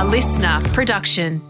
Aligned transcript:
a 0.00 0.04
listener 0.04 0.58
production. 0.72 1.42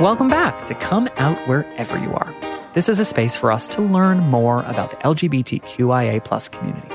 Welcome 0.00 0.28
back 0.28 0.66
to 0.66 0.74
Come 0.74 1.08
Out 1.16 1.38
Wherever 1.46 1.96
You 1.96 2.12
Are. 2.12 2.34
This 2.74 2.88
is 2.88 2.98
a 2.98 3.04
space 3.04 3.36
for 3.36 3.52
us 3.52 3.68
to 3.68 3.82
learn 3.82 4.18
more 4.18 4.64
about 4.64 4.90
the 4.90 4.96
LGBTQIA 4.96 6.24
plus 6.24 6.48
community. 6.48 6.88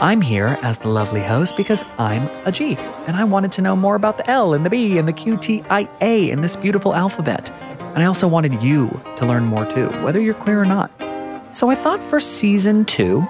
I'm 0.00 0.20
here 0.20 0.58
as 0.62 0.78
the 0.78 0.88
lovely 0.88 1.22
host 1.22 1.56
because 1.56 1.84
I'm 1.96 2.26
a 2.44 2.50
G, 2.50 2.74
and 3.06 3.16
I 3.16 3.22
wanted 3.22 3.52
to 3.52 3.62
know 3.62 3.76
more 3.76 3.94
about 3.94 4.16
the 4.16 4.28
L 4.28 4.54
and 4.54 4.66
the 4.66 4.70
B 4.70 4.98
and 4.98 5.06
the 5.06 5.12
Q, 5.12 5.36
T, 5.36 5.62
I, 5.70 5.88
A 6.00 6.28
in 6.30 6.40
this 6.40 6.56
beautiful 6.56 6.92
alphabet. 6.92 7.52
And 7.78 8.02
I 8.02 8.06
also 8.06 8.26
wanted 8.26 8.60
you 8.64 9.00
to 9.16 9.26
learn 9.26 9.44
more 9.44 9.64
too, 9.70 9.86
whether 10.02 10.20
you're 10.20 10.34
queer 10.34 10.60
or 10.60 10.64
not. 10.64 10.90
So 11.52 11.70
I 11.70 11.76
thought 11.76 12.02
for 12.02 12.18
season 12.18 12.84
two, 12.84 13.24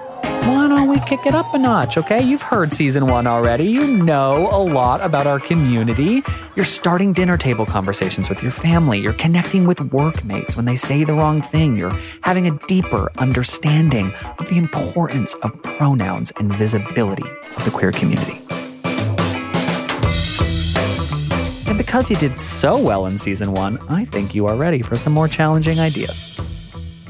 why 0.47 0.67
don't 0.67 0.89
we 0.89 0.99
kick 1.01 1.25
it 1.25 1.33
up 1.33 1.53
a 1.53 1.57
notch, 1.57 1.97
okay? 1.97 2.21
You've 2.21 2.41
heard 2.41 2.73
season 2.73 3.07
one 3.07 3.27
already. 3.27 3.63
You 3.65 3.87
know 3.87 4.49
a 4.51 4.61
lot 4.61 4.99
about 4.99 5.25
our 5.25 5.39
community. 5.39 6.21
You're 6.55 6.65
starting 6.65 7.13
dinner 7.13 7.37
table 7.37 7.65
conversations 7.65 8.27
with 8.27 8.41
your 8.41 8.51
family. 8.51 8.99
You're 8.99 9.13
connecting 9.13 9.65
with 9.65 9.79
workmates 9.93 10.57
when 10.57 10.65
they 10.65 10.75
say 10.75 11.05
the 11.05 11.13
wrong 11.13 11.41
thing. 11.41 11.77
You're 11.77 11.97
having 12.23 12.47
a 12.47 12.59
deeper 12.67 13.09
understanding 13.19 14.13
of 14.37 14.49
the 14.49 14.57
importance 14.57 15.33
of 15.35 15.61
pronouns 15.63 16.31
and 16.37 16.53
visibility 16.55 17.29
of 17.55 17.63
the 17.63 17.71
queer 17.71 17.93
community. 17.93 18.41
And 21.67 21.77
because 21.77 22.09
you 22.09 22.17
did 22.17 22.37
so 22.37 22.77
well 22.77 23.05
in 23.05 23.17
season 23.17 23.53
one, 23.53 23.79
I 23.89 24.05
think 24.05 24.35
you 24.35 24.45
are 24.47 24.55
ready 24.55 24.81
for 24.81 24.95
some 24.95 25.13
more 25.13 25.29
challenging 25.29 25.79
ideas. 25.79 26.25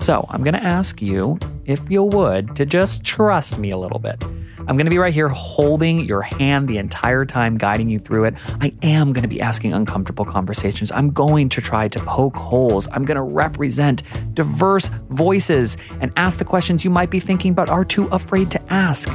So 0.03 0.25
I'm 0.27 0.43
going 0.43 0.53
to 0.53 0.62
ask 0.62 1.02
you, 1.02 1.39
if 1.63 1.89
you 1.89 2.03
would, 2.03 2.57
to 2.57 2.66
just 2.66 3.05
trust 3.05 3.57
me 3.57 3.71
a 3.71 3.77
little 3.77 3.99
bit. 3.99 4.21
I'm 4.67 4.76
going 4.76 4.84
to 4.84 4.89
be 4.89 4.98
right 4.98 5.13
here 5.13 5.29
holding 5.29 6.02
your 6.02 6.21
hand 6.21 6.68
the 6.68 6.77
entire 6.77 7.23
time, 7.23 7.57
guiding 7.57 7.90
you 7.90 7.99
through 7.99 8.26
it. 8.26 8.35
I 8.59 8.74
am 8.84 9.13
going 9.13 9.21
to 9.21 9.29
be 9.29 9.40
asking 9.40 9.71
uncomfortable 9.71 10.26
conversations. 10.26 10.91
I'm 10.91 11.12
going 11.12 11.48
to 11.48 11.62
try 11.62 11.87
to 11.87 11.99
poke 12.01 12.35
holes. 12.35 12.90
I'm 12.91 13.05
going 13.05 13.15
to 13.15 13.21
represent 13.21 14.04
diverse 14.34 14.91
voices 15.09 15.77
and 16.01 16.12
ask 16.18 16.37
the 16.37 16.43
questions 16.43 16.84
you 16.84 16.90
might 16.90 17.09
be 17.09 17.21
thinking 17.21 17.54
but 17.54 17.70
are 17.70 17.85
too 17.85 18.07
afraid 18.07 18.51
to 18.51 18.74
ask. 18.74 19.09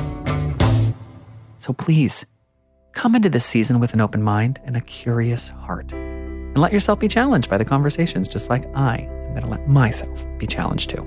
So 1.59 1.75
please, 1.75 2.25
come 2.93 3.15
into 3.15 3.29
this 3.29 3.45
season 3.45 3.79
with 3.79 3.93
an 3.93 4.01
open 4.01 4.23
mind 4.23 4.59
and 4.65 4.75
a 4.75 4.81
curious 4.81 5.51
heart. 5.51 5.93
And 5.93 6.57
let 6.57 6.73
yourself 6.73 6.99
be 6.99 7.09
challenged 7.09 7.51
by 7.51 7.59
the 7.59 7.65
conversations, 7.67 8.27
just 8.27 8.49
like 8.49 8.65
I 8.75 9.18
to 9.41 9.49
let 9.49 9.69
myself 9.69 10.25
be 10.39 10.47
challenged 10.47 10.91
too. 10.91 11.05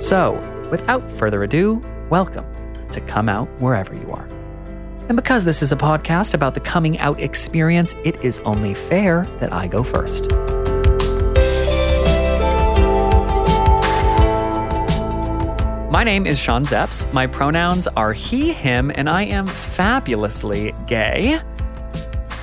So, 0.00 0.38
without 0.70 1.10
further 1.10 1.42
ado, 1.42 1.82
welcome 2.10 2.44
to 2.90 3.00
Come 3.00 3.28
Out 3.28 3.48
Wherever 3.60 3.94
You 3.94 4.10
Are. 4.12 4.28
And 5.08 5.16
because 5.16 5.44
this 5.44 5.62
is 5.62 5.72
a 5.72 5.76
podcast 5.76 6.34
about 6.34 6.54
the 6.54 6.60
coming 6.60 6.98
out 6.98 7.20
experience, 7.20 7.94
it 8.04 8.22
is 8.24 8.38
only 8.40 8.74
fair 8.74 9.26
that 9.40 9.52
I 9.52 9.66
go 9.66 9.82
first. 9.82 10.30
My 15.90 16.02
name 16.02 16.26
is 16.26 16.38
Sean 16.38 16.66
Zepps. 16.66 17.10
My 17.12 17.26
pronouns 17.26 17.86
are 17.86 18.12
he, 18.12 18.52
him, 18.52 18.90
and 18.94 19.08
I 19.08 19.22
am 19.22 19.46
fabulously 19.46 20.74
gay. 20.86 21.40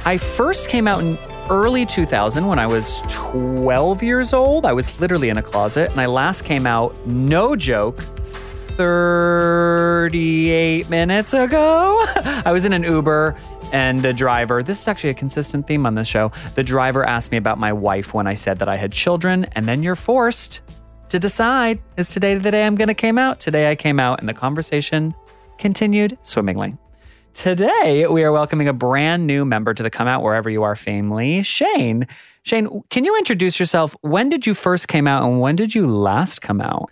I 0.06 0.18
first 0.18 0.70
came 0.70 0.88
out 0.88 1.02
in 1.02 1.18
early 1.50 1.86
2000 1.86 2.46
when 2.46 2.60
I 2.60 2.68
was 2.68 3.02
12 3.08 4.04
years 4.04 4.34
old. 4.34 4.66
I 4.66 4.74
was 4.74 5.00
literally 5.00 5.30
in 5.30 5.38
a 5.38 5.44
closet, 5.44 5.90
and 5.92 6.00
I 6.00 6.06
last 6.06 6.44
came 6.44 6.68
out, 6.68 6.96
no 7.08 7.56
joke, 7.56 8.00
38 8.78 10.90
minutes 10.90 11.34
ago. 11.34 12.06
I 12.46 12.52
was 12.52 12.66
in 12.66 12.74
an 12.74 12.84
Uber 12.84 13.38
and 13.72 14.06
a 14.06 14.14
driver, 14.14 14.64
this 14.64 14.82
is 14.82 14.88
actually 14.88 15.12
a 15.12 15.14
consistent 15.14 15.68
theme 15.68 15.86
on 15.86 15.96
this 15.96 16.08
show. 16.08 16.32
The 16.56 16.64
driver 16.64 17.06
asked 17.06 17.32
me 17.32 17.38
about 17.38 17.58
my 17.58 17.72
wife 17.72 18.14
when 18.14 18.28
I 18.28 18.34
said 18.34 18.60
that 18.60 18.68
I 18.68 18.76
had 18.76 18.92
children, 18.92 19.46
and 19.54 19.68
then 19.68 19.84
you're 19.84 19.96
forced 19.96 20.62
to 21.10 21.20
decide 21.20 21.80
is 21.98 22.10
today 22.10 22.36
the 22.36 22.52
day 22.52 22.66
I'm 22.66 22.76
going 22.76 22.88
to 22.88 22.94
came 22.94 23.18
out? 23.18 23.40
Today 23.40 23.70
I 23.70 23.76
came 23.76 24.00
out, 24.00 24.20
and 24.20 24.30
the 24.30 24.34
conversation 24.34 25.14
continued 25.58 26.18
swimmingly. 26.22 26.78
Today, 27.34 28.06
we 28.08 28.24
are 28.24 28.32
welcoming 28.32 28.68
a 28.68 28.74
brand 28.74 29.26
new 29.26 29.46
member 29.46 29.74
to 29.74 29.82
the 29.82 29.90
Come 29.90 30.08
Out 30.08 30.22
Wherever 30.22 30.50
You 30.50 30.64
Are 30.64 30.76
family, 30.76 31.42
Shane. 31.44 32.06
Shane, 32.44 32.84
can 32.90 33.06
you 33.06 33.18
introduce 33.18 33.58
yourself? 33.58 33.96
When 34.02 34.28
did 34.28 34.46
you 34.46 34.54
first 34.54 34.90
came 34.90 35.08
out 35.08 35.24
and 35.24 35.40
when 35.40 35.56
did 35.56 35.74
you 35.74 35.88
last 35.88 36.42
come 36.42 36.60
out? 36.60 36.92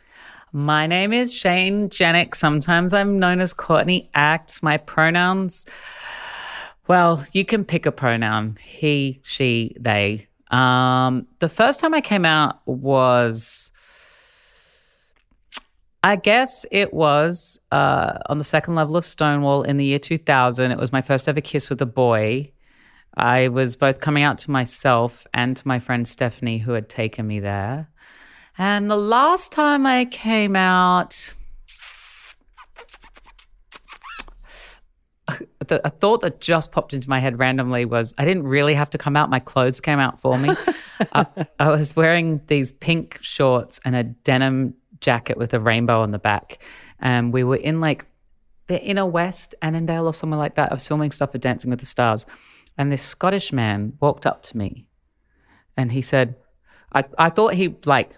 My 0.54 0.88
name 0.88 1.12
is 1.12 1.34
Shane 1.34 1.90
Jenek. 1.90 2.36
Sometimes 2.36 2.94
I'm 2.94 3.20
known 3.20 3.42
as 3.42 3.54
Courtney 3.54 4.10
Act. 4.14 4.64
My 4.64 4.78
pronouns, 4.78 5.66
well, 6.88 7.26
you 7.34 7.44
can 7.44 7.66
pick 7.66 7.86
a 7.86 7.92
pronoun 7.92 8.58
he, 8.64 9.20
she, 9.24 9.76
they. 9.78 10.28
Um, 10.52 11.28
the 11.40 11.50
first 11.50 11.82
time 11.82 11.94
I 11.94 12.02
came 12.02 12.26
out 12.26 12.66
was 12.66 13.72
I 16.04 16.16
guess 16.16 16.66
it 16.72 16.94
was 16.94 17.60
uh, 17.72 18.20
on 18.28 18.38
the 18.38 18.44
second 18.44 18.76
level 18.76 18.96
of 18.96 19.04
Stonewall 19.04 19.64
in 19.64 19.78
the 19.78 19.86
year 19.86 20.00
2000. 20.00 20.72
It 20.72 20.78
was 20.78 20.94
my 20.94 21.02
first 21.02 21.28
ever 21.28 21.42
kiss 21.42 21.70
with 21.70 21.82
a 21.82 21.86
boy. 21.86 22.52
I 23.18 23.50
was 23.50 23.76
both 23.76 24.00
coming 24.00 24.24
out 24.24 24.38
to 24.40 24.52
myself 24.52 25.28
and 25.34 25.58
to 25.58 25.68
my 25.68 25.80
friend 25.80 26.08
Stephanie, 26.08 26.60
who 26.60 26.72
had 26.72 26.88
taken 26.88 27.28
me 27.28 27.42
there. 27.42 27.90
And 28.58 28.90
the 28.90 28.98
last 28.98 29.52
time 29.52 29.86
I 29.86 30.06
came 30.06 30.56
out, 30.56 31.34
the, 35.68 35.86
a 35.86 35.90
thought 35.90 36.22
that 36.22 36.40
just 36.40 36.72
popped 36.72 36.94
into 36.94 37.10
my 37.10 37.20
head 37.20 37.40
randomly 37.40 37.84
was 37.84 38.14
I 38.18 38.26
didn't 38.26 38.44
really 38.44 38.74
have 38.74 38.90
to 38.92 38.98
come 38.98 39.18
out. 39.18 39.30
My 39.30 39.40
clothes 39.40 39.82
came 39.82 40.00
out 40.00 40.20
for 40.20 40.38
me. 40.38 40.56
I 41.14 41.70
was 41.70 41.96
wearing 41.96 42.42
these 42.48 42.72
pink 42.72 43.18
shorts 43.22 43.82
and 43.84 43.96
a 43.96 44.04
denim 44.04 44.76
jacket 45.02 45.38
with 45.38 45.54
a 45.54 45.60
rainbow 45.60 46.02
on 46.02 46.12
the 46.12 46.20
back. 46.20 46.62
And 47.00 47.34
we 47.34 47.44
were 47.44 47.56
in 47.56 47.80
like 47.80 48.06
the 48.68 48.82
inner 48.82 49.06
west, 49.06 49.56
Annandale 49.62 50.06
or 50.06 50.14
somewhere 50.14 50.40
like 50.40 50.56
that. 50.56 50.72
I 50.72 50.76
was 50.76 50.88
filming 50.88 51.12
stuff 51.12 51.32
for 51.32 51.38
Dancing 51.38 51.70
with 51.70 51.80
the 51.80 51.86
Stars. 51.86 52.26
And 52.78 52.92
this 52.92 53.02
Scottish 53.02 53.52
man 53.52 53.94
walked 54.00 54.26
up 54.26 54.44
to 54.44 54.58
me 54.58 54.86
and 55.76 55.92
he 55.92 56.02
said, 56.02 56.36
I, 56.94 57.04
I 57.18 57.30
thought 57.30 57.54
he 57.54 57.76
like 57.86 58.18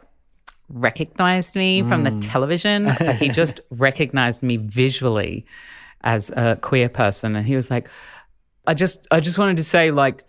recognized 0.69 1.55
me 1.55 1.81
mm. 1.81 1.87
from 1.87 2.03
the 2.03 2.19
television, 2.21 2.85
but 2.85 3.15
he 3.15 3.29
just 3.29 3.59
recognized 3.69 4.43
me 4.43 4.57
visually 4.57 5.45
as 6.01 6.31
a 6.31 6.57
queer 6.61 6.89
person. 6.89 7.35
And 7.35 7.45
he 7.45 7.55
was 7.55 7.69
like, 7.69 7.89
I 8.65 8.73
just 8.73 9.07
I 9.09 9.19
just 9.19 9.37
wanted 9.37 9.57
to 9.57 9.63
say 9.63 9.91
like 9.91 10.23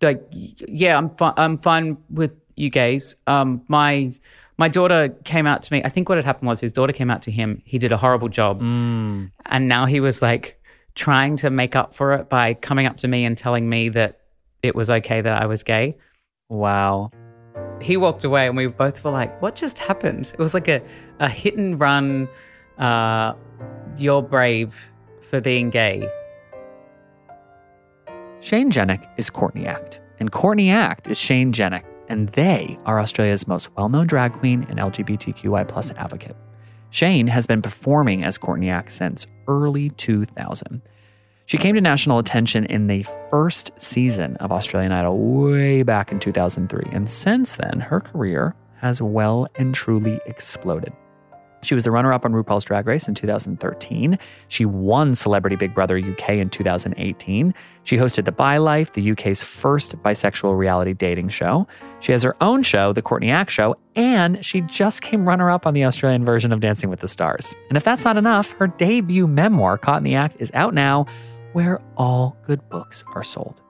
like 0.00 0.22
yeah, 0.32 0.96
I'm 0.96 1.10
fine 1.10 1.34
I'm 1.36 1.58
fine 1.58 1.98
with 2.10 2.32
you 2.54 2.70
gays. 2.70 3.16
Um 3.26 3.62
my 3.68 4.14
my 4.58 4.68
daughter 4.68 5.10
came 5.24 5.46
out 5.46 5.62
to 5.62 5.72
me. 5.72 5.82
I 5.84 5.88
think 5.88 6.08
what 6.08 6.16
had 6.16 6.24
happened 6.24 6.48
was 6.48 6.60
his 6.60 6.72
daughter 6.72 6.92
came 6.92 7.10
out 7.10 7.22
to 7.22 7.30
him. 7.30 7.62
He 7.64 7.78
did 7.78 7.92
a 7.92 7.96
horrible 7.96 8.28
job. 8.28 8.62
Mm. 8.62 9.30
And 9.46 9.68
now 9.68 9.86
he 9.86 10.00
was 10.00 10.22
like 10.22 10.60
trying 10.94 11.36
to 11.36 11.50
make 11.50 11.76
up 11.76 11.94
for 11.94 12.14
it 12.14 12.28
by 12.28 12.54
coming 12.54 12.86
up 12.86 12.96
to 12.98 13.08
me 13.08 13.24
and 13.24 13.36
telling 13.36 13.68
me 13.68 13.90
that 13.90 14.20
it 14.62 14.74
was 14.74 14.88
okay 14.88 15.20
that 15.20 15.42
I 15.42 15.46
was 15.46 15.62
gay. 15.62 15.96
Wow. 16.48 17.10
He 17.82 17.98
walked 17.98 18.24
away 18.24 18.46
and 18.46 18.56
we 18.56 18.66
both 18.66 19.04
were 19.04 19.10
like, 19.10 19.40
what 19.42 19.54
just 19.54 19.78
happened? 19.78 20.32
It 20.32 20.38
was 20.38 20.54
like 20.54 20.68
a, 20.68 20.82
a 21.20 21.28
hit 21.28 21.56
and 21.56 21.78
run, 21.78 22.28
uh, 22.78 23.34
you're 23.98 24.22
brave 24.22 24.90
for 25.20 25.40
being 25.40 25.68
gay. 25.70 26.08
Shane 28.40 28.70
Jenek 28.70 29.06
is 29.16 29.28
Courtney 29.28 29.66
Act, 29.66 30.00
and 30.20 30.30
Courtney 30.30 30.70
Act 30.70 31.08
is 31.08 31.18
Shane 31.18 31.52
Jenek 31.52 31.84
and 32.08 32.28
they 32.30 32.78
are 32.86 33.00
Australia's 33.00 33.46
most 33.46 33.74
well 33.76 33.88
known 33.88 34.06
drag 34.06 34.32
queen 34.34 34.66
and 34.68 34.78
LGBTQI 34.78 35.68
plus 35.68 35.90
advocate. 35.92 36.36
Shane 36.90 37.26
has 37.26 37.46
been 37.46 37.62
performing 37.62 38.24
as 38.24 38.38
Courtney 38.38 38.72
since 38.88 39.26
early 39.48 39.90
2000. 39.90 40.82
She 41.46 41.58
came 41.58 41.74
to 41.76 41.80
national 41.80 42.18
attention 42.18 42.64
in 42.66 42.88
the 42.88 43.06
first 43.30 43.70
season 43.78 44.36
of 44.36 44.50
Australian 44.50 44.92
Idol 44.92 45.18
way 45.18 45.82
back 45.82 46.10
in 46.10 46.18
2003, 46.18 46.90
and 46.92 47.08
since 47.08 47.56
then, 47.56 47.80
her 47.80 48.00
career 48.00 48.56
has 48.80 49.00
well 49.00 49.46
and 49.54 49.74
truly 49.74 50.20
exploded. 50.26 50.92
She 51.62 51.74
was 51.74 51.84
the 51.84 51.90
runner 51.90 52.12
up 52.12 52.24
on 52.24 52.32
RuPaul's 52.32 52.64
Drag 52.64 52.86
Race 52.86 53.08
in 53.08 53.14
2013. 53.14 54.18
She 54.48 54.64
won 54.64 55.14
Celebrity 55.14 55.56
Big 55.56 55.74
Brother 55.74 55.98
UK 55.98 56.30
in 56.30 56.50
2018. 56.50 57.54
She 57.82 57.96
hosted 57.96 58.24
The 58.24 58.32
Bi 58.32 58.58
Life, 58.58 58.92
the 58.92 59.10
UK's 59.10 59.42
first 59.42 59.96
bisexual 60.02 60.56
reality 60.56 60.92
dating 60.92 61.30
show. 61.30 61.66
She 62.00 62.12
has 62.12 62.22
her 62.22 62.36
own 62.40 62.62
show, 62.62 62.92
The 62.92 63.02
Courtney 63.02 63.30
Act 63.30 63.50
Show, 63.50 63.76
and 63.94 64.44
she 64.44 64.60
just 64.62 65.02
came 65.02 65.26
runner 65.26 65.50
up 65.50 65.66
on 65.66 65.74
the 65.74 65.84
Australian 65.84 66.24
version 66.24 66.52
of 66.52 66.60
Dancing 66.60 66.90
with 66.90 67.00
the 67.00 67.08
Stars. 67.08 67.54
And 67.68 67.76
if 67.76 67.84
that's 67.84 68.04
not 68.04 68.16
enough, 68.16 68.52
her 68.52 68.66
debut 68.66 69.26
memoir, 69.26 69.78
Caught 69.78 69.98
in 69.98 70.04
the 70.04 70.14
Act, 70.14 70.36
is 70.40 70.50
out 70.54 70.74
now, 70.74 71.06
where 71.52 71.80
all 71.96 72.36
good 72.46 72.68
books 72.68 73.02
are 73.14 73.24
sold. 73.24 73.60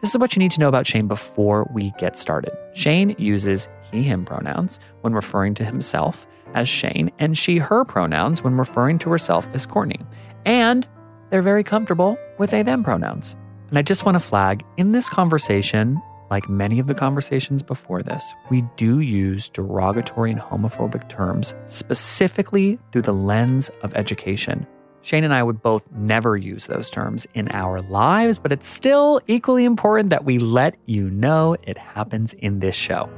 This 0.00 0.10
is 0.10 0.18
what 0.18 0.34
you 0.34 0.40
need 0.40 0.50
to 0.52 0.60
know 0.60 0.68
about 0.68 0.86
Shane 0.86 1.08
before 1.08 1.68
we 1.72 1.92
get 1.98 2.18
started. 2.18 2.52
Shane 2.74 3.14
uses 3.18 3.68
he, 3.90 4.02
him 4.02 4.24
pronouns 4.24 4.78
when 5.00 5.14
referring 5.14 5.54
to 5.54 5.64
himself 5.64 6.26
as 6.54 6.68
Shane 6.68 7.10
and 7.18 7.36
she, 7.36 7.58
her 7.58 7.84
pronouns 7.84 8.42
when 8.42 8.56
referring 8.56 8.98
to 9.00 9.10
herself 9.10 9.46
as 9.52 9.66
Courtney. 9.66 10.00
And 10.44 10.86
they're 11.30 11.42
very 11.42 11.64
comfortable 11.64 12.16
with 12.38 12.50
they, 12.50 12.62
them 12.62 12.82
pronouns. 12.82 13.36
And 13.68 13.78
I 13.78 13.82
just 13.82 14.04
want 14.04 14.14
to 14.14 14.20
flag 14.20 14.64
in 14.76 14.92
this 14.92 15.08
conversation, 15.08 16.00
like 16.30 16.48
many 16.48 16.78
of 16.78 16.86
the 16.86 16.94
conversations 16.94 17.62
before 17.62 18.02
this, 18.02 18.32
we 18.50 18.64
do 18.76 19.00
use 19.00 19.48
derogatory 19.48 20.30
and 20.30 20.40
homophobic 20.40 21.08
terms 21.08 21.54
specifically 21.66 22.78
through 22.92 23.02
the 23.02 23.12
lens 23.12 23.70
of 23.82 23.94
education. 23.94 24.66
Shane 25.02 25.24
and 25.24 25.34
I 25.34 25.42
would 25.42 25.60
both 25.60 25.82
never 25.92 26.36
use 26.36 26.66
those 26.66 26.88
terms 26.88 27.26
in 27.34 27.50
our 27.50 27.82
lives, 27.82 28.38
but 28.38 28.52
it's 28.52 28.66
still 28.66 29.20
equally 29.26 29.66
important 29.66 30.08
that 30.10 30.24
we 30.24 30.38
let 30.38 30.76
you 30.86 31.10
know 31.10 31.56
it 31.64 31.76
happens 31.76 32.32
in 32.34 32.60
this 32.60 32.74
show. 32.74 33.10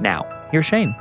Now, 0.00 0.24
here's 0.52 0.66
Shane. 0.66 0.94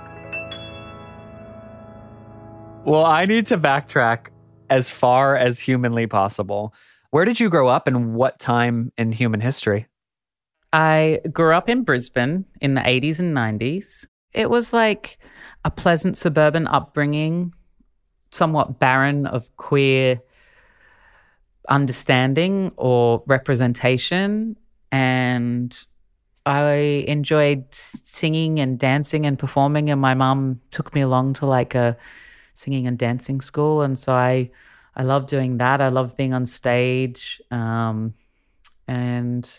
Well, 2.85 3.05
I 3.05 3.23
need 3.23 3.47
to 3.47 3.57
backtrack 3.57 4.27
as 4.69 4.91
far 4.91 5.37
as 5.37 5.57
humanly 5.57 6.05
possible. 6.05 6.73
Where 7.11 7.23
did 7.23 7.39
you 7.39 7.49
grow 7.49 7.69
up 7.69 7.87
and 7.87 8.13
what 8.13 8.39
time 8.39 8.91
in 8.97 9.13
human 9.13 9.39
history? 9.39 9.87
I 10.73 11.21
grew 11.31 11.53
up 11.53 11.69
in 11.69 11.83
Brisbane 11.83 12.43
in 12.59 12.73
the 12.73 12.81
80s 12.81 13.21
and 13.21 13.33
90s. 13.33 14.05
It 14.33 14.49
was 14.49 14.73
like 14.73 15.17
a 15.63 15.71
pleasant 15.71 16.17
suburban 16.17 16.67
upbringing, 16.67 17.53
somewhat 18.31 18.79
barren 18.79 19.27
of 19.27 19.55
queer 19.55 20.19
understanding 21.69 22.73
or 22.75 23.23
representation. 23.27 24.57
And 24.91 25.85
I 26.45 27.05
enjoyed 27.07 27.73
singing 27.73 28.59
and 28.59 28.77
dancing 28.77 29.25
and 29.25 29.39
performing. 29.39 29.89
And 29.89 30.01
my 30.01 30.15
mum 30.15 30.59
took 30.69 30.93
me 30.93 30.99
along 30.99 31.35
to 31.35 31.45
like 31.45 31.75
a 31.75 31.95
singing 32.53 32.87
and 32.87 32.97
dancing 32.97 33.41
school, 33.41 33.81
and 33.81 33.97
so 33.97 34.13
I 34.13 34.49
I 34.95 35.03
love 35.03 35.27
doing 35.27 35.57
that. 35.57 35.81
I 35.81 35.89
love 35.89 36.15
being 36.15 36.33
on 36.33 36.45
stage, 36.45 37.41
um, 37.51 38.13
and 38.87 39.49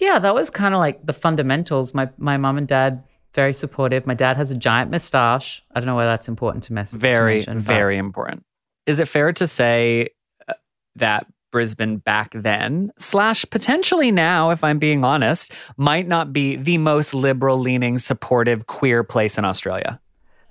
yeah, 0.00 0.18
that 0.18 0.34
was 0.34 0.50
kind 0.50 0.74
of 0.74 0.78
like 0.78 1.04
the 1.04 1.12
fundamentals. 1.12 1.94
My 1.94 2.08
my 2.18 2.36
mom 2.36 2.58
and 2.58 2.68
dad 2.68 3.02
very 3.34 3.52
supportive. 3.52 4.06
My 4.06 4.14
dad 4.14 4.36
has 4.36 4.50
a 4.50 4.56
giant 4.56 4.90
moustache. 4.90 5.62
I 5.74 5.80
don't 5.80 5.86
know 5.86 5.94
why 5.94 6.06
that's 6.06 6.28
important 6.28 6.64
to 6.64 6.72
mess. 6.72 6.92
Very 6.92 7.42
to 7.42 7.50
mention, 7.50 7.60
very 7.60 7.96
important. 7.96 8.42
Is 8.86 8.98
it 8.98 9.06
fair 9.06 9.32
to 9.32 9.46
say 9.46 10.08
uh, 10.48 10.54
that 10.96 11.26
Brisbane 11.52 11.98
back 11.98 12.32
then, 12.34 12.90
slash 12.98 13.44
potentially 13.50 14.10
now, 14.10 14.50
if 14.50 14.64
I'm 14.64 14.78
being 14.78 15.04
honest, 15.04 15.52
might 15.76 16.08
not 16.08 16.32
be 16.32 16.56
the 16.56 16.78
most 16.78 17.14
liberal 17.14 17.58
leaning, 17.58 17.98
supportive, 17.98 18.66
queer 18.66 19.04
place 19.04 19.38
in 19.38 19.44
Australia? 19.44 20.00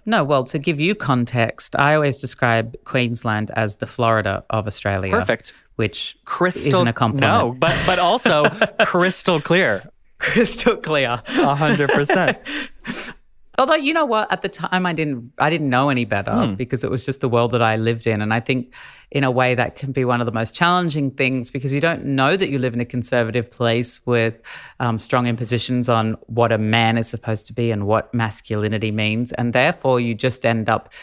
No, 0.07 0.24
well, 0.24 0.45
to 0.45 0.57
give 0.57 0.80
you 0.80 0.95
context, 0.95 1.75
I 1.75 1.94
always 1.94 2.21
describe 2.21 2.77
Queensland 2.86 3.51
as 3.57 3.75
the 3.75 3.86
Florida 3.86 4.45
of 4.50 4.65
Australia. 4.65 5.12
Perfect. 5.12 5.54
Which 5.75 6.18
crystal 6.24 6.74
isn't 6.75 6.88
a 6.88 6.94
compliment. 6.94 7.30
No, 7.30 7.51
but 7.51 7.77
but 7.86 8.00
also 8.00 8.45
crystal 8.86 9.42
clear. 9.42 9.83
Crystal 10.18 10.77
clear. 10.77 11.21
A 11.27 11.56
hundred 11.56 11.89
percent. 11.89 12.38
Although 13.59 13.75
you 13.75 13.92
know 13.92 14.06
what, 14.06 14.31
at 14.31 14.44
the 14.44 14.50
time 14.50 14.86
I 14.86 14.94
didn't 14.94 15.33
I 15.39 15.50
didn't 15.50 15.69
know 15.69 15.89
any 15.89 16.06
better 16.06 16.31
Hmm. 16.31 16.54
because 16.56 16.83
it 16.83 16.92
was 16.92 17.06
just 17.06 17.21
the 17.21 17.30
world 17.30 17.51
that 17.51 17.62
I 17.62 17.75
lived 17.75 18.06
in, 18.06 18.21
and 18.21 18.33
I 18.33 18.39
think 18.39 18.74
in 19.09 19.24
a 19.24 19.31
way 19.31 19.56
that 19.56 19.75
can 19.75 19.92
be 19.92 20.06
one 20.06 20.21
of 20.21 20.25
the 20.25 20.31
most 20.31 20.54
challenging 20.54 21.12
things 21.12 21.50
because 21.50 21.74
you 21.74 21.81
don't 21.81 22.06
know 22.06 22.36
that 22.36 22.50
you 22.50 22.59
live 22.59 22.74
in 22.74 22.81
a 22.81 22.86
conservative 22.86 23.50
place 23.50 24.06
with 24.06 24.36
um, 24.80 25.00
strong 25.00 25.25
impositions 25.27 25.89
on 25.89 26.18
what 26.27 26.51
a 26.51 26.57
man 26.57 26.98
is 26.98 27.07
supposed 27.07 27.48
to 27.48 27.54
be 27.54 27.71
and 27.71 27.88
what 27.88 28.13
masculinity 28.13 28.92
means, 28.92 29.31
and 29.31 29.54
therefore 29.54 30.00
you 30.00 30.13
just 30.13 30.45
end 30.45 30.69
up 30.69 30.94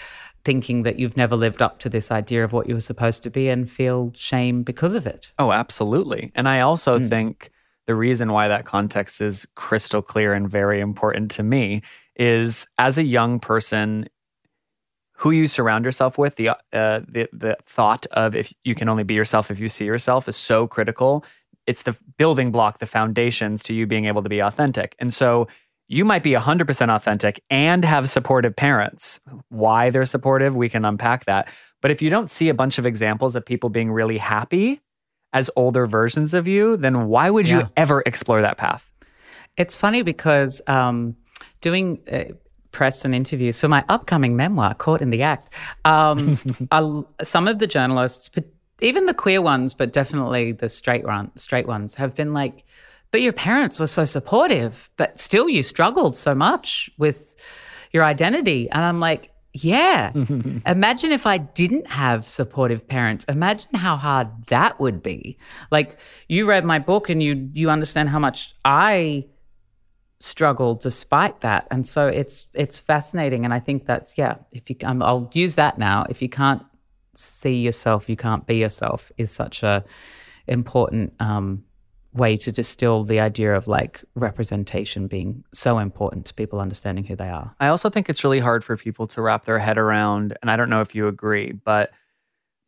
thinking 0.44 0.82
that 0.82 0.98
you've 0.98 1.16
never 1.16 1.36
lived 1.36 1.62
up 1.62 1.78
to 1.78 1.88
this 1.88 2.10
idea 2.10 2.44
of 2.44 2.52
what 2.52 2.68
you 2.68 2.74
were 2.74 2.80
supposed 2.80 3.22
to 3.22 3.30
be 3.30 3.48
and 3.48 3.68
feel 3.70 4.12
shame 4.14 4.62
because 4.62 4.94
of 4.94 5.06
it. 5.06 5.32
Oh, 5.38 5.52
absolutely. 5.52 6.30
And 6.34 6.46
I 6.46 6.60
also 6.60 7.00
think 7.00 7.50
the 7.86 7.94
reason 7.94 8.30
why 8.30 8.48
that 8.48 8.66
context 8.66 9.22
is 9.22 9.46
crystal 9.54 10.02
clear 10.02 10.34
and 10.34 10.48
very 10.48 10.80
important 10.80 11.30
to 11.32 11.42
me 11.42 11.80
is 12.16 12.66
as 12.78 12.98
a 12.98 13.02
young 13.02 13.40
person 13.40 14.08
who 15.18 15.30
you 15.30 15.46
surround 15.46 15.84
yourself 15.84 16.18
with 16.18 16.36
the 16.36 16.48
uh, 16.50 16.54
the 16.72 17.28
the 17.32 17.56
thought 17.66 18.06
of 18.12 18.34
if 18.34 18.52
you 18.64 18.74
can 18.74 18.88
only 18.88 19.04
be 19.04 19.14
yourself 19.14 19.50
if 19.50 19.58
you 19.60 19.68
see 19.68 19.84
yourself 19.84 20.28
is 20.28 20.36
so 20.36 20.66
critical. 20.66 21.24
It's 21.66 21.84
the 21.84 21.96
building 22.18 22.50
block 22.50 22.78
the 22.78 22.86
foundations 22.86 23.62
to 23.64 23.74
you 23.74 23.86
being 23.86 24.04
able 24.04 24.22
to 24.22 24.28
be 24.28 24.40
authentic. 24.40 24.94
And 24.98 25.14
so 25.14 25.48
you 25.88 26.04
might 26.04 26.22
be 26.22 26.32
100% 26.32 26.94
authentic 26.94 27.42
and 27.50 27.84
have 27.84 28.08
supportive 28.08 28.54
parents. 28.56 29.20
Why 29.48 29.90
they're 29.90 30.04
supportive 30.04 30.54
we 30.56 30.68
can 30.68 30.84
unpack 30.84 31.24
that. 31.26 31.48
But 31.80 31.90
if 31.90 32.02
you 32.02 32.10
don't 32.10 32.30
see 32.30 32.48
a 32.48 32.54
bunch 32.54 32.78
of 32.78 32.84
examples 32.86 33.34
of 33.36 33.44
people 33.46 33.70
being 33.70 33.90
really 33.92 34.18
happy 34.18 34.80
as 35.32 35.50
older 35.56 35.86
versions 35.86 36.32
of 36.34 36.46
you 36.46 36.76
then 36.76 37.06
why 37.08 37.28
would 37.30 37.48
Yeah. 37.48 37.60
you 37.60 37.68
ever 37.76 38.02
explore 38.04 38.42
that 38.42 38.56
path? 38.58 38.90
It's 39.56 39.76
funny 39.76 40.02
because 40.02 40.60
um, 40.66 41.16
doing 41.64 41.98
uh, 42.12 42.24
press 42.72 43.06
and 43.06 43.14
interviews 43.14 43.58
for 43.58 43.68
my 43.68 43.82
upcoming 43.88 44.36
memoir, 44.36 44.74
Caught 44.74 45.00
in 45.00 45.08
the 45.08 45.22
Act, 45.22 45.48
um, 45.86 46.36
some 47.22 47.48
of 47.48 47.58
the 47.58 47.66
journalists, 47.66 48.28
but 48.28 48.44
even 48.82 49.06
the 49.06 49.14
queer 49.14 49.40
ones, 49.40 49.72
but 49.72 49.90
definitely 49.90 50.52
the 50.52 50.68
straight 50.68 51.04
one, 51.04 51.34
straight 51.36 51.66
ones, 51.66 51.94
have 51.94 52.14
been 52.14 52.34
like, 52.34 52.64
"But 53.12 53.22
your 53.22 53.32
parents 53.32 53.80
were 53.80 53.86
so 53.86 54.04
supportive, 54.04 54.90
but 54.98 55.18
still 55.18 55.48
you 55.48 55.62
struggled 55.62 56.16
so 56.16 56.34
much 56.34 56.90
with 56.98 57.34
your 57.92 58.04
identity," 58.04 58.68
and 58.70 58.84
I'm 58.84 59.00
like. 59.00 59.30
Yeah. 59.56 60.10
Imagine 60.66 61.12
if 61.12 61.26
I 61.28 61.38
didn't 61.38 61.86
have 61.86 62.26
supportive 62.26 62.88
parents. 62.88 63.24
Imagine 63.26 63.74
how 63.74 63.96
hard 63.96 64.26
that 64.48 64.80
would 64.80 65.00
be. 65.00 65.38
Like 65.70 65.96
you 66.26 66.44
read 66.44 66.64
my 66.64 66.80
book 66.80 67.08
and 67.08 67.22
you 67.22 67.48
you 67.52 67.70
understand 67.70 68.08
how 68.08 68.18
much 68.18 68.52
I 68.64 69.26
struggle 70.20 70.74
despite 70.74 71.40
that 71.40 71.66
and 71.70 71.86
so 71.86 72.08
it's 72.08 72.46
it's 72.54 72.78
fascinating 72.78 73.44
and 73.44 73.52
i 73.52 73.60
think 73.60 73.84
that's 73.84 74.16
yeah 74.16 74.36
if 74.52 74.70
you 74.70 74.76
i'll 74.82 75.30
use 75.34 75.56
that 75.56 75.76
now 75.76 76.04
if 76.08 76.22
you 76.22 76.28
can't 76.28 76.62
see 77.14 77.56
yourself 77.56 78.08
you 78.08 78.16
can't 78.16 78.46
be 78.46 78.56
yourself 78.56 79.12
is 79.18 79.30
such 79.30 79.62
a 79.62 79.84
important 80.46 81.12
um 81.20 81.62
way 82.12 82.36
to 82.36 82.52
distill 82.52 83.02
the 83.02 83.18
idea 83.18 83.54
of 83.54 83.66
like 83.66 84.04
representation 84.14 85.08
being 85.08 85.44
so 85.52 85.78
important 85.78 86.24
to 86.24 86.34
people 86.34 86.60
understanding 86.60 87.04
who 87.04 87.16
they 87.16 87.28
are 87.28 87.54
I 87.60 87.68
also 87.68 87.90
think 87.90 88.08
it's 88.08 88.24
really 88.24 88.40
hard 88.40 88.64
for 88.64 88.76
people 88.76 89.06
to 89.08 89.20
wrap 89.20 89.44
their 89.44 89.58
head 89.58 89.78
around, 89.78 90.38
and 90.40 90.50
I 90.50 90.56
don't 90.56 90.70
know 90.70 90.80
if 90.80 90.94
you 90.94 91.08
agree, 91.08 91.52
but 91.52 91.90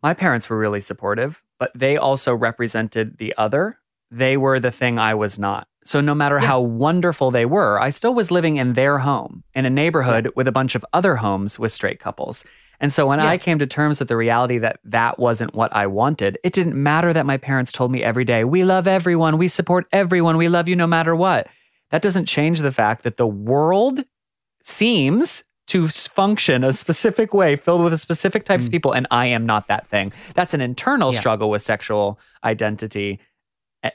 my 0.03 0.15
parents 0.15 0.49
were 0.49 0.59
really 0.59 0.81
supportive, 0.81 1.43
but 1.59 1.73
they 1.75 1.97
also 1.97 2.35
represented 2.35 3.19
the 3.19 3.35
other. 3.37 3.77
They 4.11 4.37
were 4.37 4.61
the 4.61 4.71
thing 4.71 4.99
I 4.99 5.15
was 5.15 5.39
not. 5.39 5.67
So 5.87 6.01
no 6.01 6.15
matter 6.15 6.39
how 6.39 6.61
wonderful 6.61 7.31
they 7.31 7.47
were, 7.47 7.81
I 7.81 7.91
still 7.91 8.13
was 8.13 8.31
living 8.31 8.57
in 8.57 8.73
their 8.73 8.99
home 8.99 9.45
in 9.55 9.67
a 9.67 9.71
neighborhood 9.71 10.33
with 10.35 10.49
a 10.49 10.53
bunch 10.53 10.75
of 10.75 10.85
other 10.93 11.17
homes 11.17 11.59
with 11.59 11.71
straight 11.71 12.01
couples. 12.01 12.45
And 12.81 12.93
so 12.93 13.07
when 13.07 13.21
I 13.21 13.39
came 13.39 13.59
to 13.61 13.67
terms 13.67 14.01
with 14.01 14.09
the 14.09 14.17
reality 14.17 14.59
that 14.59 14.81
that 14.85 15.19
wasn't 15.19 15.55
what 15.55 15.75
I 15.75 15.87
wanted, 15.87 16.39
it 16.45 16.53
didn't 16.53 16.75
matter 16.75 17.13
that 17.13 17.25
my 17.25 17.37
parents 17.37 17.73
told 17.73 17.91
me 17.91 18.03
every 18.03 18.25
day, 18.25 18.45
we 18.45 18.65
love 18.65 18.87
everyone, 18.87 19.39
we 19.39 19.49
support 19.49 19.87
everyone, 19.93 20.37
we 20.37 20.49
love 20.49 20.69
you 20.69 20.77
no 20.77 20.87
matter 20.87 21.15
what. 21.15 21.47
That 21.91 22.03
doesn't 22.03 22.27
change 22.27 22.61
the 22.61 22.73
fact 22.73 23.05
that 23.05 23.17
the 23.17 23.27
world 23.27 24.05
seems 24.63 25.45
to 25.69 25.89
function 25.89 26.65
a 26.65 26.73
specific 26.73 27.33
way, 27.35 27.57
filled 27.57 27.83
with 27.83 27.93
a 27.93 27.99
specific 27.99 28.45
types 28.45 28.65
of 28.65 28.71
mm. 28.71 28.73
people, 28.73 28.93
and 28.93 29.07
I 29.11 29.27
am 29.27 29.47
not 29.47 29.69
that 29.69 29.89
thing. 29.89 30.13
That's 30.35 30.55
an 30.55 30.61
internal 30.61 31.13
Yeah. 31.13 31.19
struggle 31.19 31.51
with 31.51 31.63
sexual 31.63 32.19
identity. 32.45 33.21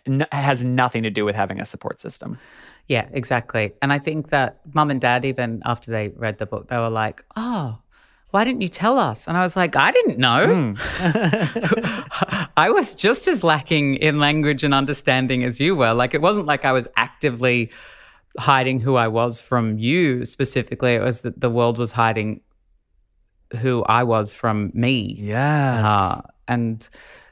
It 0.06 0.34
has 0.34 0.64
nothing 0.64 1.04
to 1.04 1.10
do 1.10 1.26
with 1.26 1.36
having 1.36 1.60
a 1.60 1.66
support 1.66 2.00
system. 2.00 2.38
yeah 2.88 3.08
exactly 3.14 3.74
and 3.82 3.94
i 3.94 4.00
think 4.00 4.30
that 4.30 4.60
mum 4.74 4.90
and 4.90 5.00
dad 5.00 5.24
even 5.24 5.62
after 5.66 5.92
they 5.92 6.10
read 6.10 6.38
the 6.40 6.46
book 6.46 6.68
they 6.68 6.78
were 6.78 6.90
like 6.90 7.24
oh 7.36 7.78
why 8.32 8.44
didn't 8.44 8.62
you 8.62 8.68
tell 8.68 8.98
us 8.98 9.28
and 9.28 9.38
i 9.38 9.42
was 9.42 9.56
like 9.56 9.76
i 9.76 9.92
didn't 9.92 10.18
know 10.18 10.76
I 12.58 12.70
was 12.70 12.96
just 12.96 13.28
as 13.28 13.44
lacking 13.44 13.96
in 13.96 14.20
language 14.20 14.64
and 14.64 14.74
understanding 14.74 15.44
as 15.44 15.60
you 15.60 15.76
were. 15.76 15.94
Like, 15.94 16.14
it 16.14 16.22
wasn't 16.22 16.46
like 16.46 16.66
I 16.66 16.72
was 16.72 16.88
actively 16.96 17.72
hiding 18.38 18.80
who 18.80 18.96
I 18.96 19.08
was 19.08 19.42
from 19.42 19.78
you 19.80 20.26
specifically. 20.26 20.94
It 20.94 21.02
was 21.02 21.22
that 21.22 21.40
the 21.40 21.50
world 21.50 21.78
was 21.78 21.92
hiding 21.94 22.42
who 23.58 23.84
I 23.84 24.04
was 24.04 24.34
from 24.34 24.72
me. 24.74 25.16
Yes. 25.18 25.86
Uh, 25.86 26.22
and 26.48 26.88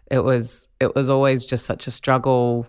it 0.10 0.20
was 0.20 0.68
it 0.80 0.96
was 0.96 1.10
always 1.10 1.46
just 1.46 1.66
such 1.66 1.88
a 1.88 1.92
struggle 1.92 2.68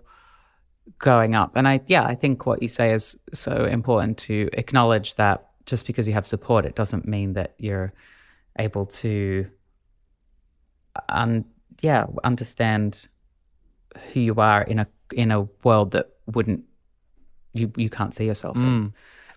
growing 0.98 1.34
up. 1.34 1.52
And 1.56 1.66
I 1.66 1.80
yeah, 1.86 2.04
I 2.04 2.14
think 2.14 2.46
what 2.46 2.62
you 2.62 2.68
say 2.68 2.92
is 2.92 3.16
so 3.32 3.64
important 3.64 4.18
to 4.18 4.48
acknowledge 4.52 5.14
that 5.16 5.48
just 5.66 5.86
because 5.86 6.06
you 6.06 6.14
have 6.14 6.26
support, 6.26 6.64
it 6.64 6.74
doesn't 6.74 7.06
mean 7.06 7.34
that 7.34 7.54
you're 7.58 7.92
able 8.58 8.86
to 8.86 9.46
un, 11.08 11.44
yeah, 11.80 12.06
understand 12.24 13.08
who 14.12 14.20
you 14.20 14.34
are 14.34 14.62
in 14.62 14.78
a 14.78 14.86
in 15.12 15.30
a 15.30 15.42
world 15.64 15.92
that 15.92 16.10
wouldn't 16.26 16.62
you 17.52 17.72
you 17.76 17.88
can't 17.88 18.14
see 18.14 18.26
yourself 18.26 18.56
in. 18.56 18.62
Mm. 18.62 18.92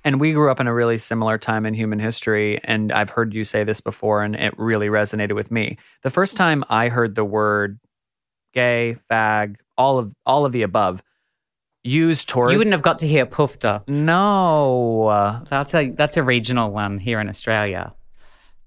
And 0.05 0.19
we 0.19 0.33
grew 0.33 0.51
up 0.51 0.60
in 0.60 0.67
a 0.67 0.74
really 0.74 0.98
similar 0.98 1.38
time 1.38 1.65
in 1.65 1.74
human 1.74 2.00
history. 2.00 2.60
And 2.65 2.91
I've 2.91 3.10
heard 3.10 3.33
you 3.33 3.45
say 3.45 3.63
this 3.63 3.79
before, 3.79 4.22
and 4.22 4.36
it 4.36 4.53
really 4.57 4.88
resonated 4.88 5.33
with 5.33 5.50
me. 5.50 5.77
The 6.01 6.10
first 6.10 6.36
time 6.36 6.65
I 6.69 6.89
heard 6.89 7.15
the 7.15 7.24
word 7.24 7.79
gay, 8.53 8.98
fag, 9.10 9.57
all 9.77 9.98
of 10.00 10.13
all 10.25 10.45
of 10.45 10.51
the 10.51 10.62
above 10.62 11.01
use 11.83 12.24
towards 12.24 12.51
You 12.53 12.57
wouldn't 12.57 12.74
have 12.74 12.81
got 12.81 13.00
to 13.00 13.07
hear 13.07 13.25
Pufta. 13.25 13.83
no. 13.88 15.43
That's 15.50 15.74
a 15.74 15.89
that's 15.89 16.17
a 16.17 16.24
regional 16.24 16.72
one 16.72 17.00
here 17.00 17.19
in 17.19 17.29
Australia. 17.29 17.93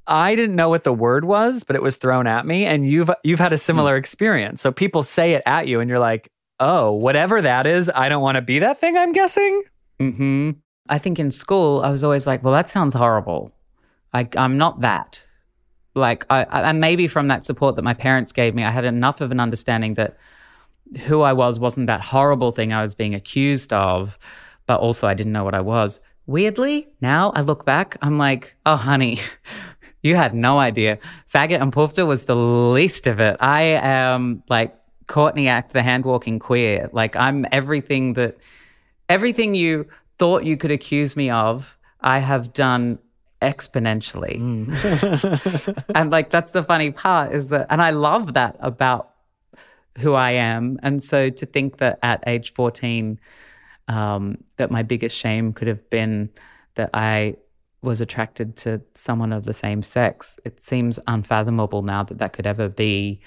I 0.06 0.34
didn't 0.36 0.54
know 0.54 0.68
what 0.68 0.84
the 0.84 0.92
word 0.92 1.24
was, 1.24 1.64
but 1.64 1.74
it 1.74 1.82
was 1.82 1.96
thrown 1.96 2.26
at 2.26 2.46
me, 2.46 2.64
and 2.64 2.88
you've 2.88 3.10
you've 3.24 3.40
had 3.40 3.52
a 3.52 3.58
similar 3.58 3.96
experience. 3.96 4.62
So 4.62 4.70
people 4.70 5.02
say 5.02 5.32
it 5.32 5.42
at 5.46 5.66
you, 5.66 5.80
and 5.80 5.88
you're 5.90 5.98
like, 5.98 6.30
"Oh, 6.60 6.92
whatever 6.92 7.42
that 7.42 7.66
is, 7.66 7.90
I 7.92 8.08
don't 8.08 8.22
want 8.22 8.36
to 8.36 8.42
be 8.42 8.60
that 8.60 8.78
thing." 8.78 8.96
I'm 8.96 9.12
guessing. 9.12 9.62
hmm 9.98 10.50
I 10.88 10.98
think 10.98 11.18
in 11.18 11.32
school 11.32 11.80
I 11.82 11.90
was 11.90 12.04
always 12.04 12.28
like, 12.28 12.44
well, 12.44 12.52
that 12.52 12.68
sounds 12.68 12.94
horrible. 12.94 13.50
I, 14.12 14.28
I'm 14.36 14.56
not 14.56 14.82
that. 14.82 15.26
Like, 15.96 16.26
I, 16.30 16.44
I, 16.44 16.70
and 16.70 16.80
maybe 16.80 17.08
from 17.08 17.28
that 17.28 17.44
support 17.44 17.76
that 17.76 17.82
my 17.82 17.94
parents 17.94 18.30
gave 18.30 18.54
me, 18.54 18.62
I 18.62 18.70
had 18.70 18.84
enough 18.84 19.20
of 19.20 19.32
an 19.32 19.40
understanding 19.40 19.94
that 19.94 20.16
who 21.06 21.22
I 21.22 21.32
was 21.32 21.58
wasn't 21.58 21.88
that 21.88 22.00
horrible 22.00 22.52
thing 22.52 22.72
I 22.72 22.82
was 22.82 22.94
being 22.94 23.14
accused 23.14 23.72
of, 23.72 24.18
but 24.66 24.80
also 24.80 25.08
I 25.08 25.14
didn't 25.14 25.32
know 25.32 25.44
what 25.44 25.54
I 25.54 25.62
was. 25.62 26.00
Weirdly, 26.26 26.88
now 27.00 27.32
I 27.34 27.40
look 27.40 27.64
back, 27.64 27.96
I'm 28.02 28.18
like, 28.18 28.56
oh, 28.66 28.76
honey, 28.76 29.20
you 30.02 30.16
had 30.16 30.34
no 30.34 30.58
idea. 30.58 30.98
Faggot 31.32 31.60
and 31.60 31.72
Pufta 31.72 32.06
was 32.06 32.24
the 32.24 32.36
least 32.36 33.06
of 33.06 33.18
it. 33.18 33.36
I 33.40 33.62
am 33.62 34.42
like 34.48 34.76
Courtney 35.06 35.48
Act, 35.48 35.72
the 35.72 35.82
hand 35.82 36.04
walking 36.04 36.38
queer. 36.38 36.90
Like, 36.92 37.16
I'm 37.16 37.46
everything 37.52 38.14
that, 38.14 38.36
everything 39.08 39.54
you 39.54 39.86
thought 40.18 40.44
you 40.44 40.56
could 40.56 40.70
accuse 40.70 41.16
me 41.16 41.30
of, 41.30 41.78
I 42.00 42.18
have 42.18 42.52
done 42.52 42.98
exponentially. 43.46 44.36
and 45.94 46.10
like, 46.10 46.30
that's 46.30 46.50
the 46.50 46.64
funny 46.64 46.90
part 46.90 47.32
is 47.32 47.48
that, 47.50 47.68
and 47.70 47.80
I 47.80 47.90
love 47.90 48.34
that 48.34 48.56
about 48.58 49.12
who 49.98 50.14
I 50.14 50.32
am. 50.32 50.78
And 50.82 51.02
so 51.02 51.30
to 51.30 51.46
think 51.46 51.78
that 51.78 51.98
at 52.02 52.24
age 52.26 52.52
14, 52.52 53.20
um, 53.88 54.38
that 54.56 54.70
my 54.70 54.82
biggest 54.82 55.16
shame 55.16 55.52
could 55.52 55.68
have 55.68 55.88
been 55.88 56.30
that 56.74 56.90
I 56.92 57.36
was 57.82 58.00
attracted 58.00 58.56
to 58.56 58.82
someone 58.94 59.32
of 59.32 59.44
the 59.44 59.54
same 59.54 59.82
sex, 59.82 60.40
it 60.44 60.60
seems 60.60 60.98
unfathomable 61.06 61.82
now 61.82 62.02
that 62.02 62.18
that 62.18 62.32
could 62.32 62.46
ever 62.46 62.68
be 62.68 63.20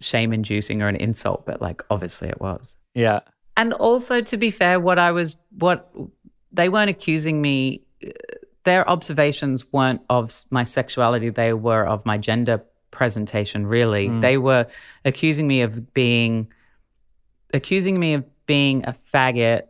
shame 0.00 0.32
inducing 0.32 0.82
or 0.82 0.88
an 0.88 0.96
insult, 0.96 1.46
but 1.46 1.62
like 1.62 1.82
obviously 1.88 2.28
it 2.28 2.40
was. 2.40 2.76
Yeah. 2.94 3.20
And 3.56 3.72
also, 3.72 4.20
to 4.20 4.36
be 4.36 4.50
fair, 4.50 4.78
what 4.80 4.98
I 4.98 5.12
was, 5.12 5.36
what 5.58 5.92
they 6.52 6.68
weren't 6.68 6.90
accusing 6.90 7.40
me, 7.40 7.83
their 8.64 8.88
observations 8.88 9.72
weren't 9.72 10.02
of 10.10 10.44
my 10.50 10.64
sexuality, 10.64 11.30
they 11.30 11.52
were 11.52 11.86
of 11.86 12.04
my 12.04 12.18
gender 12.18 12.62
presentation, 12.90 13.66
really. 13.66 14.08
Mm. 14.08 14.20
They 14.20 14.38
were 14.38 14.66
accusing 15.04 15.46
me 15.46 15.62
of 15.62 15.92
being, 15.94 16.52
accusing 17.52 17.98
me 17.98 18.14
of 18.14 18.24
being 18.46 18.84
a 18.86 18.92
faggot, 18.92 19.62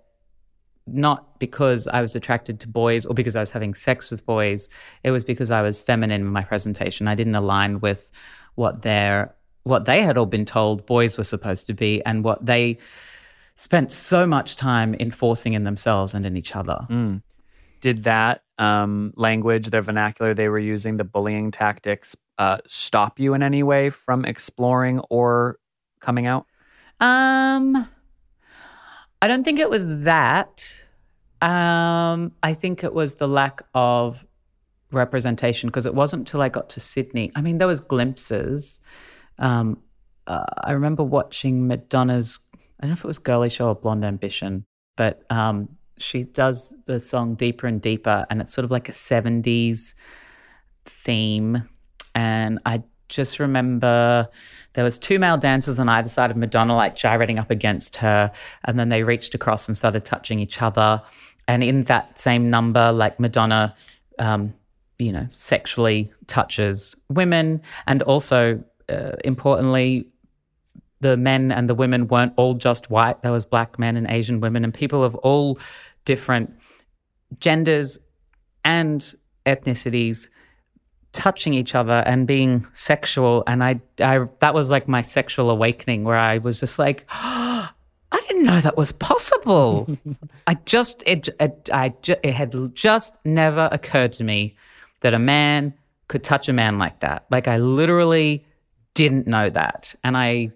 not 0.87 1.39
because 1.39 1.89
I 1.89 2.03
was 2.03 2.15
attracted 2.15 2.61
to 2.61 2.69
boys 2.69 3.07
or 3.07 3.15
because 3.15 3.37
I 3.37 3.41
was 3.41 3.51
having 3.51 3.75
sex 3.75 4.11
with 4.11 4.25
boys. 4.27 4.69
It 5.03 5.11
was 5.11 5.25
because 5.25 5.51
I 5.51 5.63
was 5.63 5.81
feminine 5.81 6.21
in 6.21 6.29
my 6.29 6.43
presentation. 6.43 7.09
I 7.09 7.15
didn't 7.15 7.35
align 7.35 7.81
with 7.81 8.11
what 8.55 8.83
their, 8.83 9.35
what 9.63 9.87
they 9.87 10.03
had 10.03 10.19
all 10.19 10.27
been 10.27 10.45
told 10.45 10.87
boys 10.87 11.17
were 11.17 11.25
supposed 11.25 11.67
to 11.67 11.75
be 11.75 12.05
and 12.05 12.23
what 12.23 12.45
they, 12.45 12.79
spent 13.57 13.93
so 13.93 14.27
much 14.27 14.57
time 14.57 14.95
enforcing 14.99 15.53
in 15.55 15.65
themselves 15.65 16.15
and 16.15 16.27
in 16.27 16.37
each 16.37 16.57
other. 16.57 16.87
Mm. 16.91 17.23
Did 17.85 18.05
that 18.05 18.41
um, 18.57 19.13
language, 19.15 19.67
their 19.67 19.83
vernacular 19.83 20.33
they 20.33 20.49
were 20.49 20.59
using, 20.59 20.97
the 20.97 21.05
bullying 21.05 21.51
tactics, 21.51 22.17
uh, 22.39 22.57
stop 22.67 23.21
you 23.21 23.35
in 23.35 23.43
any 23.43 23.63
way 23.63 23.91
from 23.91 24.25
exploring 24.25 25.01
or 25.11 25.59
coming 26.01 26.25
out? 26.25 26.47
Um, 26.99 27.87
I 29.21 29.29
don't 29.29 29.45
think 29.45 29.59
it 29.59 29.69
was 29.69 30.05
that. 30.05 30.81
Um, 31.43 32.33
I 32.43 32.55
think 32.55 32.85
it 32.85 32.95
was 32.95 33.17
the 33.17 33.29
lack 33.29 33.61
of 33.75 34.25
representation 34.91 35.69
because 35.69 35.85
it 35.85 35.95
wasn't 35.95 36.27
till 36.27 36.41
I 36.41 36.49
got 36.49 36.71
to 36.71 36.81
Sydney. 36.81 37.33
I 37.37 37.43
mean, 37.43 37.59
there 37.59 37.69
was 37.69 37.81
glimpses. 37.81 38.81
Um, 39.39 39.83
uh, 40.27 40.47
I 40.57 40.73
remember 40.73 41.03
watching 41.03 41.67
Madonna's. 41.67 42.41
I 42.55 42.87
don't 42.87 42.89
know 42.89 42.95
if 42.95 43.05
it 43.05 43.07
was 43.07 43.19
Girlie 43.19 43.51
Show 43.51 43.69
or 43.69 43.75
Blonde 43.75 44.07
Ambition, 44.07 44.65
but 44.97 45.23
um, 45.31 45.77
she 45.99 46.25
does 46.25 46.73
the 46.87 46.99
song 46.99 47.35
Deeper 47.35 47.67
and 47.67 47.81
Deeper, 47.81 48.27
and 48.31 48.41
it's 48.41 48.53
sort 48.53 48.65
of 48.65 48.71
like 48.71 48.89
a 48.89 48.93
70s 48.93 49.95
theme. 50.85 51.69
And 52.15 52.59
I 52.65 52.83
just 53.09 53.39
remember 53.39 54.29
there 54.73 54.85
was 54.85 54.99
two 54.99 55.19
male 55.19 55.37
dancers 55.37 55.79
on 55.79 55.89
either 55.89 56.09
side 56.09 56.31
of 56.31 56.37
Madonna, 56.37 56.75
like 56.75 56.97
gyrating 56.97 57.39
up 57.39 57.51
against 57.51 57.97
her, 57.97 58.33
and 58.65 58.79
then 58.79 58.89
they 58.89 59.03
reached 59.03 59.35
across 59.35 59.69
and 59.69 59.77
started 59.77 60.05
touching 60.05 60.41
each 60.41 60.61
other. 60.61 61.03
And 61.47 61.63
in 61.63 61.85
that 61.85 62.19
same 62.19 62.51
number, 62.51 62.91
like 62.93 63.21
Madonna, 63.21 63.75
um, 64.19 64.55
you 64.99 65.13
know, 65.13 65.27
sexually 65.31 66.13
touches 66.27 66.97
women, 67.09 67.63
and 67.87 68.03
also 68.03 68.63
uh, 68.89 69.13
importantly, 69.25 70.09
the 71.05 71.19
men 71.19 71.53
and 71.53 71.69
the 71.69 71.75
women 71.75 72.09
weren't 72.09 72.33
all 72.37 72.55
just 72.55 72.89
white. 72.89 73.21
There 73.21 73.31
was 73.31 73.45
black 73.45 73.79
men 73.79 73.99
and 73.99 74.07
Asian 74.09 74.41
women 74.41 74.65
and 74.65 74.73
people 74.73 75.05
of 75.05 75.15
all 75.17 75.59
different 76.07 76.51
genders 77.39 77.99
and 78.65 79.15
ethnicities 79.45 80.29
touching 81.13 81.53
each 81.53 81.75
other 81.75 82.03
and 82.07 82.27
being 82.27 82.67
sexual. 82.73 83.45
And 83.47 83.63
I, 83.63 83.83
I 84.01 84.21
that 84.39 84.55
was 84.55 84.71
like 84.71 84.89
my 84.89 85.03
sexual 85.03 85.51
awakening 85.51 86.05
where 86.05 86.17
I 86.17 86.39
was 86.39 86.59
just 86.59 86.79
like, 86.79 87.05
I 87.11 87.69
didn't 88.29 88.45
know 88.45 88.63
that 88.63 88.79
was 88.79 88.91
possible. 88.91 89.99
I 90.47 90.55
just 90.65 91.03
it, 91.07 91.29
it 91.39 91.69
I 91.71 91.91
ju- 92.01 92.17
it 92.23 92.33
had 92.33 92.55
just 92.75 93.19
never 93.27 93.69
occurred 93.71 94.13
to 94.15 94.25
me 94.25 94.57
that 95.01 95.13
a 95.13 95.19
man 95.19 95.75
could 96.09 96.25
touch 96.25 96.49
a 96.49 96.55
man 96.55 96.79
like 96.79 97.01
that. 97.01 97.27
Like 97.31 97.47
I 97.47 97.59
literally 97.59 98.47
didn't 98.95 99.27
know 99.27 99.51
that, 99.51 99.95
and 100.03 100.17
I 100.17 100.53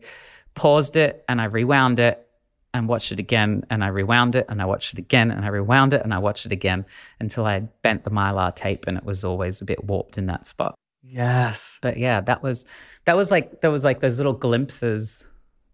paused 0.58 0.96
it 0.96 1.24
and 1.28 1.40
I 1.40 1.44
rewound 1.44 1.98
it 2.00 2.26
and 2.74 2.88
watched 2.88 3.12
it 3.12 3.18
again 3.18 3.64
and 3.70 3.82
I 3.82 3.88
rewound 3.88 4.34
it 4.34 4.46
and 4.48 4.60
I 4.60 4.66
watched 4.66 4.92
it 4.92 4.98
again 4.98 5.30
and 5.30 5.44
I 5.44 5.48
rewound 5.48 5.94
it 5.94 6.02
and 6.02 6.12
I 6.12 6.18
watched 6.18 6.46
it 6.46 6.52
again 6.52 6.84
until 7.20 7.46
I 7.46 7.54
had 7.54 7.82
bent 7.82 8.04
the 8.04 8.10
mylar 8.10 8.54
tape 8.54 8.86
and 8.86 8.98
it 8.98 9.04
was 9.04 9.24
always 9.24 9.60
a 9.60 9.64
bit 9.64 9.84
warped 9.84 10.18
in 10.18 10.26
that 10.26 10.46
spot. 10.46 10.74
Yes. 11.02 11.78
But 11.80 11.96
yeah, 11.96 12.20
that 12.22 12.42
was 12.42 12.66
that 13.04 13.16
was 13.16 13.30
like 13.30 13.60
there 13.60 13.70
was 13.70 13.84
like 13.84 14.00
those 14.00 14.18
little 14.18 14.32
glimpses 14.32 15.24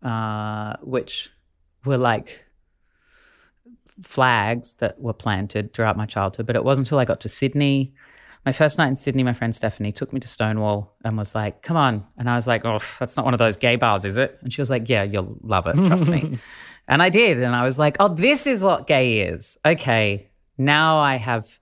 uh 0.03 0.77
which 0.83 1.31
were 1.85 1.97
like 1.97 2.45
flags 4.03 4.75
that 4.75 5.01
were 5.01 5.15
planted 5.15 5.73
throughout 5.73 5.97
my 5.97 6.07
childhood. 6.07 6.47
But 6.47 6.57
it 6.57 6.65
wasn't 6.65 6.87
until 6.87 6.99
I 6.99 7.05
got 7.05 7.21
to 7.21 7.29
Sydney. 7.29 7.95
My 8.47 8.53
first 8.53 8.77
night 8.79 8.89
in 8.89 8.97
Sydney, 8.97 9.23
my 9.23 9.33
friend 9.33 9.55
Stephanie 9.55 9.93
took 9.93 10.13
me 10.13 10.21
to 10.21 10.29
Stonewall 10.29 10.95
and 11.05 11.17
was 11.17 11.35
like, 11.35 11.63
"Come 11.63 11.77
on!" 11.77 12.05
And 12.19 12.29
I 12.29 12.35
was 12.35 12.47
like, 12.47 12.65
"Oh, 12.65 12.79
that's 12.99 13.17
not 13.17 13.25
one 13.25 13.35
of 13.35 13.39
those 13.39 13.57
gay 13.57 13.77
bars, 13.77 14.05
is 14.05 14.19
it?" 14.19 14.39
And 14.43 14.53
she 14.53 14.61
was 14.61 14.71
like, 14.71 14.89
"Yeah, 14.89 15.03
you'll 15.03 15.39
love 15.43 15.67
it, 15.67 15.77
trust 15.77 16.09
me." 16.09 16.39
And 16.87 17.03
I 17.03 17.09
did, 17.09 17.43
and 17.43 17.57
I 17.57 17.65
was 17.65 17.79
like, 17.79 17.97
"Oh, 17.99 18.09
this 18.09 18.47
is 18.47 18.63
what 18.63 18.87
gay 18.87 19.21
is." 19.21 19.57
Okay, 19.65 20.29
now 20.59 20.99
I 20.99 21.17
have 21.17 21.59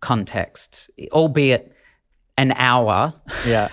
context, 0.00 0.90
albeit 1.10 1.72
an 2.36 2.52
hour. 2.52 3.14
Yeah. 3.46 3.68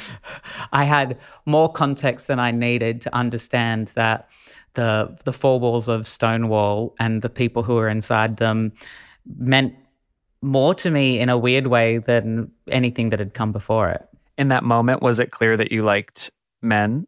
I 0.72 0.84
had 0.84 1.18
more 1.46 1.72
context 1.72 2.26
than 2.26 2.38
I 2.38 2.50
needed 2.50 3.00
to 3.02 3.14
understand 3.14 3.88
that 3.94 4.28
the 4.74 5.16
the 5.24 5.32
four 5.32 5.58
walls 5.58 5.88
of 5.88 6.06
Stonewall 6.06 6.94
and 6.98 7.22
the 7.22 7.30
people 7.30 7.62
who 7.62 7.74
were 7.76 7.88
inside 7.88 8.36
them 8.36 8.72
meant 9.38 9.74
more 10.42 10.74
to 10.76 10.90
me 10.90 11.18
in 11.18 11.28
a 11.28 11.38
weird 11.38 11.66
way 11.66 11.98
than 11.98 12.50
anything 12.70 13.10
that 13.10 13.18
had 13.18 13.34
come 13.34 13.52
before 13.52 13.90
it. 13.90 14.06
In 14.38 14.48
that 14.48 14.64
moment, 14.64 15.02
was 15.02 15.18
it 15.18 15.30
clear 15.30 15.56
that 15.56 15.72
you 15.72 15.82
liked 15.82 16.30
men? 16.62 17.06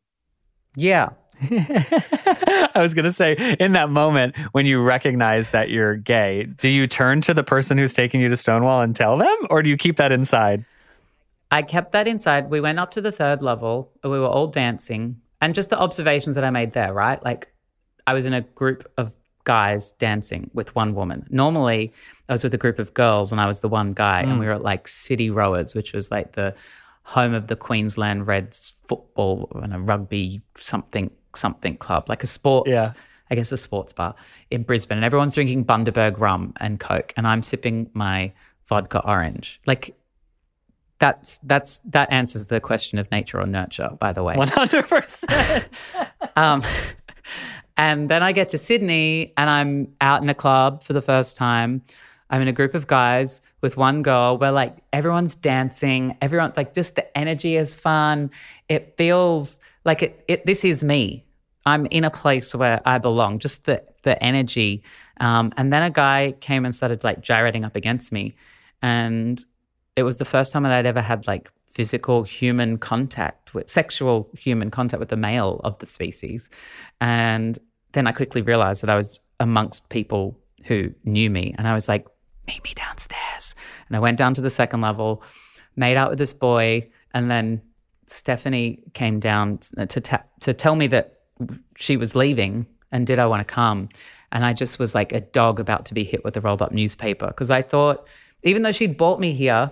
Yeah. 0.76 1.11
I 1.50 2.70
was 2.76 2.94
going 2.94 3.04
to 3.04 3.12
say, 3.12 3.56
in 3.61 3.73
that 3.73 3.90
moment, 3.90 4.37
when 4.52 4.66
you 4.66 4.82
recognize 4.82 5.50
that 5.50 5.70
you're 5.70 5.97
gay, 5.97 6.44
do 6.44 6.68
you 6.68 6.87
turn 6.87 7.20
to 7.23 7.35
the 7.35 7.44
person 7.44 7.78
who's 7.78 7.94
taking 7.94 8.20
you 8.20 8.28
to 8.28 8.37
Stonewall 8.37 8.80
and 8.80 8.97
tell 8.97 9.16
them, 9.16 9.37
or 9.50 9.62
do 9.62 9.70
you 9.70 9.76
keep 9.76 9.97
that 9.99 10.11
inside? 10.11 10.64
I 11.50 11.62
kept 11.62 11.92
that 11.92 12.06
inside. 12.06 12.50
We 12.50 12.61
went 12.61 12.78
up 12.78 12.90
to 12.92 13.00
the 13.00 13.12
third 13.12 13.42
level. 13.42 13.92
We 14.02 14.18
were 14.18 14.26
all 14.26 14.49
dancing. 14.49 15.20
And 15.40 15.54
just 15.54 15.70
the 15.70 15.78
observations 15.78 16.35
that 16.35 16.44
I 16.44 16.50
made 16.50 16.73
there, 16.73 16.92
right? 16.92 17.23
Like 17.23 17.52
I 18.06 18.14
was 18.14 18.26
in 18.26 18.32
a 18.32 18.40
group 18.40 18.90
of 18.97 19.14
guys 19.49 19.93
dancing 19.93 20.50
with 20.52 20.75
one 20.75 20.95
woman. 20.95 21.26
Normally, 21.31 21.90
I 22.28 22.33
was 22.33 22.45
with 22.45 22.52
a 22.52 22.59
group 22.59 22.78
of 22.78 22.93
girls 22.93 23.33
and 23.33 23.40
I 23.40 23.47
was 23.47 23.61
the 23.61 23.69
one 23.69 23.95
guy. 23.95 24.21
And 24.21 24.33
mm. 24.33 24.40
we 24.40 24.47
were 24.47 24.52
at 24.52 24.62
like 24.62 24.87
City 24.87 25.31
Rowers, 25.31 25.75
which 25.75 25.95
was 25.95 26.11
like 26.11 26.33
the 26.33 26.55
home 27.05 27.33
of 27.33 27.47
the 27.47 27.57
Queensland 27.57 28.26
Reds 28.26 28.75
football 28.87 29.50
and 29.62 29.73
a 29.75 29.78
rugby 29.78 30.43
something 30.59 31.11
something 31.35 31.78
club, 31.78 32.11
like 32.11 32.23
a 32.23 32.26
sports 32.26 32.71
Yeah. 32.71 32.90
I 33.31 33.37
guess 33.37 33.50
a 33.50 33.57
sports 33.57 33.95
bar 33.95 34.14
in 34.50 34.64
Brisbane, 34.64 34.99
and 34.99 35.05
everyone's 35.05 35.35
drinking 35.35 35.64
Bundaberg 35.64 36.21
rum 36.21 36.52
and 36.61 36.78
Coke, 36.78 37.14
and 37.17 37.26
I'm 37.26 37.43
sipping 37.43 37.90
my 37.95 38.33
vodka 38.67 39.00
orange. 39.07 39.61
Like 39.67 39.95
that's 40.99 41.38
that's 41.43 41.81
that 41.87 42.12
answers 42.12 42.47
the 42.47 42.61
question 42.61 42.99
of 42.99 43.11
nature 43.11 43.40
or 43.40 43.47
nurture, 43.47 43.90
by 43.99 44.12
the 44.12 44.23
way. 44.23 44.37
One 44.45 44.49
hundred 44.49 44.88
percent. 44.88 45.69
Um, 46.37 46.62
And 47.78 48.08
then 48.08 48.25
I 48.25 48.32
get 48.32 48.49
to 48.50 48.58
Sydney 48.58 49.32
and 49.37 49.49
I'm 49.49 49.94
out 50.00 50.23
in 50.23 50.28
a 50.28 50.35
club 50.35 50.82
for 50.82 50.92
the 50.92 51.00
first 51.00 51.37
time. 51.37 51.82
I'm 52.28 52.42
in 52.42 52.49
a 52.49 52.52
group 52.52 52.75
of 52.75 52.87
guys 52.87 53.40
with 53.62 53.76
one 53.76 54.02
girl 54.02 54.37
where 54.37 54.52
like 54.52 54.76
everyone's 54.92 55.35
dancing, 55.35 56.18
everyone 56.20 56.52
like 56.56 56.75
just 56.75 56.97
the 56.97 57.16
energy 57.16 57.56
is 57.56 57.75
fun. 57.75 58.30
It 58.68 58.97
feels 58.99 59.61
like 59.85 60.02
it, 60.02 60.25
it 60.28 60.44
this 60.44 60.64
is 60.64 60.85
me. 60.85 61.25
I'm 61.64 61.87
in 61.87 62.04
a 62.04 62.11
place 62.11 62.54
where 62.54 62.80
I 62.85 62.99
belong, 62.99 63.38
just 63.38 63.64
the 63.64 63.82
the 64.02 64.23
energy. 64.23 64.82
Um, 65.20 65.52
and 65.56 65.73
then 65.73 65.82
a 65.82 65.90
guy 65.90 66.35
came 66.40 66.64
and 66.64 66.75
started 66.75 67.04
like 67.04 67.20
gyrating 67.20 67.64
up 67.64 67.76
against 67.76 68.12
me. 68.12 68.35
And 68.82 69.42
it 69.97 70.02
was 70.02 70.18
the 70.18 70.25
first 70.25 70.52
time 70.52 70.64
that 70.64 70.73
I'd 70.73 70.87
ever 70.87 71.00
had 71.00 71.26
like 71.26 71.50
physical 71.66 72.25
human 72.25 72.76
contact 72.78 73.54
with 73.54 73.68
sexual 73.68 74.28
human 74.37 74.70
contact 74.70 74.99
with 74.99 75.12
a 75.12 75.16
male 75.16 75.61
of 75.64 75.78
the 75.78 75.87
species. 75.87 76.50
And 77.00 77.58
then 77.99 78.07
I 78.07 78.12
quickly 78.12 78.43
realized 78.43 78.83
that 78.83 78.90
I 78.90 78.97
was 78.97 79.19
amongst 79.40 79.88
people 79.88 80.38
who 80.64 80.95
knew 81.02 81.28
me. 81.28 81.52
And 81.59 81.67
I 81.67 81.75
was 81.75 81.88
like, 81.88 82.07
meet 82.47 82.62
me 82.62 82.73
downstairs. 82.75 83.57
And 83.88 83.97
I 83.97 84.00
went 84.00 84.19
down 84.19 84.35
to 84.35 84.40
the 84.40 84.50
second 84.50 84.83
level, 84.83 85.23
made 85.75 85.97
out 85.97 86.11
with 86.11 86.19
this 86.19 86.33
boy, 86.33 86.88
and 87.12 87.28
then 87.28 87.61
Stephanie 88.07 88.85
came 88.95 89.19
down 89.19 89.59
to 89.59 90.00
ta- 90.00 90.23
to 90.40 90.55
tell 90.55 90.76
me 90.76 90.87
that 90.87 91.23
she 91.76 91.97
was 91.97 92.14
leaving 92.14 92.67
and 92.93 93.07
did 93.07 93.19
I 93.19 93.26
want 93.26 93.47
to 93.47 93.55
come? 93.55 93.88
And 94.33 94.45
I 94.45 94.52
just 94.52 94.78
was 94.78 94.95
like 94.95 95.12
a 95.12 95.21
dog 95.21 95.61
about 95.61 95.87
to 95.87 95.95
be 95.95 96.05
hit 96.05 96.25
with 96.25 96.37
a 96.37 96.40
rolled 96.40 96.62
up 96.62 96.73
newspaper 96.73 97.26
because 97.26 97.50
I 97.50 97.62
thought, 97.62 98.07
even 98.45 98.62
though 98.62 98.73
she'd 98.73 98.97
brought 98.97 99.21
me 99.21 99.33
here, 99.33 99.71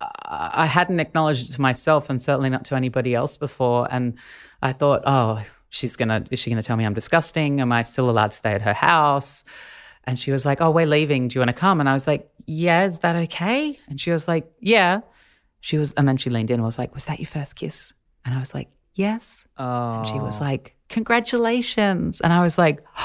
I 0.00 0.66
hadn't 0.66 1.00
acknowledged 1.00 1.50
it 1.50 1.52
to 1.54 1.60
myself 1.60 2.08
and 2.08 2.22
certainly 2.22 2.48
not 2.48 2.64
to 2.66 2.76
anybody 2.76 3.14
else 3.14 3.36
before. 3.36 3.88
And 3.90 4.14
I 4.62 4.72
thought, 4.72 5.02
oh, 5.04 5.42
she's 5.70 5.96
gonna 5.96 6.24
is 6.30 6.38
she 6.38 6.50
gonna 6.50 6.62
tell 6.62 6.76
me 6.76 6.84
I'm 6.84 6.94
disgusting? 6.94 7.60
Am 7.60 7.72
I 7.72 7.82
still 7.82 8.10
allowed 8.10 8.32
to 8.32 8.36
stay 8.36 8.52
at 8.52 8.62
her 8.62 8.74
house? 8.74 9.44
And 10.04 10.18
she 10.18 10.32
was 10.32 10.44
like, 10.44 10.60
Oh, 10.60 10.70
we're 10.70 10.86
leaving. 10.86 11.28
Do 11.28 11.36
you 11.36 11.40
want 11.40 11.48
to 11.48 11.54
come? 11.54 11.80
And 11.80 11.88
I 11.88 11.92
was 11.92 12.06
like, 12.06 12.30
Yeah, 12.46 12.84
is 12.84 12.98
that 13.00 13.16
okay? 13.16 13.78
And 13.88 13.98
she 13.98 14.10
was 14.10 14.28
like, 14.28 14.50
Yeah. 14.60 15.00
She 15.62 15.76
was, 15.76 15.92
and 15.94 16.08
then 16.08 16.16
she 16.16 16.30
leaned 16.30 16.50
in 16.50 16.54
and 16.54 16.64
was 16.64 16.78
like, 16.78 16.92
Was 16.94 17.06
that 17.06 17.18
your 17.18 17.26
first 17.26 17.56
kiss? 17.56 17.94
And 18.24 18.34
I 18.34 18.38
was 18.38 18.54
like, 18.54 18.68
Yes. 18.94 19.46
Oh. 19.56 19.98
And 19.98 20.06
she 20.06 20.18
was 20.18 20.40
oh. 20.40 20.44
like, 20.44 20.76
Congratulations. 20.88 22.20
And 22.20 22.32
I 22.32 22.42
was 22.42 22.58
like, 22.58 22.84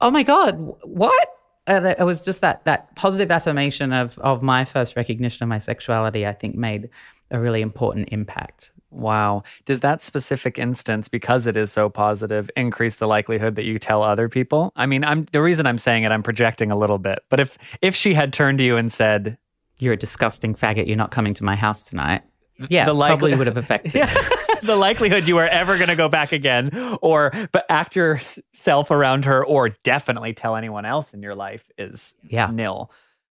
Oh 0.00 0.10
my 0.10 0.24
God, 0.24 0.56
what? 0.82 1.28
And 1.68 1.86
it 1.86 2.00
was 2.00 2.22
just 2.22 2.40
that 2.40 2.64
that 2.64 2.96
positive 2.96 3.30
affirmation 3.30 3.92
of 3.92 4.18
of 4.18 4.42
my 4.42 4.64
first 4.64 4.96
recognition 4.96 5.44
of 5.44 5.48
my 5.48 5.60
sexuality, 5.60 6.26
I 6.26 6.32
think 6.32 6.56
made 6.56 6.88
a 7.32 7.40
really 7.40 7.60
important 7.62 8.08
impact. 8.12 8.70
Wow. 8.90 9.42
Does 9.64 9.80
that 9.80 10.02
specific 10.02 10.58
instance, 10.58 11.08
because 11.08 11.46
it 11.46 11.56
is 11.56 11.72
so 11.72 11.88
positive, 11.88 12.50
increase 12.56 12.96
the 12.96 13.08
likelihood 13.08 13.56
that 13.56 13.64
you 13.64 13.78
tell 13.78 14.02
other 14.02 14.28
people? 14.28 14.70
I 14.76 14.84
mean, 14.86 15.02
I'm 15.02 15.26
the 15.32 15.40
reason 15.42 15.66
I'm 15.66 15.78
saying 15.78 16.04
it, 16.04 16.12
I'm 16.12 16.22
projecting 16.22 16.70
a 16.70 16.76
little 16.76 16.98
bit. 16.98 17.20
But 17.30 17.40
if 17.40 17.58
if 17.80 17.94
she 17.96 18.12
had 18.14 18.32
turned 18.32 18.58
to 18.58 18.64
you 18.64 18.76
and 18.76 18.92
said, 18.92 19.38
You're 19.78 19.94
a 19.94 19.96
disgusting 19.96 20.54
faggot, 20.54 20.86
you're 20.86 20.96
not 20.96 21.10
coming 21.10 21.32
to 21.34 21.44
my 21.44 21.56
house 21.56 21.84
tonight. 21.88 22.22
Yeah, 22.68 22.84
The 22.84 22.92
likely- 22.92 23.16
probably 23.30 23.34
would 23.38 23.46
have 23.46 23.56
affected. 23.56 24.06
the 24.62 24.76
likelihood 24.76 25.26
you 25.26 25.38
are 25.38 25.46
ever 25.48 25.76
going 25.78 25.88
to 25.88 25.96
go 25.96 26.08
back 26.10 26.30
again 26.32 26.70
or 27.00 27.32
but 27.50 27.64
act 27.70 27.96
yourself 27.96 28.90
around 28.90 29.24
her 29.24 29.44
or 29.44 29.70
definitely 29.82 30.34
tell 30.34 30.54
anyone 30.54 30.84
else 30.84 31.14
in 31.14 31.22
your 31.22 31.34
life 31.34 31.68
is 31.78 32.14
Yeah. 32.28 32.50
nil 32.52 32.90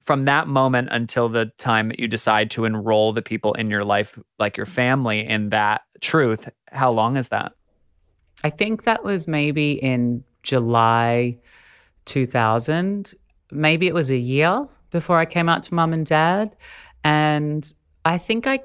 from 0.08 0.24
that 0.24 0.48
moment 0.48 0.88
until 0.90 1.28
the 1.28 1.46
time 1.58 1.88
that 1.88 2.00
you 2.00 2.08
decide 2.08 2.50
to 2.50 2.64
enroll 2.64 3.12
the 3.12 3.22
people 3.22 3.52
in 3.52 3.68
your 3.68 3.84
life 3.84 4.18
like 4.38 4.56
your 4.56 4.66
family 4.66 5.20
in 5.34 5.50
that 5.50 5.82
truth 6.00 6.48
how 6.72 6.90
long 6.90 7.16
is 7.16 7.28
that 7.28 7.52
I 8.44 8.50
think 8.50 8.84
that 8.84 9.02
was 9.04 9.26
maybe 9.26 9.72
in 9.72 10.24
July 10.42 11.38
2000. 12.04 13.14
Maybe 13.50 13.86
it 13.86 13.94
was 13.94 14.10
a 14.10 14.16
year 14.16 14.66
before 14.90 15.18
I 15.18 15.26
came 15.26 15.48
out 15.48 15.64
to 15.64 15.74
mum 15.74 15.92
and 15.92 16.06
dad. 16.06 16.54
And 17.02 17.70
I 18.04 18.18
think 18.18 18.46
I 18.46 18.60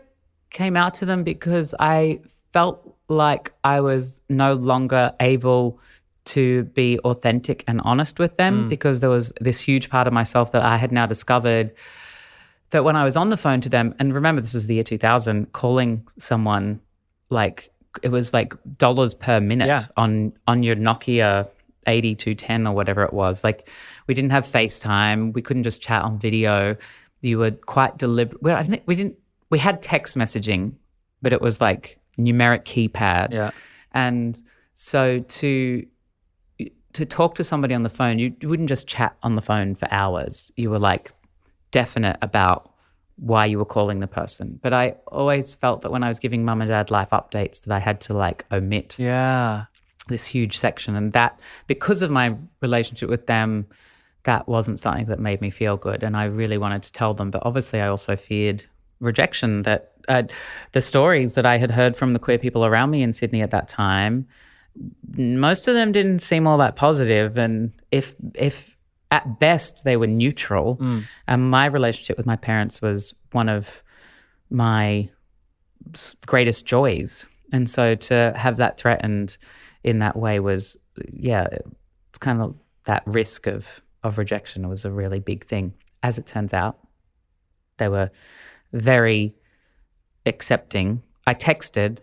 came 0.49 0.77
out 0.77 0.93
to 0.95 1.05
them 1.05 1.23
because 1.23 1.73
I 1.79 2.21
felt 2.51 2.97
like 3.09 3.53
I 3.63 3.81
was 3.81 4.21
no 4.29 4.53
longer 4.53 5.11
able 5.19 5.79
to 6.25 6.63
be 6.63 6.99
authentic 6.99 7.63
and 7.67 7.81
honest 7.83 8.19
with 8.19 8.37
them 8.37 8.65
mm. 8.65 8.69
because 8.69 9.01
there 9.01 9.09
was 9.09 9.33
this 9.41 9.59
huge 9.59 9.89
part 9.89 10.07
of 10.07 10.13
myself 10.13 10.51
that 10.53 10.61
I 10.61 10.77
had 10.77 10.91
now 10.91 11.05
discovered 11.05 11.73
that 12.69 12.83
when 12.83 12.95
I 12.95 13.03
was 13.03 13.15
on 13.15 13.29
the 13.29 13.37
phone 13.37 13.61
to 13.61 13.69
them, 13.69 13.93
and 13.99 14.13
remember 14.13 14.41
this 14.41 14.53
was 14.53 14.67
the 14.67 14.75
year 14.75 14.83
2000, 14.83 15.51
calling 15.51 16.07
someone 16.17 16.81
like 17.29 17.71
it 18.01 18.09
was 18.09 18.33
like 18.33 18.53
dollars 18.77 19.13
per 19.13 19.39
minute 19.39 19.67
Yeah. 19.67 19.85
on 19.97 20.33
on 20.47 20.63
your 20.63 20.75
Nokia 20.75 21.47
8210 21.85 22.67
or 22.67 22.73
whatever 22.73 23.03
it 23.03 23.13
was. 23.13 23.43
Like 23.43 23.69
we 24.07 24.13
didn't 24.13 24.31
have 24.31 24.45
FaceTime, 24.45 25.33
we 25.33 25.41
couldn't 25.41 25.63
just 25.63 25.81
chat 25.81 26.03
on 26.03 26.17
video. 26.17 26.75
You 27.21 27.37
were 27.37 27.51
quite 27.51 27.97
deliberate. 27.97 28.41
Well, 28.41 28.57
I 28.57 28.63
think 28.63 28.83
we 28.85 28.95
didn't. 28.95 29.17
We 29.49 29.59
had 29.59 29.81
text 29.81 30.17
messaging, 30.17 30.73
but 31.21 31.31
it 31.31 31.41
was 31.41 31.61
like 31.61 31.99
numeric 32.17 32.63
keypad. 32.63 33.33
Yeah. 33.33 33.51
And 33.91 34.41
so 34.73 35.19
to 35.19 35.85
to 36.93 37.05
talk 37.05 37.35
to 37.35 37.43
somebody 37.43 37.73
on 37.73 37.83
the 37.83 37.89
phone, 37.89 38.19
you, 38.19 38.35
you 38.39 38.49
wouldn't 38.49 38.69
just 38.69 38.87
chat 38.87 39.15
on 39.23 39.35
the 39.35 39.41
phone 39.41 39.75
for 39.75 39.91
hours. 39.91 40.51
You 40.55 40.69
were 40.69 40.79
like 40.79 41.11
definite 41.71 42.17
about 42.21 42.71
why 43.17 43.45
you 43.45 43.57
were 43.57 43.65
calling 43.65 43.99
the 43.99 44.07
person. 44.07 44.59
But 44.61 44.73
I 44.73 44.95
always 45.07 45.53
felt 45.55 45.81
that 45.81 45.91
when 45.91 46.03
I 46.03 46.07
was 46.07 46.19
giving 46.19 46.45
mum 46.45 46.61
and 46.61 46.69
dad 46.69 46.91
life 46.91 47.09
updates 47.11 47.63
that 47.63 47.73
I 47.73 47.79
had 47.79 48.01
to 48.01 48.13
like 48.13 48.45
omit 48.51 48.97
yeah 48.97 49.65
this 50.07 50.25
huge 50.25 50.57
section 50.57 50.95
and 50.95 51.13
that 51.13 51.39
because 51.67 52.01
of 52.01 52.11
my 52.11 52.35
relationship 52.61 53.09
with 53.09 53.27
them 53.27 53.65
that 54.23 54.47
wasn't 54.47 54.79
something 54.79 55.05
that 55.05 55.19
made 55.19 55.41
me 55.41 55.49
feel 55.49 55.77
good 55.77 56.03
and 56.03 56.17
I 56.17 56.25
really 56.25 56.57
wanted 56.57 56.83
to 56.83 56.91
tell 56.91 57.13
them 57.13 57.31
but 57.31 57.41
obviously 57.45 57.79
I 57.79 57.87
also 57.87 58.15
feared 58.15 58.65
rejection 58.99 59.63
that 59.63 59.91
uh, 60.09 60.23
the 60.73 60.81
stories 60.81 61.35
that 61.35 61.45
I 61.45 61.57
had 61.57 61.71
heard 61.71 61.95
from 61.95 62.13
the 62.13 62.19
queer 62.19 62.37
people 62.37 62.65
around 62.65 62.91
me 62.91 63.01
in 63.01 63.13
Sydney 63.13 63.41
at 63.41 63.51
that 63.51 63.69
time 63.69 64.27
most 65.15 65.67
of 65.67 65.73
them 65.75 65.91
didn't 65.91 66.19
seem 66.19 66.47
all 66.47 66.57
that 66.57 66.75
positive 66.75 67.37
and 67.37 67.71
if 67.91 68.15
if 68.33 68.75
at 69.11 69.39
best 69.39 69.83
they 69.83 69.95
were 69.95 70.07
neutral 70.07 70.77
and 71.27 71.49
my 71.51 71.67
relationship 71.67 72.17
with 72.17 72.25
my 72.25 72.35
parents 72.35 72.81
was 72.81 73.13
one 73.31 73.47
of 73.47 73.83
my 74.49 75.07
greatest 76.25 76.65
joys. 76.65 77.27
And 77.51 77.69
so 77.69 77.93
to 77.93 78.33
have 78.35 78.57
that 78.57 78.79
threatened 78.79 79.37
in 79.83 79.99
that 79.99 80.15
way 80.15 80.39
was 80.39 80.77
yeah 81.11 81.47
it's 82.09 82.17
kind 82.17 82.41
of 82.41 82.55
that 82.85 83.03
risk 83.05 83.45
of 83.45 83.81
of 84.03 84.17
rejection 84.17 84.67
was 84.67 84.85
a 84.85 84.91
really 84.91 85.19
big 85.19 85.45
thing. 85.45 85.73
As 86.01 86.17
it 86.17 86.25
turns 86.25 86.53
out 86.53 86.79
they 87.77 87.87
were 87.87 88.09
very 88.71 89.35
accepting. 90.25 91.03
I 91.27 91.35
texted 91.35 91.99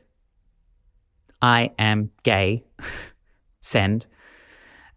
i 1.43 1.71
am 1.79 2.11
gay 2.23 2.65
send 3.61 4.07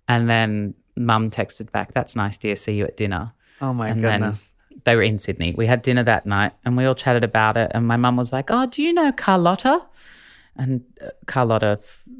and 0.07 0.29
then 0.29 0.73
mum 0.95 1.29
texted 1.29 1.71
back 1.71 1.93
that's 1.93 2.15
nice 2.15 2.37
dear 2.37 2.55
see 2.55 2.73
you 2.73 2.85
at 2.85 2.97
dinner 2.97 3.33
oh 3.61 3.73
my 3.73 3.89
and 3.89 4.01
goodness 4.01 4.41
then 4.41 4.49
they 4.85 4.95
were 4.95 5.01
in 5.01 5.19
Sydney. 5.19 5.53
We 5.55 5.67
had 5.67 5.81
dinner 5.81 6.03
that 6.03 6.25
night 6.25 6.53
and 6.65 6.75
we 6.75 6.85
all 6.85 6.95
chatted 6.95 7.23
about 7.23 7.57
it. 7.57 7.71
And 7.73 7.87
my 7.87 7.97
mum 7.97 8.17
was 8.17 8.33
like, 8.33 8.49
Oh, 8.51 8.65
do 8.65 8.81
you 8.83 8.93
know 8.93 9.11
Carlotta? 9.11 9.81
And 10.55 10.83
uh, 11.01 11.09
Carlotta 11.25 11.79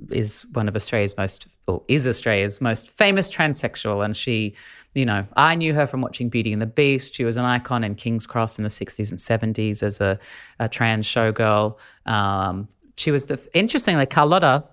is 0.10 0.46
one 0.54 0.68
of 0.68 0.76
Australia's 0.76 1.16
most, 1.18 1.48
or 1.68 1.84
is 1.88 2.08
Australia's 2.08 2.62
most 2.62 2.90
famous 2.90 3.30
transsexual. 3.30 4.04
And 4.04 4.18
she, 4.18 4.56
you 4.96 5.06
know, 5.06 5.28
I 5.36 5.54
knew 5.56 5.74
her 5.76 5.86
from 5.86 6.02
watching 6.02 6.30
Beauty 6.30 6.52
and 6.52 6.62
the 6.62 6.68
Beast. 6.68 7.14
She 7.14 7.26
was 7.26 7.38
an 7.38 7.46
icon 7.46 7.84
in 7.84 7.94
King's 7.94 8.26
Cross 8.26 8.58
in 8.58 8.64
the 8.64 8.70
60s 8.70 9.12
and 9.12 9.56
70s 9.56 9.84
as 9.84 10.02
a, 10.02 10.18
a 10.60 10.68
trans 10.68 11.06
showgirl. 11.06 11.78
Um, 12.08 12.68
she 12.96 13.12
was 13.12 13.26
the, 13.28 13.48
interestingly, 13.54 14.06
Carlotta 14.06 14.66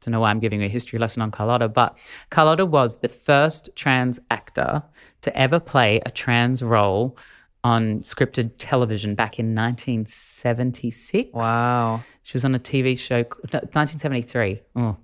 don't 0.00 0.12
know 0.12 0.20
why 0.20 0.30
I'm 0.30 0.40
giving 0.40 0.62
a 0.62 0.68
history 0.68 0.98
lesson 0.98 1.22
on 1.22 1.30
Carlotta, 1.30 1.68
but 1.68 1.98
Carlotta 2.30 2.66
was 2.66 2.98
the 2.98 3.08
first 3.08 3.70
trans 3.74 4.20
actor 4.30 4.82
to 5.22 5.36
ever 5.36 5.58
play 5.58 6.00
a 6.06 6.10
trans 6.10 6.62
role 6.62 7.18
on 7.64 8.00
scripted 8.00 8.52
television 8.58 9.14
back 9.14 9.38
in 9.38 9.54
1976. 9.54 11.30
wow 11.32 12.02
She 12.22 12.34
was 12.34 12.44
on 12.44 12.54
a 12.54 12.58
TV 12.58 12.98
show, 12.98 13.18
no, 13.18 13.58
1973. 13.60 14.60
Oh, 14.76 14.96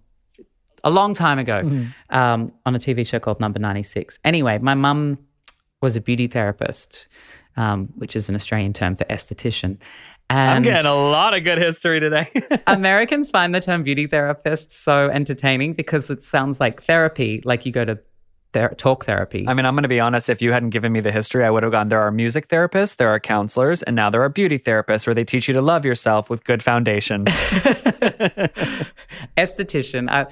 a 0.84 0.90
long 0.90 1.14
time 1.14 1.38
ago, 1.38 1.60
um, 2.10 2.52
on 2.66 2.74
a 2.74 2.78
TV 2.78 3.06
show 3.06 3.18
called 3.18 3.40
Number 3.40 3.58
96. 3.58 4.18
Anyway, 4.24 4.58
my 4.58 4.74
mum 4.74 5.18
was 5.80 5.96
a 5.96 6.00
beauty 6.00 6.26
therapist 6.26 7.08
um, 7.56 7.88
which 7.96 8.16
is 8.16 8.28
an 8.28 8.34
Australian 8.34 8.72
term 8.72 8.96
for 8.96 9.04
esthetician. 9.04 9.78
I'm 10.34 10.62
getting 10.62 10.86
a 10.86 10.94
lot 10.94 11.34
of 11.34 11.44
good 11.44 11.58
history 11.58 12.00
today. 12.00 12.30
Americans 12.66 13.30
find 13.30 13.54
the 13.54 13.60
term 13.60 13.82
beauty 13.82 14.06
therapist 14.06 14.70
so 14.70 15.08
entertaining 15.10 15.74
because 15.74 16.10
it 16.10 16.22
sounds 16.22 16.60
like 16.60 16.82
therapy, 16.82 17.42
like 17.44 17.66
you 17.66 17.72
go 17.72 17.84
to 17.84 17.98
ther- 18.54 18.74
talk 18.76 19.04
therapy. 19.04 19.44
I 19.46 19.52
mean, 19.52 19.66
I'm 19.66 19.74
going 19.74 19.82
to 19.82 19.88
be 19.88 20.00
honest. 20.00 20.30
If 20.30 20.40
you 20.40 20.52
hadn't 20.52 20.70
given 20.70 20.92
me 20.92 21.00
the 21.00 21.12
history, 21.12 21.44
I 21.44 21.50
would 21.50 21.62
have 21.62 21.72
gone. 21.72 21.90
There 21.90 22.00
are 22.00 22.10
music 22.10 22.48
therapists, 22.48 22.96
there 22.96 23.08
are 23.08 23.20
counselors, 23.20 23.82
and 23.82 23.94
now 23.94 24.08
there 24.08 24.22
are 24.22 24.30
beauty 24.30 24.58
therapists 24.58 25.06
where 25.06 25.14
they 25.14 25.24
teach 25.24 25.46
you 25.48 25.54
to 25.54 25.60
love 25.62 25.84
yourself 25.84 26.30
with 26.30 26.44
good 26.44 26.62
foundation. 26.62 27.24
esthetician. 29.36 30.08
I, 30.08 30.26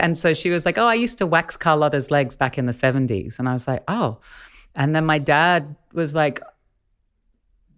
and 0.00 0.16
so 0.16 0.32
she 0.32 0.50
was 0.50 0.64
like, 0.64 0.78
Oh, 0.78 0.86
I 0.86 0.94
used 0.94 1.18
to 1.18 1.26
wax 1.26 1.56
Carlotta's 1.56 2.10
legs 2.10 2.36
back 2.36 2.56
in 2.56 2.64
the 2.66 2.72
70s. 2.72 3.38
And 3.38 3.48
I 3.48 3.52
was 3.52 3.68
like, 3.68 3.82
Oh. 3.88 4.18
And 4.76 4.96
then 4.96 5.06
my 5.06 5.18
dad 5.18 5.76
was 5.92 6.16
like, 6.16 6.40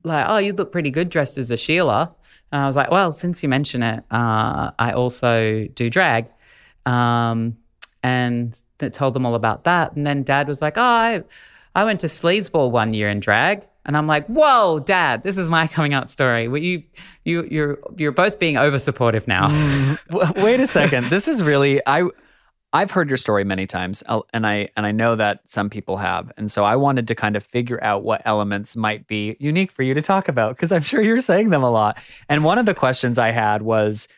like, 0.06 0.26
oh, 0.28 0.38
you 0.38 0.52
look 0.52 0.72
pretty 0.72 0.90
good 0.90 1.08
dressed 1.10 1.36
as 1.36 1.50
a 1.50 1.56
Sheila. 1.56 2.14
And 2.52 2.62
I 2.62 2.66
was 2.66 2.76
like, 2.76 2.90
well, 2.90 3.10
since 3.10 3.42
you 3.42 3.48
mention 3.48 3.82
it, 3.82 4.04
uh, 4.10 4.70
I 4.78 4.92
also 4.92 5.66
do 5.74 5.90
drag. 5.90 6.26
Um, 6.86 7.56
and 8.02 8.56
told 8.92 9.14
them 9.14 9.26
all 9.26 9.34
about 9.34 9.64
that. 9.64 9.96
And 9.96 10.06
then 10.06 10.22
dad 10.22 10.46
was 10.46 10.62
like, 10.62 10.78
oh, 10.78 10.82
I, 10.82 11.24
I 11.74 11.84
went 11.84 12.00
to 12.00 12.06
Sleazeball 12.06 12.70
one 12.70 12.94
year 12.94 13.10
in 13.10 13.18
drag. 13.18 13.66
And 13.84 13.96
I'm 13.96 14.06
like, 14.06 14.26
whoa, 14.26 14.78
dad, 14.78 15.24
this 15.24 15.36
is 15.36 15.48
my 15.50 15.66
coming 15.66 15.92
out 15.92 16.08
story. 16.10 16.44
You, 16.44 16.82
you, 17.24 17.42
you're, 17.50 17.78
you're 17.96 18.12
both 18.12 18.38
being 18.38 18.56
over 18.56 18.78
supportive 18.78 19.26
now. 19.26 19.48
W- 20.08 20.32
Wait 20.44 20.60
a 20.60 20.66
second. 20.66 21.06
This 21.06 21.26
is 21.28 21.42
really 21.42 21.80
I. 21.86 22.08
I've 22.76 22.90
heard 22.90 23.08
your 23.08 23.16
story 23.16 23.42
many 23.42 23.66
times, 23.66 24.02
and 24.34 24.46
I 24.46 24.68
and 24.76 24.84
I 24.84 24.92
know 24.92 25.16
that 25.16 25.40
some 25.46 25.70
people 25.70 25.96
have, 25.96 26.30
and 26.36 26.52
so 26.52 26.62
I 26.62 26.76
wanted 26.76 27.08
to 27.08 27.14
kind 27.14 27.34
of 27.34 27.42
figure 27.42 27.82
out 27.82 28.02
what 28.02 28.20
elements 28.26 28.76
might 28.76 29.06
be 29.06 29.34
unique 29.40 29.72
for 29.72 29.82
you 29.82 29.94
to 29.94 30.02
talk 30.02 30.28
about 30.28 30.54
because 30.54 30.70
I'm 30.70 30.82
sure 30.82 31.00
you're 31.00 31.22
saying 31.22 31.48
them 31.48 31.62
a 31.62 31.70
lot. 31.70 31.96
And 32.28 32.44
one 32.44 32.58
of 32.58 32.66
the 32.66 32.74
questions 32.74 33.18
I 33.18 33.30
had 33.30 33.62
was, 33.62 34.08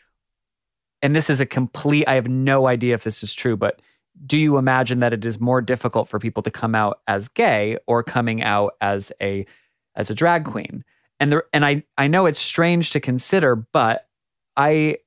and 1.02 1.14
this 1.14 1.30
is 1.30 1.40
a 1.40 1.46
complete. 1.46 2.08
I 2.08 2.14
have 2.14 2.28
no 2.28 2.66
idea 2.66 2.94
if 2.94 3.04
this 3.04 3.22
is 3.22 3.32
true, 3.32 3.56
but 3.56 3.80
do 4.26 4.36
you 4.36 4.58
imagine 4.58 4.98
that 4.98 5.12
it 5.12 5.24
is 5.24 5.40
more 5.40 5.62
difficult 5.62 6.08
for 6.08 6.18
people 6.18 6.42
to 6.42 6.50
come 6.50 6.74
out 6.74 6.98
as 7.06 7.28
gay 7.28 7.78
or 7.86 8.02
coming 8.02 8.42
out 8.42 8.74
as 8.80 9.12
a 9.22 9.46
as 9.94 10.10
a 10.10 10.16
drag 10.16 10.44
queen? 10.44 10.84
And 11.20 11.30
there, 11.30 11.44
and 11.52 11.64
I 11.64 11.84
I 11.96 12.08
know 12.08 12.26
it's 12.26 12.40
strange 12.40 12.90
to 12.90 12.98
consider, 12.98 13.54
but 13.54 14.08
I 14.56 14.98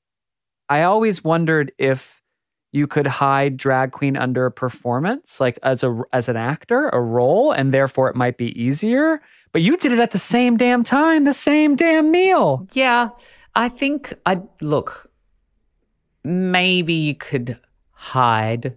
I 0.70 0.84
always 0.84 1.22
wondered 1.22 1.74
if 1.78 2.21
you 2.72 2.88
could 2.88 3.08
hide 3.08 3.58
drag 3.58 3.92
queen 3.92 4.16
under 4.16 4.46
a 4.46 4.52
performance, 4.52 5.40
like 5.40 5.60
as 5.62 5.84
a 5.84 6.04
as 6.14 6.30
an 6.30 6.38
actor, 6.38 6.90
a 6.90 7.02
role, 7.02 7.52
and 7.52 7.74
therefore 7.74 8.10
it 8.10 8.16
might 8.16 8.38
be 8.38 8.60
easier. 8.62 9.22
But 9.52 9.62
you 9.62 9.76
did 9.76 9.92
it 9.92 10.00
at 10.00 10.12
the 10.12 10.18
same 10.18 10.56
damn 10.56 10.84
time, 10.84 11.26
the 11.26 11.34
same 11.34 11.76
damn 11.76 12.12
meal. 12.12 12.68
Yeah, 12.74 13.10
I 13.56 13.68
think 13.70 14.14
I 14.26 14.42
look. 14.62 15.12
Maybe 16.24 16.94
you 16.94 17.16
could 17.16 17.58
hide 17.92 18.76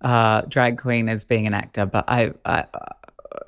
uh, 0.00 0.42
drag 0.42 0.78
queen 0.78 1.08
as 1.08 1.22
being 1.24 1.46
an 1.46 1.54
actor, 1.54 1.86
but 1.86 2.04
I, 2.08 2.32
I, 2.44 2.64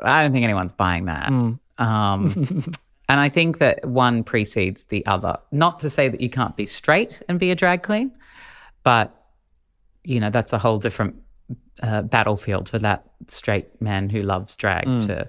I 0.02 0.22
don't 0.22 0.32
think 0.32 0.44
anyone's 0.44 0.72
buying 0.72 1.06
that. 1.06 1.28
Um, 1.28 1.58
and 3.08 3.20
I 3.20 3.28
think 3.28 3.58
that 3.58 3.84
one 3.86 4.24
precedes 4.24 4.84
the 4.84 5.04
other. 5.06 5.38
Not 5.50 5.80
to 5.80 5.90
say 5.90 6.08
that 6.08 6.20
you 6.20 6.28
can't 6.28 6.54
be 6.54 6.66
straight 6.66 7.22
and 7.28 7.40
be 7.40 7.50
a 7.50 7.54
drag 7.54 7.82
queen, 7.82 8.12
but 8.84 9.19
you 10.04 10.20
know 10.20 10.30
that's 10.30 10.52
a 10.52 10.58
whole 10.58 10.78
different 10.78 11.16
uh, 11.82 12.02
battlefield 12.02 12.68
for 12.68 12.78
that 12.78 13.04
straight 13.28 13.80
man 13.80 14.08
who 14.10 14.22
loves 14.22 14.56
drag 14.56 14.84
to 15.02 15.28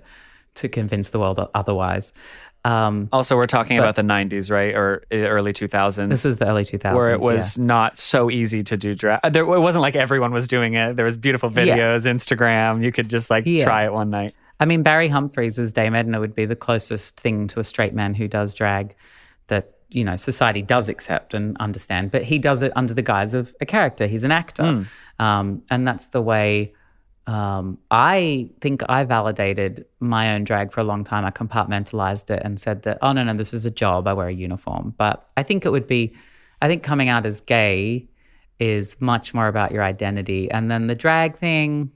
to 0.56 0.68
convince 0.70 1.12
the 1.12 1.20
world 1.20 1.40
otherwise. 1.56 2.14
Um, 2.64 3.10
Also, 3.12 3.36
we're 3.36 3.46
talking 3.46 3.80
about 3.80 3.96
the 3.96 4.04
'90s, 4.04 4.52
right, 4.52 4.76
or 4.76 5.04
uh, 5.12 5.16
early 5.16 5.52
2000s, 5.54 6.10
this 6.10 6.26
was 6.26 6.38
the 6.38 6.48
early 6.48 6.64
2000s. 6.66 6.94
where 6.94 7.10
it 7.12 7.20
yeah. 7.20 7.26
was 7.26 7.58
not 7.58 7.98
so 7.98 8.30
easy 8.30 8.62
to 8.64 8.78
do 8.78 8.94
drag. 8.94 9.20
uh, 9.24 9.30
There, 9.30 9.44
it 9.44 9.60
wasn't 9.60 9.82
like 9.82 9.96
everyone 9.96 10.32
was 10.32 10.48
doing 10.48 10.76
it. 10.76 10.96
There 10.96 11.06
was 11.06 11.18
beautiful 11.18 11.52
Yeah. 11.52 11.76
videos, 11.76 12.06
Instagram. 12.06 12.84
You 12.84 12.92
could 12.92 13.10
just 13.10 13.32
like 13.32 13.46
Yeah. 13.48 13.64
try 13.66 13.86
it 13.86 13.94
one 13.94 14.10
night. 14.12 14.36
I 14.60 14.66
mean, 14.66 14.84
Barry 14.84 15.08
Humphries 15.08 15.58
as 15.58 15.74
Dame 15.74 15.96
Edna 15.96 16.20
would 16.20 16.36
be 16.36 16.46
the 16.46 16.56
closest 16.56 17.20
thing 17.20 17.48
to 17.48 17.60
a 17.60 17.64
straight 17.64 17.96
man 17.96 18.14
who 18.14 18.28
does 18.28 18.54
drag 18.54 18.94
that, 19.48 19.72
you 19.92 20.04
know, 20.04 20.16
society 20.16 20.62
does 20.62 20.90
accept 20.90 21.34
and 21.34 21.56
understand. 21.60 22.12
But 22.12 22.24
he 22.24 22.40
does 22.40 22.62
it 22.62 22.72
under 22.76 22.94
the 22.94 23.02
guise 23.02 23.34
of 23.34 23.54
a 23.62 23.66
character. 23.66 24.08
He's 24.08 24.24
an 24.24 24.32
actor. 24.32 24.64
Um, 25.20 25.62
and 25.70 25.88
that's 25.88 26.08
the 26.08 26.22
way 26.22 26.74
um, 27.28 27.78
I 27.92 28.50
think 28.62 28.82
I 28.90 29.04
validated 29.04 29.86
my 30.00 30.34
own 30.34 30.44
drag 30.44 30.72
for 30.72 30.82
a 30.82 30.84
long 30.84 31.04
time. 31.04 31.24
I 31.24 31.32
compartmentalized 31.32 32.30
it 32.30 32.42
and 32.44 32.60
said 32.60 32.82
that, 32.84 32.98
oh, 33.02 33.12
no, 33.12 33.24
no, 33.24 33.34
this 33.36 33.54
is 33.54 33.66
a 33.66 33.72
job. 33.72 34.08
I 34.08 34.14
wear 34.14 34.28
a 34.28 34.34
uniform. 34.34 34.96
But 34.98 35.30
I 35.38 35.44
think 35.44 35.66
it 35.66 35.72
would 35.72 35.88
be, 35.88 36.14
I 36.62 36.68
think 36.68 36.84
coming 36.84 37.10
out 37.10 37.26
as 37.26 37.40
gay 37.40 38.08
is 38.60 39.00
much 39.00 39.34
more 39.34 39.48
about 39.48 39.72
your 39.72 39.84
identity. 39.84 40.50
And 40.50 40.72
then 40.72 40.88
the 40.88 40.96
drag 40.96 41.36
thing, 41.36 41.92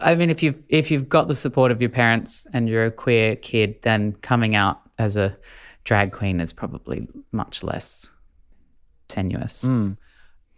I 0.00 0.14
mean, 0.14 0.30
if 0.30 0.42
you've 0.42 0.64
if 0.70 0.90
you've 0.90 1.08
got 1.08 1.28
the 1.28 1.34
support 1.34 1.72
of 1.72 1.82
your 1.82 1.90
parents 1.90 2.46
and 2.54 2.68
you're 2.68 2.86
a 2.86 2.90
queer 2.90 3.36
kid, 3.36 3.82
then 3.82 4.14
coming 4.14 4.54
out 4.54 4.80
as 5.02 5.16
a 5.16 5.36
drag 5.84 6.12
queen 6.12 6.40
is 6.40 6.52
probably 6.52 7.08
much 7.32 7.62
less 7.62 8.08
tenuous. 9.08 9.64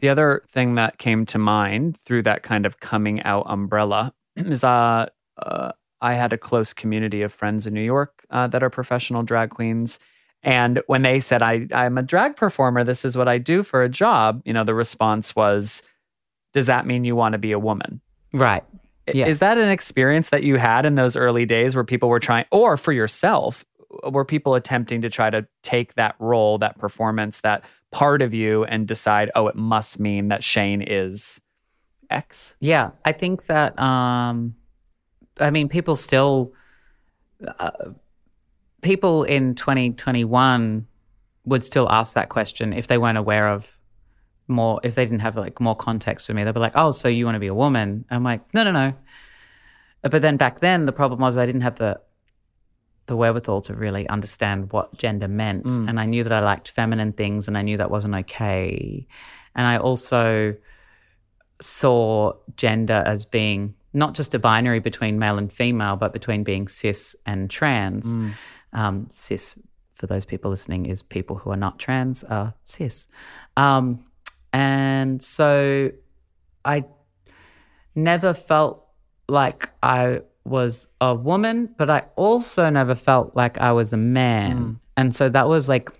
The 0.01 0.09
other 0.09 0.43
thing 0.49 0.75
that 0.75 0.99
came 0.99 1.25
to 1.27 1.39
mind 1.39 1.99
through 1.99 2.23
that 2.23 2.43
kind 2.43 2.67
of 2.67 2.81
coming 2.81 3.23
out 3.23 3.47
umbrella 3.49 4.13
is 4.37 4.63
uh, 4.63 5.07
uh, 5.39 5.73
I 6.01 6.15
had 6.15 6.33
a 6.33 6.39
close 6.39 6.73
community 6.73 7.23
of 7.23 7.33
friends 7.33 7.67
in 7.67 7.75
New 7.75 7.83
York 7.83 8.25
uh, 8.31 8.47
that 8.49 8.63
are 8.63 8.71
professional 8.71 9.23
drag 9.23 9.51
queens. 9.51 9.99
And 10.43 10.83
when 10.87 11.01
they 11.03 11.21
said, 11.21 11.43
I, 11.43 11.67
I'm 11.73 11.97
a 11.97 12.03
drag 12.03 12.37
performer, 12.37 12.85
this 12.85 13.05
is 13.05 13.17
what 13.17 13.29
I 13.29 13.39
do 13.39 13.63
for 13.63 13.83
a 13.83 13.89
job, 13.89 14.43
you 14.45 14.53
know, 14.53 14.65
the 14.65 14.75
response 14.75 15.35
was, 15.35 15.83
Does 16.53 16.67
that 16.67 16.87
mean 16.87 17.05
you 17.05 17.17
want 17.17 17.33
to 17.33 17.39
be 17.39 17.53
a 17.53 17.59
woman? 17.59 18.03
Right. 18.35 18.63
Yeah. 19.13 19.27
Is 19.27 19.39
that 19.41 19.59
an 19.59 19.69
experience 19.69 20.31
that 20.31 20.45
you 20.45 20.57
had 20.57 20.87
in 20.87 20.95
those 20.95 21.17
early 21.17 21.45
days 21.45 21.75
where 21.75 21.85
people 21.85 22.09
were 22.09 22.21
trying, 22.21 22.47
or 22.51 22.77
for 22.77 22.93
yourself, 22.93 23.65
were 24.05 24.25
people 24.25 24.55
attempting 24.55 25.03
to 25.03 25.11
try 25.11 25.31
to 25.31 25.47
take 25.63 25.95
that 25.95 26.15
role, 26.19 26.59
that 26.59 26.79
performance, 26.79 27.41
that 27.41 27.65
part 27.91 28.23
of 28.23 28.35
you 28.35 28.65
and 28.65 28.87
decide, 28.87 29.31
oh, 29.35 29.47
it 29.47 29.57
must 29.57 30.01
mean 30.01 30.29
that 30.29 30.43
Shane 30.43 30.83
is 30.83 31.41
X? 32.11 32.55
Yeah, 32.61 32.91
I 33.05 33.13
think 33.13 33.47
that. 33.47 33.79
Um, 33.79 34.55
I 35.41 35.51
mean, 35.51 35.69
people 35.69 35.97
still. 35.97 36.53
Uh, 37.59 37.71
people 38.83 39.25
in 39.25 39.55
2021 39.55 40.87
would 41.47 41.65
still 41.65 41.91
ask 41.91 42.15
that 42.15 42.29
question 42.29 42.73
if 42.73 42.87
they 42.87 42.99
weren't 42.99 43.19
aware 43.19 43.49
of 43.49 43.79
more. 44.49 44.81
If 44.83 44.95
they 44.95 45.05
didn't 45.05 45.21
have 45.21 45.37
like 45.37 45.61
more 45.61 45.77
context 45.77 46.27
for 46.27 46.35
me, 46.35 46.45
they'd 46.45 46.53
be 46.53 46.61
like, 46.61 46.77
"Oh, 46.77 46.91
so 46.91 47.09
you 47.09 47.25
want 47.25 47.37
to 47.37 47.41
be 47.41 47.49
a 47.49 47.55
woman?" 47.55 48.05
I'm 48.11 48.23
like, 48.23 48.55
"No, 48.55 48.63
no, 48.65 48.73
no." 48.73 48.95
But 50.03 50.21
then 50.21 50.37
back 50.37 50.61
then, 50.61 50.87
the 50.87 50.93
problem 50.93 51.21
was 51.21 51.37
I 51.37 51.47
didn't 51.47 51.63
have 51.63 51.77
the 51.77 52.01
the 53.07 53.17
wherewithal 53.17 53.61
to 53.63 53.75
really 53.75 54.09
understand 54.09 54.73
what 54.73 54.97
gender 54.97 55.29
meant, 55.29 55.67
and 55.67 56.01
I 56.01 56.07
knew 56.07 56.25
that 56.25 56.33
I 56.33 56.41
liked 56.41 56.71
feminine 56.71 57.13
things, 57.13 57.49
and 57.49 57.59
I 57.59 57.63
knew 57.63 57.77
that 57.77 57.91
wasn't 57.91 58.15
okay, 58.15 59.07
and 59.55 59.67
I 59.67 59.77
also 59.79 60.55
saw 61.61 62.33
gender 62.57 63.03
as 63.07 63.25
being 63.25 63.75
not 63.93 64.15
just 64.15 64.35
a 64.35 64.39
binary 64.39 64.81
between 64.81 65.19
male 65.19 65.39
and 65.39 65.53
female, 65.53 65.97
but 65.97 66.13
between 66.13 66.43
being 66.45 66.67
cis 66.67 67.15
and 67.27 67.49
trans. 67.49 68.17
Um, 68.73 69.07
cis, 69.09 69.59
for 69.93 70.09
those 70.09 70.25
people 70.25 70.51
listening, 70.51 70.87
is 70.87 71.01
people 71.01 71.37
who 71.37 71.51
are 71.51 71.57
not 71.57 71.79
trans 71.79 72.25
are 72.25 72.55
cis. 72.67 73.07
Um, 73.57 74.05
and 74.53 75.23
so 75.23 75.93
I 76.65 76.85
never 77.95 78.35
felt 78.35 78.85
like 79.29 79.71
I 79.81 80.23
was 80.45 80.89
a 81.01 81.15
woman, 81.15 81.75
but 81.79 81.89
I 81.89 82.05
also 82.17 82.69
never 82.71 82.95
felt 82.95 83.35
like 83.35 83.59
I 83.59 83.73
was 83.73 83.93
a 83.93 83.97
man. 83.97 84.81
And 84.97 85.15
so 85.15 85.29
that 85.29 85.49
was 85.49 85.69
like 85.69 85.91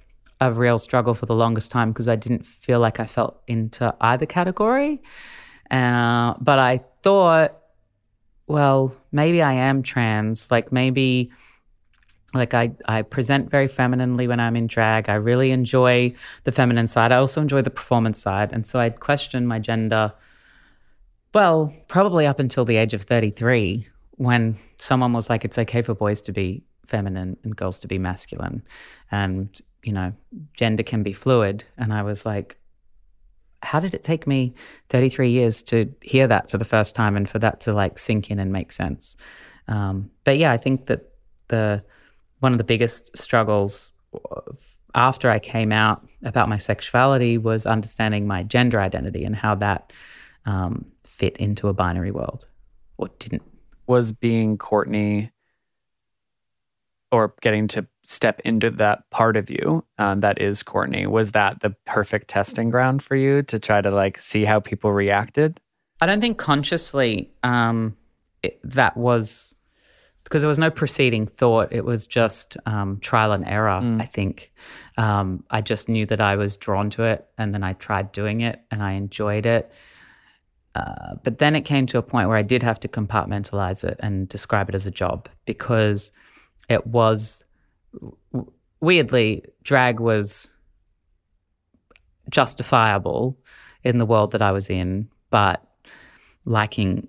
a 0.41 0.53
real 0.53 0.79
struggle 0.79 1.15
for 1.15 1.27
the 1.27 1.35
longest 1.35 1.71
time 1.71 1.93
because 1.93 2.09
I 2.09 2.17
didn't 2.17 2.45
feel 2.45 2.79
like 2.79 3.01
I 3.01 3.07
felt 3.07 3.41
into 3.47 3.95
either 4.01 4.27
category. 4.27 5.03
Uh, 5.71 6.35
but 6.41 6.59
I 6.59 6.81
thought, 7.03 7.57
well, 8.47 8.95
maybe 9.13 9.41
I 9.41 9.55
am 9.55 9.83
trans. 9.83 10.51
Like 10.51 10.71
maybe 10.73 11.33
like 12.35 12.53
I, 12.53 12.73
I 12.87 13.03
present 13.03 13.51
very 13.51 13.69
femininely 13.69 14.29
when 14.29 14.41
I'm 14.41 14.57
in 14.57 14.67
drag. 14.67 15.09
I 15.09 15.15
really 15.15 15.53
enjoy 15.53 16.15
the 16.43 16.53
feminine 16.53 16.89
side. 16.89 17.13
I 17.13 17.17
also 17.17 17.41
enjoy 17.41 17.63
the 17.63 17.71
performance 17.71 18.21
side. 18.21 18.53
And 18.53 18.67
so 18.67 18.81
I'd 18.81 19.01
question 19.01 19.47
my 19.47 19.59
gender, 19.59 20.13
well, 21.33 21.73
probably 21.89 22.27
up 22.27 22.39
until 22.39 22.65
the 22.65 22.77
age 22.77 22.93
of 22.93 23.03
33, 23.03 23.87
when 24.17 24.57
someone 24.79 25.13
was 25.13 25.29
like, 25.29 25.45
it's 25.45 25.59
okay 25.59 25.83
for 25.83 25.95
boys 25.95 26.23
to 26.23 26.33
be 26.33 26.63
feminine 26.87 27.37
and 27.43 27.57
girls 27.57 27.79
to 27.81 27.89
be 27.89 27.99
masculine. 27.99 28.63
And, 29.11 29.59
you 29.83 29.93
know, 29.93 30.13
gender 30.55 30.83
can 30.83 31.03
be 31.03 31.13
fluid. 31.13 31.65
And 31.77 31.93
I 31.93 32.03
was 32.03 32.25
like, 32.27 32.57
how 33.63 33.81
did 33.81 33.95
it 33.95 34.03
take 34.03 34.27
me 34.27 34.55
33 34.91 35.31
years 35.31 35.63
to 35.65 35.93
hear 36.03 36.27
that 36.27 36.51
for 36.51 36.59
the 36.59 36.65
first 36.65 36.95
time 36.95 37.17
and 37.17 37.29
for 37.29 37.39
that 37.39 37.61
to 37.61 37.73
like 37.73 37.99
sink 37.99 38.31
in 38.31 38.39
and 38.39 38.53
make 38.53 38.73
sense? 38.73 39.17
Um, 39.69 40.11
but 40.25 40.39
yeah, 40.39 40.53
I 40.53 40.59
think 40.59 40.87
that 40.87 41.11
the 41.49 41.83
one 42.41 42.53
of 42.53 42.59
the 42.59 42.65
biggest 42.65 43.17
struggles 43.17 43.93
after 44.95 45.31
I 45.31 45.39
came 45.39 45.73
out 45.73 46.07
about 46.23 46.49
my 46.49 46.59
sexuality 46.59 47.39
was 47.39 47.67
understanding 47.67 48.27
my 48.27 48.43
gender 48.43 48.81
identity 48.81 49.25
and 49.25 49.35
how 49.35 49.55
that 49.57 49.93
um, 50.47 50.85
fit 51.05 51.37
into 51.39 51.69
a 51.69 51.73
binary 51.73 52.11
world 52.11 52.47
or 52.99 53.09
didn't. 53.19 53.43
Was 53.87 54.13
being 54.13 54.59
Courtney 54.59 55.31
or 57.13 57.35
getting 57.41 57.69
to 57.69 57.87
step 58.05 58.41
into 58.45 58.71
that 58.71 59.09
part 59.11 59.37
of 59.37 59.49
you 59.49 59.85
um, 59.99 60.21
that 60.21 60.41
is 60.41 60.63
Courtney, 60.63 61.07
was 61.07 61.31
that 61.33 61.61
the 61.61 61.71
perfect 61.87 62.29
testing 62.29 62.71
ground 62.71 63.03
for 63.03 63.17
you 63.17 63.43
to 63.45 63.59
try 63.59 63.81
to 63.81 63.91
like 63.91 64.21
see 64.21 64.45
how 64.45 64.61
people 64.61 64.93
reacted? 64.93 65.61
I 66.01 66.07
don't 66.07 66.21
think 66.21 66.39
consciously 66.39 67.31
um, 67.43 67.97
it, 68.43 68.59
that 68.65 68.97
was 68.97 69.55
because 70.25 70.43
there 70.43 70.49
was 70.49 70.59
no 70.59 70.71
preceding 70.71 71.27
thought. 71.27 71.73
It 71.73 71.85
was 71.85 72.07
just 72.07 72.57
um, 72.67 72.99
trial 73.01 73.33
and 73.33 73.47
error. 73.47 73.81
Mm. 73.81 74.01
I 74.01 74.07
think 74.07 74.53
um, 74.97 75.45
I 75.51 75.61
just 75.61 75.89
knew 75.89 76.07
that 76.07 76.21
I 76.21 76.37
was 76.37 76.57
drawn 76.57 76.91
to 76.91 77.05
it, 77.05 77.27
and 77.39 77.55
then 77.55 77.63
I 77.63 77.75
tried 77.75 78.11
doing 78.13 78.41
it, 78.41 78.61
and 78.71 78.83
I 78.83 78.93
enjoyed 78.93 79.47
it. 79.47 79.71
Uh, 80.75 81.15
but 81.23 81.39
then 81.39 81.55
it 81.55 81.63
came 81.63 81.87
to 81.87 81.99
a 81.99 82.03
point 82.03 82.29
where 82.29 82.37
I 82.37 82.43
did 82.43 82.63
have 82.63 82.81
to 82.81 82.89
compartmentalize 82.89 83.85
it 83.85 83.97
and 84.01 84.29
describe 84.29 84.69
it 84.69 84.75
as 84.75 84.87
a 84.87 84.91
job 84.91 85.29
because 85.47 86.11
it 86.69 86.87
was 86.87 87.45
weirdly 88.81 89.45
drag 89.63 90.01
was 90.01 90.51
justifiable 92.29 93.39
in 93.85 93.99
the 93.99 94.07
world 94.07 94.33
that 94.33 94.43
I 94.43 94.51
was 94.51 94.69
in, 94.69 95.09
but 95.31 95.63
liking 96.45 97.09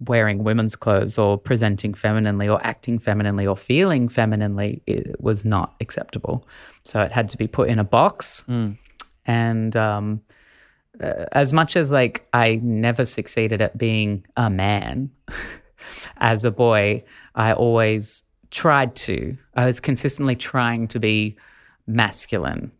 wearing 0.00 0.44
women's 0.44 0.76
clothes 0.76 1.18
or 1.18 1.36
presenting 1.36 1.92
femininely 1.92 2.48
or 2.48 2.64
acting 2.64 2.98
femininely 2.98 3.46
or 3.46 3.56
feeling 3.56 4.08
femininely 4.08 4.80
it 4.86 5.20
was 5.20 5.44
not 5.44 5.74
acceptable. 5.80 6.46
So 6.84 7.00
it 7.00 7.10
had 7.10 7.28
to 7.30 7.36
be 7.36 7.48
put 7.48 7.68
in 7.68 7.78
a 7.78 7.84
box. 7.84 8.44
Mm. 8.48 8.76
And 9.26 9.76
um, 9.76 10.20
uh, 11.02 11.26
as 11.32 11.52
much 11.52 11.76
as 11.76 11.90
like 11.90 12.26
I 12.32 12.60
never 12.62 13.04
succeeded 13.04 13.60
at 13.60 13.78
being 13.78 14.26
a 14.36 14.50
man 14.50 15.10
as 16.18 16.44
a 16.44 16.50
boy, 16.50 17.04
I 17.34 17.52
always 17.52 18.24
tried 18.50 18.96
to. 18.96 19.36
I 19.54 19.66
was 19.66 19.80
consistently 19.80 20.36
trying 20.36 20.88
to 20.88 21.00
be 21.00 21.36
masculine. 21.86 22.72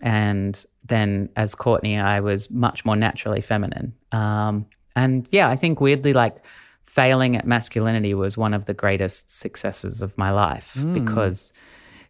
And 0.00 0.64
then 0.84 1.30
as 1.36 1.54
Courtney, 1.54 1.98
I 1.98 2.20
was 2.20 2.50
much 2.50 2.84
more 2.84 2.96
naturally 2.96 3.40
feminine. 3.40 3.94
Um, 4.12 4.66
and 4.94 5.28
yeah, 5.30 5.48
I 5.48 5.56
think 5.56 5.80
weirdly, 5.80 6.12
like 6.12 6.44
failing 6.84 7.36
at 7.36 7.46
masculinity 7.46 8.14
was 8.14 8.38
one 8.38 8.54
of 8.54 8.64
the 8.64 8.74
greatest 8.74 9.30
successes 9.30 10.00
of 10.00 10.16
my 10.16 10.30
life 10.30 10.74
mm. 10.78 10.94
because 10.94 11.52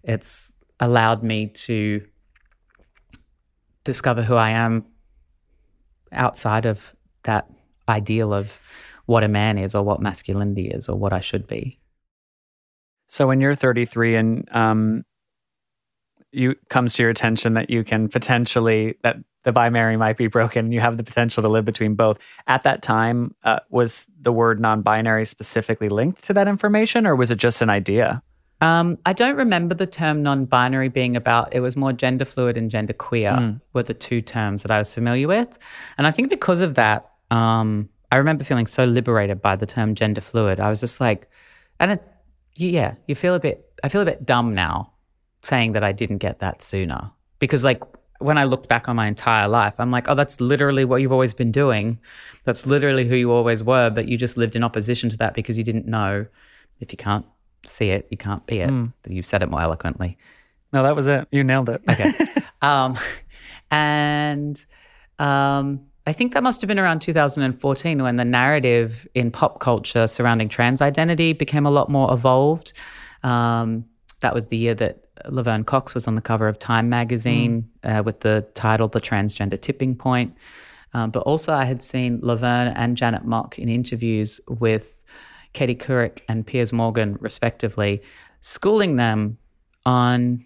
it's 0.03 0.53
allowed 0.79 1.23
me 1.23 1.47
to 1.47 2.07
discover 3.83 4.23
who 4.23 4.37
I 4.37 4.51
am 4.51 4.85
outside 6.13 6.67
of 6.67 6.95
that 7.25 7.49
ideal 7.89 8.33
of 8.33 8.59
what 9.07 9.25
a 9.25 9.29
man 9.29 9.59
is 9.59 9.75
or 9.75 9.83
what 9.83 10.01
masculinity 10.01 10.69
is 10.69 10.89
or 10.89 10.97
what 10.97 11.13
I 11.13 11.21
should 11.21 11.47
be. 11.47 11.79
So 13.09 13.27
when 13.27 13.41
you're 13.41 13.55
33 13.55 14.17
and 14.17 14.49
um, 14.53 15.05
you 16.33 16.57
comes 16.69 16.95
to 16.95 17.03
your 17.03 17.11
attention 17.11 17.55
that 17.55 17.71
you 17.71 17.85
can 17.85 18.09
potentially 18.09 18.97
that 19.03 19.17
the 19.47 19.53
binary 19.53 19.97
might 19.97 20.17
be 20.17 20.27
broken. 20.27 20.73
You 20.73 20.81
have 20.81 20.97
the 20.97 21.05
potential 21.05 21.41
to 21.41 21.49
live 21.49 21.65
between 21.65 21.95
both. 21.95 22.19
At 22.49 22.65
that 22.65 22.83
time, 22.83 23.33
uh, 23.45 23.61
was 23.71 24.05
the 24.21 24.33
word 24.33 24.59
non-binary 24.59 25.25
specifically 25.25 25.89
linked 25.89 26.25
to 26.25 26.35
that 26.35 26.49
information, 26.49 27.07
or 27.07 27.15
was 27.15 27.31
it 27.31 27.39
just 27.39 27.63
an 27.63 27.71
idea? 27.71 28.25
Um, 28.61 28.99
I 29.05 29.13
don't 29.13 29.37
remember 29.37 29.75
the 29.75 29.87
term 29.87 30.23
non-binary 30.23 30.89
being 30.89 31.15
about. 31.15 31.55
It 31.55 31.61
was 31.61 31.77
more 31.77 31.93
gender 31.93 32.25
fluid 32.25 32.57
and 32.57 32.71
gender 32.71 32.95
queer 32.95 33.33
mm. 33.33 33.61
were 33.73 33.83
the 33.83 33.95
two 33.95 34.23
terms 34.23 34.63
that 34.63 34.71
I 34.71 34.79
was 34.79 34.95
familiar 34.95 35.29
with, 35.29 35.59
and 35.99 36.07
I 36.07 36.11
think 36.11 36.31
because 36.31 36.61
of 36.61 36.75
that, 36.77 37.11
um, 37.31 37.89
I 38.11 38.17
remember 38.17 38.45
feeling 38.45 38.67
so 38.67 38.85
liberated 38.85 39.43
by 39.43 39.57
the 39.57 39.67
term 39.67 39.95
gender 39.95 40.21
fluid. 40.21 40.61
I 40.61 40.69
was 40.69 40.81
just 40.81 41.01
like, 41.01 41.31
and 41.81 41.93
it, 41.93 42.03
yeah, 42.55 42.95
you 43.07 43.15
feel 43.15 43.35
a 43.35 43.41
bit. 43.41 43.71
I 43.85 43.89
feel 43.89 44.01
a 44.01 44.07
bit 44.07 44.25
dumb 44.25 44.55
now 44.55 44.93
saying 45.43 45.73
that 45.73 45.85
I 45.85 45.93
didn't 45.93 46.19
get 46.19 46.41
that 46.41 46.63
sooner 46.63 47.11
because 47.39 47.63
like 47.63 47.83
when 48.19 48.39
I 48.39 48.45
looked 48.45 48.69
back 48.69 48.89
on 48.89 48.97
my 48.97 49.07
entire 49.07 49.49
life, 49.49 49.79
I'm 49.79 49.91
like, 49.91 50.09
oh, 50.09 50.15
that's 50.15 50.41
literally 50.41 50.85
what 50.85 51.03
you've 51.03 51.13
always 51.13 51.35
been 51.35 51.53
doing. 51.53 51.99
That's 52.45 52.67
literally 52.67 53.07
who 53.07 53.15
you 53.15 53.31
always 53.31 53.63
were, 53.63 53.91
but 53.91 54.09
you 54.09 54.17
just 54.17 54.37
lived 54.37 54.57
in 54.57 54.65
opposition 54.65 55.11
to 55.11 55.17
that 55.19 55.35
because 55.35 55.59
you 55.59 55.65
didn't 55.65 55.87
know 55.87 56.27
if 56.81 56.93
you 56.93 56.97
can't 56.97 57.27
see 57.67 57.91
it, 57.91 58.07
you 58.11 58.17
can't 58.17 58.47
be 58.47 58.61
it. 58.61 58.71
Mm. 58.71 58.93
You 59.09 59.23
said 59.23 59.43
it 59.43 59.51
more 59.51 59.61
eloquently. 59.61 60.19
No, 60.73 60.83
that 60.83 60.97
was 60.97 61.09
it. 61.09 61.27
You 61.31 61.45
nailed 61.45 61.69
it. 61.69 61.81
Okay. 61.89 62.13
um, 62.63 62.97
and 63.71 64.65
um, 65.19 65.87
I 66.07 66.13
think 66.13 66.35
that 66.35 66.43
must 66.43 66.61
have 66.61 66.69
been 66.69 66.79
around 66.79 67.01
2014 67.01 68.03
when 68.03 68.17
the 68.17 68.25
narrative 68.25 69.09
in 69.15 69.31
pop 69.31 69.61
culture 69.61 70.07
surrounding 70.07 70.49
trans 70.49 70.81
identity 70.81 71.33
became 71.33 71.67
a 71.67 71.71
lot 71.71 71.89
more 71.89 72.13
evolved. 72.13 72.73
Um, 73.23 73.87
that 74.21 74.35
was 74.35 74.49
the 74.49 74.57
year 74.57 74.75
that 74.75 75.05
Laverne 75.27 75.65
Cox 75.65 75.95
was 75.95 76.07
on 76.07 76.15
the 76.15 76.21
cover 76.21 76.49
of 76.49 76.59
Time 76.59 76.89
magazine 76.89 77.69
mm. 77.83 77.99
uh, 77.99 78.03
with 78.03 78.21
the 78.21 78.47
title 78.55 78.89
The 78.89 79.01
Transgender 79.01 79.61
Tipping 79.61 79.97
Point. 79.97 80.35
Um, 80.95 81.11
but 81.11 81.23
also, 81.25 81.53
I 81.53 81.65
had 81.65 81.83
seen 81.83 82.21
Laverne 82.23 82.69
and 82.69 82.97
Janet 82.97 83.25
Mock 83.25 83.59
in 83.59 83.69
interviews 83.69 84.41
with 84.49 85.05
Katie 85.57 85.75
Couric 85.75 86.21
and 86.29 86.47
Piers 86.47 86.71
Morgan, 86.71 87.17
respectively, 87.19 88.03
schooling 88.43 88.97
them 88.97 89.39
on 89.87 90.45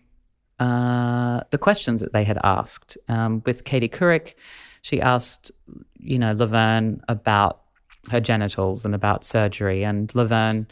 uh, 0.61 1.41
the 1.51 1.59
questions 1.59 2.01
that 2.01 2.13
they 2.13 2.23
had 2.23 2.39
asked. 2.45 2.97
Um, 3.09 3.43
with 3.45 3.65
Katie 3.65 3.89
Couric, 3.89 4.35
she 4.83 5.01
asked, 5.01 5.51
you 5.99 6.17
know, 6.17 6.33
Laverne 6.33 7.03
about 7.09 7.63
her 8.13 8.21
genitals 8.21 8.85
and 8.85 8.95
about 8.95 9.25
surgery, 9.25 9.83
and 9.83 10.15
Laverne 10.15 10.69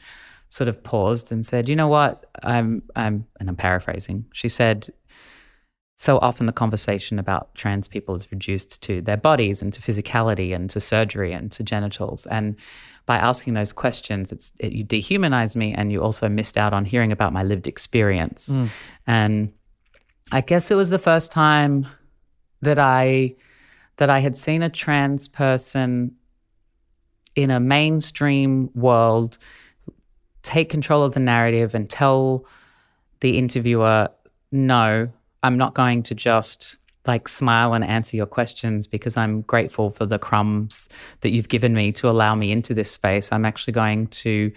sort 0.46 0.68
of 0.68 0.84
paused 0.84 1.32
and 1.32 1.44
said, 1.44 1.68
"You 1.68 1.74
know 1.74 1.88
what? 1.88 2.24
I'm 2.44 2.84
I'm 2.94 3.26
and 3.40 3.48
I'm 3.48 3.56
paraphrasing. 3.56 4.24
She 4.32 4.48
said, 4.48 4.88
so 6.00 6.18
often 6.18 6.46
the 6.46 6.52
conversation 6.52 7.18
about 7.18 7.52
trans 7.56 7.88
people 7.88 8.14
is 8.14 8.30
reduced 8.30 8.80
to 8.82 9.02
their 9.02 9.16
bodies 9.16 9.60
and 9.60 9.72
to 9.72 9.80
physicality 9.80 10.54
and 10.54 10.70
to 10.70 10.78
surgery 10.78 11.32
and 11.32 11.50
to 11.50 11.64
genitals. 11.64 12.24
And 12.26 12.54
by 13.04 13.16
asking 13.16 13.54
those 13.54 13.72
questions, 13.72 14.30
it's 14.30 14.52
it, 14.60 14.72
you 14.72 14.84
dehumanize 14.84 15.56
me, 15.56 15.74
and 15.74 15.90
you 15.90 16.00
also 16.00 16.28
missed 16.28 16.56
out 16.56 16.72
on 16.72 16.84
hearing 16.84 17.10
about 17.10 17.32
my 17.32 17.42
lived 17.42 17.66
experience. 17.66 18.50
Mm. 18.50 18.68
And 19.08 19.52
I 20.30 20.40
guess 20.40 20.70
it 20.70 20.76
was 20.76 20.90
the 20.90 21.00
first 21.00 21.32
time 21.32 21.84
that 22.62 22.78
I 22.78 23.34
that 23.96 24.08
I 24.08 24.20
had 24.20 24.36
seen 24.36 24.62
a 24.62 24.70
trans 24.70 25.26
person 25.26 26.14
in 27.34 27.50
a 27.50 27.58
mainstream 27.58 28.70
world 28.72 29.36
take 30.42 30.68
control 30.68 31.02
of 31.02 31.14
the 31.14 31.20
narrative 31.20 31.74
and 31.74 31.90
tell 31.90 32.46
the 33.18 33.36
interviewer, 33.36 34.08
no, 34.52 35.08
I'm 35.42 35.56
not 35.56 35.74
going 35.74 36.02
to 36.04 36.14
just 36.14 36.78
like 37.06 37.26
smile 37.26 37.72
and 37.72 37.84
answer 37.84 38.16
your 38.16 38.26
questions 38.26 38.86
because 38.86 39.16
I'm 39.16 39.40
grateful 39.42 39.90
for 39.90 40.04
the 40.04 40.18
crumbs 40.18 40.88
that 41.20 41.30
you've 41.30 41.48
given 41.48 41.72
me 41.74 41.90
to 41.92 42.08
allow 42.08 42.34
me 42.34 42.52
into 42.52 42.74
this 42.74 42.90
space. 42.90 43.32
I'm 43.32 43.44
actually 43.44 43.72
going 43.72 44.08
to 44.08 44.52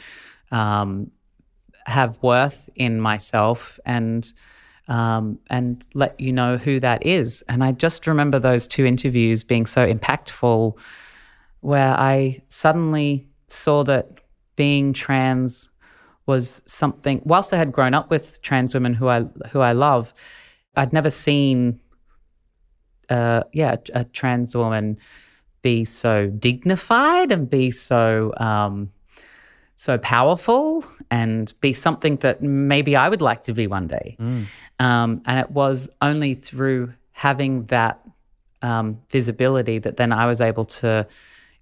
um, 0.52 1.12
have 1.86 2.22
worth 2.22 2.70
in 2.76 3.00
myself 3.00 3.80
and 3.86 4.32
um, 4.88 5.40
and 5.50 5.86
let 5.94 6.20
you 6.20 6.34
know 6.34 6.58
who 6.58 6.80
that 6.82 7.06
is. 7.06 7.44
And 7.48 7.64
I 7.64 7.72
just 7.72 8.08
remember 8.08 8.40
those 8.40 8.68
two 8.68 8.86
interviews 8.86 9.44
being 9.44 9.66
so 9.66 9.88
impactful, 9.88 10.78
where 11.62 11.98
I 11.98 12.42
suddenly 12.50 13.30
saw 13.48 13.84
that 13.84 14.20
being 14.58 14.92
trans 14.92 15.70
was 16.26 16.62
something. 16.66 17.22
Whilst 17.24 17.54
I 17.54 17.58
had 17.58 17.72
grown 17.72 17.94
up 17.94 18.10
with 18.10 18.42
trans 18.42 18.74
women 18.74 18.94
who 18.94 19.08
I 19.08 19.22
who 19.52 19.62
I 19.62 19.72
love, 19.72 20.14
I'd 20.76 20.94
never 20.94 21.10
seen, 21.10 21.80
uh, 23.10 23.44
yeah, 23.54 23.76
a, 23.94 24.02
a 24.02 24.04
trans 24.06 24.56
woman 24.56 24.98
be 25.62 25.86
so 25.86 26.28
dignified 26.28 27.32
and 27.32 27.50
be 27.50 27.72
so 27.72 28.34
um, 28.38 28.92
so 29.76 29.98
powerful 29.98 30.86
and 31.10 31.54
be 31.60 31.74
something 31.74 32.18
that 32.18 32.42
maybe 32.42 32.96
I 32.96 33.10
would 33.10 33.22
like 33.22 33.42
to 33.44 33.54
be 33.54 33.66
one 33.66 33.88
day. 33.88 34.16
Mm. 34.20 34.46
Um, 34.80 35.22
and 35.26 35.40
it 35.40 35.50
was 35.50 35.90
only 36.02 36.36
through 36.36 36.94
having 37.14 37.66
that 37.66 38.00
um, 38.62 39.02
visibility 39.10 39.80
that 39.80 39.98
then 39.98 40.12
I 40.12 40.28
was 40.28 40.40
able 40.40 40.66
to 40.66 41.08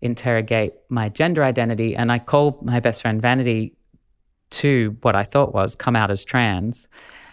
interrogate 0.01 0.73
my 0.89 1.07
gender 1.07 1.43
identity. 1.45 1.95
And 1.95 2.11
I 2.11 2.19
called 2.19 2.61
my 2.61 2.81
best 2.81 3.01
friend 3.01 3.21
Vanity 3.21 3.73
to 4.49 4.97
what 5.01 5.15
I 5.15 5.23
thought 5.23 5.53
was 5.53 5.75
come 5.75 5.95
out 5.95 6.11
as 6.11 6.25
trans. 6.25 6.89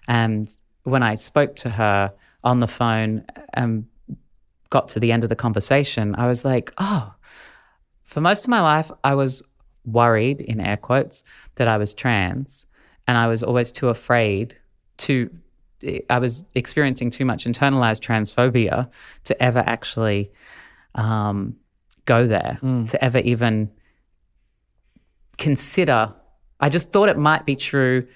And 0.07 0.49
when 0.87 1.03
I 1.03 1.16
spoke 1.16 1.57
to 1.57 1.70
her 1.70 2.12
on 2.44 2.61
the 2.61 2.68
phone 2.68 3.25
and 3.53 3.87
got 4.70 4.88
to 4.90 5.01
the 5.01 5.11
end 5.11 5.25
of 5.25 5.29
the 5.29 5.37
conversation, 5.37 6.14
I 6.14 6.29
was 6.29 6.44
like, 6.44 6.72
oh, 6.79 7.12
for 8.05 8.20
most 8.20 8.44
of 8.44 8.49
my 8.49 8.61
life, 8.61 8.90
I 9.03 9.16
was 9.16 9.42
worried, 9.85 10.40
in 10.40 10.61
air 10.61 10.77
quotes, 10.77 11.25
that 11.57 11.66
I 11.66 11.77
was 11.77 11.92
trans. 11.92 12.66
And 13.09 13.18
I 13.18 13.27
was 13.27 13.42
always 13.42 13.72
too 13.72 13.88
afraid 13.88 14.57
to, 14.99 15.29
I 16.09 16.20
was 16.20 16.44
experiencing 16.55 17.11
too 17.11 17.25
much 17.25 17.46
internalized 17.46 18.01
transphobia 18.01 18.88
to 19.25 19.42
ever 19.42 19.64
actually 19.66 20.31
um, 20.94 21.57
go 22.05 22.29
there, 22.29 22.59
to 22.87 23.05
ever 23.05 23.18
even 23.18 23.72
consider. 25.37 26.14
I 26.61 26.68
just 26.68 26.92
thought 26.92 27.09
it 27.09 27.18
might 27.18 27.44
be 27.44 27.57
true. 27.57 28.07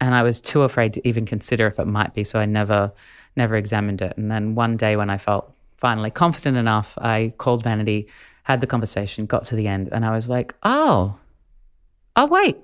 And 0.00 0.14
I 0.14 0.22
was 0.22 0.40
too 0.40 0.62
afraid 0.62 0.92
to 0.94 1.08
even 1.08 1.24
consider 1.24 1.66
if 1.66 1.78
it 1.78 1.86
might 1.86 2.14
be. 2.14 2.24
So 2.24 2.40
I 2.40 2.46
never, 2.46 2.92
never 3.36 3.56
examined 3.56 4.02
it. 4.02 4.16
And 4.16 4.30
then 4.30 4.54
one 4.54 4.76
day 4.76 4.96
when 4.96 5.10
I 5.10 5.18
felt 5.18 5.52
finally 5.76 6.10
confident 6.10 6.56
enough, 6.56 6.96
I 6.98 7.32
called 7.38 7.62
Vanity, 7.62 8.08
had 8.44 8.60
the 8.60 8.66
conversation, 8.66 9.26
got 9.26 9.44
to 9.44 9.56
the 9.56 9.68
end, 9.68 9.88
and 9.90 10.04
I 10.04 10.10
was 10.10 10.28
like, 10.28 10.54
oh, 10.62 11.16
oh, 12.16 12.26
wait, 12.26 12.56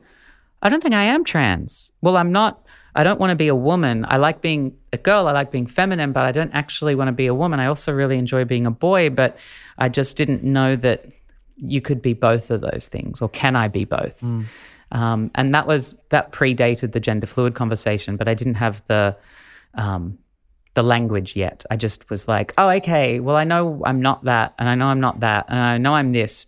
I 0.63 0.69
don't 0.69 0.83
think 0.83 0.95
I 0.95 1.05
am 1.05 1.25
trans. 1.25 1.91
Well, 2.01 2.17
I'm 2.17 2.33
not, 2.33 2.67
I 2.95 3.03
don't 3.03 3.19
want 3.19 3.31
to 3.31 3.37
be 3.37 3.49
a 3.49 3.55
woman. 3.55 4.05
I 4.09 4.19
like 4.19 4.41
being 4.41 4.77
a 4.93 4.99
girl, 4.99 5.27
I 5.27 5.33
like 5.33 5.51
being 5.51 5.67
feminine, 5.67 6.13
but 6.13 6.25
I 6.25 6.33
don't 6.33 6.53
actually 6.53 6.95
want 6.95 7.09
to 7.09 7.13
be 7.13 7.27
a 7.27 7.35
woman. 7.35 7.61
I 7.61 7.67
also 7.67 7.93
really 7.93 8.19
enjoy 8.19 8.45
being 8.45 8.67
a 8.67 8.71
boy, 8.71 9.11
but 9.11 9.39
I 9.79 9.89
just 9.89 10.17
didn't 10.17 10.45
know 10.45 10.77
that 10.77 11.07
you 11.57 11.81
could 11.81 12.01
be 12.03 12.13
both 12.15 12.51
of 12.51 12.61
those 12.61 12.89
things, 12.89 13.21
or 13.23 13.29
can 13.29 13.57
I 13.57 13.69
be 13.69 13.85
both? 13.85 14.21
Mm. 14.21 14.45
Um, 14.93 15.31
and 15.35 15.55
that 15.55 15.67
was, 15.67 16.01
that 16.09 16.33
predated 16.33 16.93
the 16.93 17.01
gender 17.01 17.27
fluid 17.27 17.55
conversation, 17.55 18.17
but 18.17 18.29
I 18.29 18.35
didn't 18.35 18.57
have 18.57 18.85
the, 18.87 19.17
um, 19.75 20.19
the 20.75 20.83
language 20.83 21.37
yet. 21.37 21.65
I 21.71 21.77
just 21.77 22.11
was 22.11 22.29
like, 22.29 22.53
oh, 22.59 22.69
okay, 22.71 23.21
well, 23.21 23.37
I 23.37 23.45
know 23.45 23.83
I'm 23.85 24.01
not 24.01 24.25
that, 24.25 24.55
and 24.59 24.69
I 24.69 24.75
know 24.75 24.87
I'm 24.87 25.01
not 25.01 25.21
that, 25.21 25.47
and 25.49 25.59
I 25.59 25.79
know 25.79 25.95
I'm 25.95 26.13
this. 26.13 26.47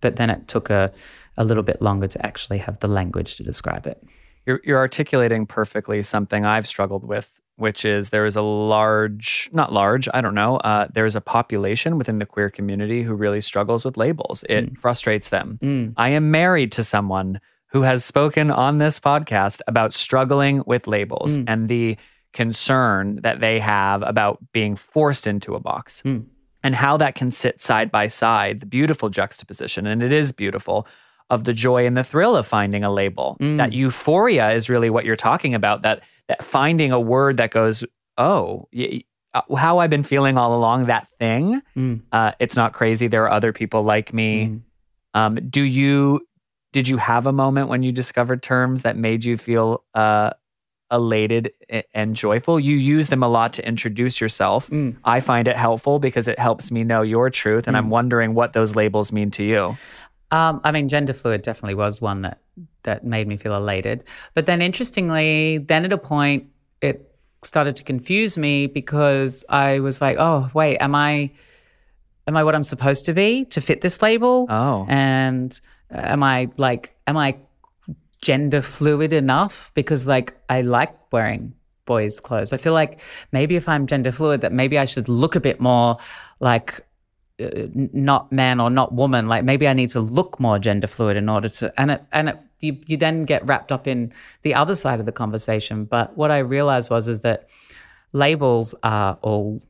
But 0.00 0.16
then 0.16 0.30
it 0.30 0.48
took 0.48 0.70
a, 0.70 0.92
a 1.36 1.44
little 1.44 1.62
bit 1.62 1.80
longer 1.80 2.08
to 2.08 2.26
actually 2.26 2.58
have 2.58 2.80
the 2.80 2.88
language 2.88 3.36
to 3.36 3.44
describe 3.44 3.86
it. 3.86 4.02
You're, 4.46 4.60
you're 4.64 4.78
articulating 4.78 5.46
perfectly 5.46 6.02
something 6.02 6.44
I've 6.44 6.66
struggled 6.66 7.04
with, 7.04 7.30
which 7.56 7.84
is 7.84 8.08
there 8.08 8.26
is 8.26 8.34
a 8.34 8.42
large, 8.42 9.48
not 9.52 9.72
large, 9.72 10.08
I 10.12 10.20
don't 10.20 10.34
know, 10.34 10.56
uh, 10.56 10.88
there's 10.92 11.14
a 11.14 11.20
population 11.20 11.96
within 11.98 12.18
the 12.18 12.26
queer 12.26 12.50
community 12.50 13.04
who 13.04 13.14
really 13.14 13.40
struggles 13.40 13.84
with 13.84 13.96
labels. 13.96 14.44
It 14.48 14.76
frustrates 14.78 15.28
them. 15.28 15.58
I 15.96 16.08
am 16.10 16.32
married 16.32 16.72
to 16.72 16.82
someone 16.82 17.40
who 17.72 17.82
has 17.82 18.04
spoken 18.04 18.50
on 18.50 18.78
this 18.78 19.00
podcast 19.00 19.60
about 19.66 19.92
struggling 19.94 20.62
with 20.66 20.86
labels 20.86 21.36
and 21.48 21.68
the 21.68 21.96
concern 22.32 23.20
that 23.22 23.40
they 23.40 23.60
have 23.60 24.02
about 24.02 24.38
being 24.52 24.74
forced 24.76 25.26
into 25.26 25.54
a 25.54 25.60
box 25.60 26.02
and 26.62 26.74
how 26.74 26.96
that 26.96 27.14
can 27.14 27.30
sit 27.30 27.60
side 27.60 27.90
by 27.90 28.06
side, 28.08 28.60
the 28.60 28.66
beautiful 28.66 29.08
juxtaposition, 29.10 29.86
and 29.86 30.02
it 30.02 30.12
is 30.12 30.32
beautiful, 30.32 30.86
of 31.30 31.44
the 31.44 31.52
joy 31.52 31.86
and 31.86 31.96
the 31.96 32.04
thrill 32.04 32.36
of 32.36 32.46
finding 32.46 32.84
a 32.84 32.90
label. 32.90 33.36
That 33.56 33.72
euphoria 33.72 34.50
is 34.50 34.68
really 34.68 34.90
what 34.90 35.04
you're 35.04 35.16
talking 35.16 35.54
about, 35.54 35.82
that, 35.82 36.02
that 36.28 36.42
finding 36.44 36.92
a 36.92 37.00
word 37.00 37.36
that 37.38 37.50
goes, 37.50 37.84
oh, 38.18 38.68
y- 38.72 39.04
uh, 39.34 39.40
how 39.56 39.78
I've 39.78 39.88
been 39.88 40.02
feeling 40.02 40.36
all 40.36 40.54
along, 40.54 40.86
that 40.86 41.08
thing, 41.18 41.62
uh, 42.12 42.32
it's 42.38 42.54
not 42.54 42.74
crazy. 42.74 43.06
There 43.08 43.24
are 43.24 43.30
other 43.30 43.52
people 43.54 43.82
like 43.82 44.12
me. 44.12 44.60
Um, 45.14 45.36
do 45.48 45.62
you, 45.62 46.20
did 46.72 46.88
you 46.88 46.96
have 46.96 47.26
a 47.26 47.32
moment 47.32 47.68
when 47.68 47.82
you 47.82 47.92
discovered 47.92 48.42
terms 48.42 48.82
that 48.82 48.96
made 48.96 49.24
you 49.24 49.36
feel 49.36 49.84
uh, 49.94 50.30
elated 50.92 51.52
and 51.94 52.14
joyful. 52.14 52.60
You 52.60 52.76
use 52.76 53.08
them 53.08 53.22
a 53.22 53.28
lot 53.28 53.54
to 53.54 53.66
introduce 53.66 54.20
yourself. 54.20 54.70
I 55.04 55.20
find 55.20 55.48
it 55.48 55.56
helpful 55.56 55.98
because 55.98 56.28
it 56.28 56.38
helps 56.38 56.70
me 56.70 56.84
know 56.84 57.02
your 57.02 57.30
truth. 57.30 57.66
And 57.66 57.76
I'm 57.76 57.88
wondering 57.88 58.34
what 58.34 58.52
those 58.52 58.76
labels 58.76 59.10
mean 59.10 59.30
to 59.32 59.42
you. 59.42 59.76
Um, 60.30 60.60
I 60.64 60.70
mean, 60.70 60.88
gender 60.88 61.12
fluid 61.12 61.42
definitely 61.42 61.74
was 61.74 62.00
one 62.00 62.22
that 62.22 62.38
that 62.84 63.04
made 63.04 63.28
me 63.28 63.36
feel 63.36 63.54
elated. 63.54 64.04
But 64.34 64.46
then, 64.46 64.60
interestingly, 64.60 65.58
then 65.58 65.84
at 65.84 65.92
a 65.92 65.98
point, 65.98 66.48
it 66.80 67.14
started 67.42 67.76
to 67.76 67.84
confuse 67.84 68.36
me 68.36 68.66
because 68.66 69.44
I 69.48 69.80
was 69.80 70.00
like, 70.00 70.16
"Oh, 70.18 70.48
wait, 70.54 70.78
am 70.78 70.94
I, 70.94 71.32
am 72.26 72.36
I 72.36 72.44
what 72.44 72.54
I'm 72.54 72.64
supposed 72.64 73.04
to 73.06 73.12
be 73.12 73.44
to 73.46 73.60
fit 73.60 73.82
this 73.82 74.00
label? 74.02 74.46
Oh. 74.48 74.86
and 74.88 75.60
am 75.92 76.22
I 76.22 76.48
like, 76.56 76.96
am 77.06 77.16
I 77.16 77.36
gender 78.20 78.62
fluid 78.62 79.12
enough? 79.12 79.70
Because 79.74 80.06
like, 80.06 80.34
I 80.48 80.62
like 80.62 81.12
wearing 81.12 81.54
boys' 81.84 82.20
clothes. 82.20 82.52
I 82.52 82.56
feel 82.56 82.72
like 82.72 83.00
maybe 83.32 83.56
if 83.56 83.68
I'm 83.68 83.86
gender 83.86 84.12
fluid, 84.12 84.40
that 84.42 84.52
maybe 84.52 84.78
I 84.78 84.84
should 84.84 85.08
look 85.08 85.34
a 85.34 85.40
bit 85.40 85.60
more 85.60 85.98
like 86.40 86.80
uh, 87.40 87.48
not 87.74 88.30
man 88.32 88.60
or 88.60 88.70
not 88.70 88.92
woman. 88.92 89.28
Like 89.28 89.44
maybe 89.44 89.66
I 89.68 89.72
need 89.72 89.90
to 89.90 90.00
look 90.00 90.38
more 90.40 90.58
gender 90.58 90.86
fluid 90.86 91.16
in 91.16 91.28
order 91.28 91.48
to, 91.48 91.80
and 91.80 91.90
it, 91.92 92.04
and 92.12 92.28
it, 92.30 92.38
you, 92.60 92.78
you 92.86 92.96
then 92.96 93.24
get 93.24 93.44
wrapped 93.44 93.72
up 93.72 93.86
in 93.86 94.12
the 94.42 94.54
other 94.54 94.74
side 94.74 95.00
of 95.00 95.06
the 95.06 95.12
conversation. 95.12 95.84
But 95.84 96.16
what 96.16 96.30
I 96.30 96.38
realized 96.38 96.90
was, 96.90 97.08
is 97.08 97.22
that 97.22 97.48
labels 98.12 98.74
are 98.82 99.18
all 99.22 99.62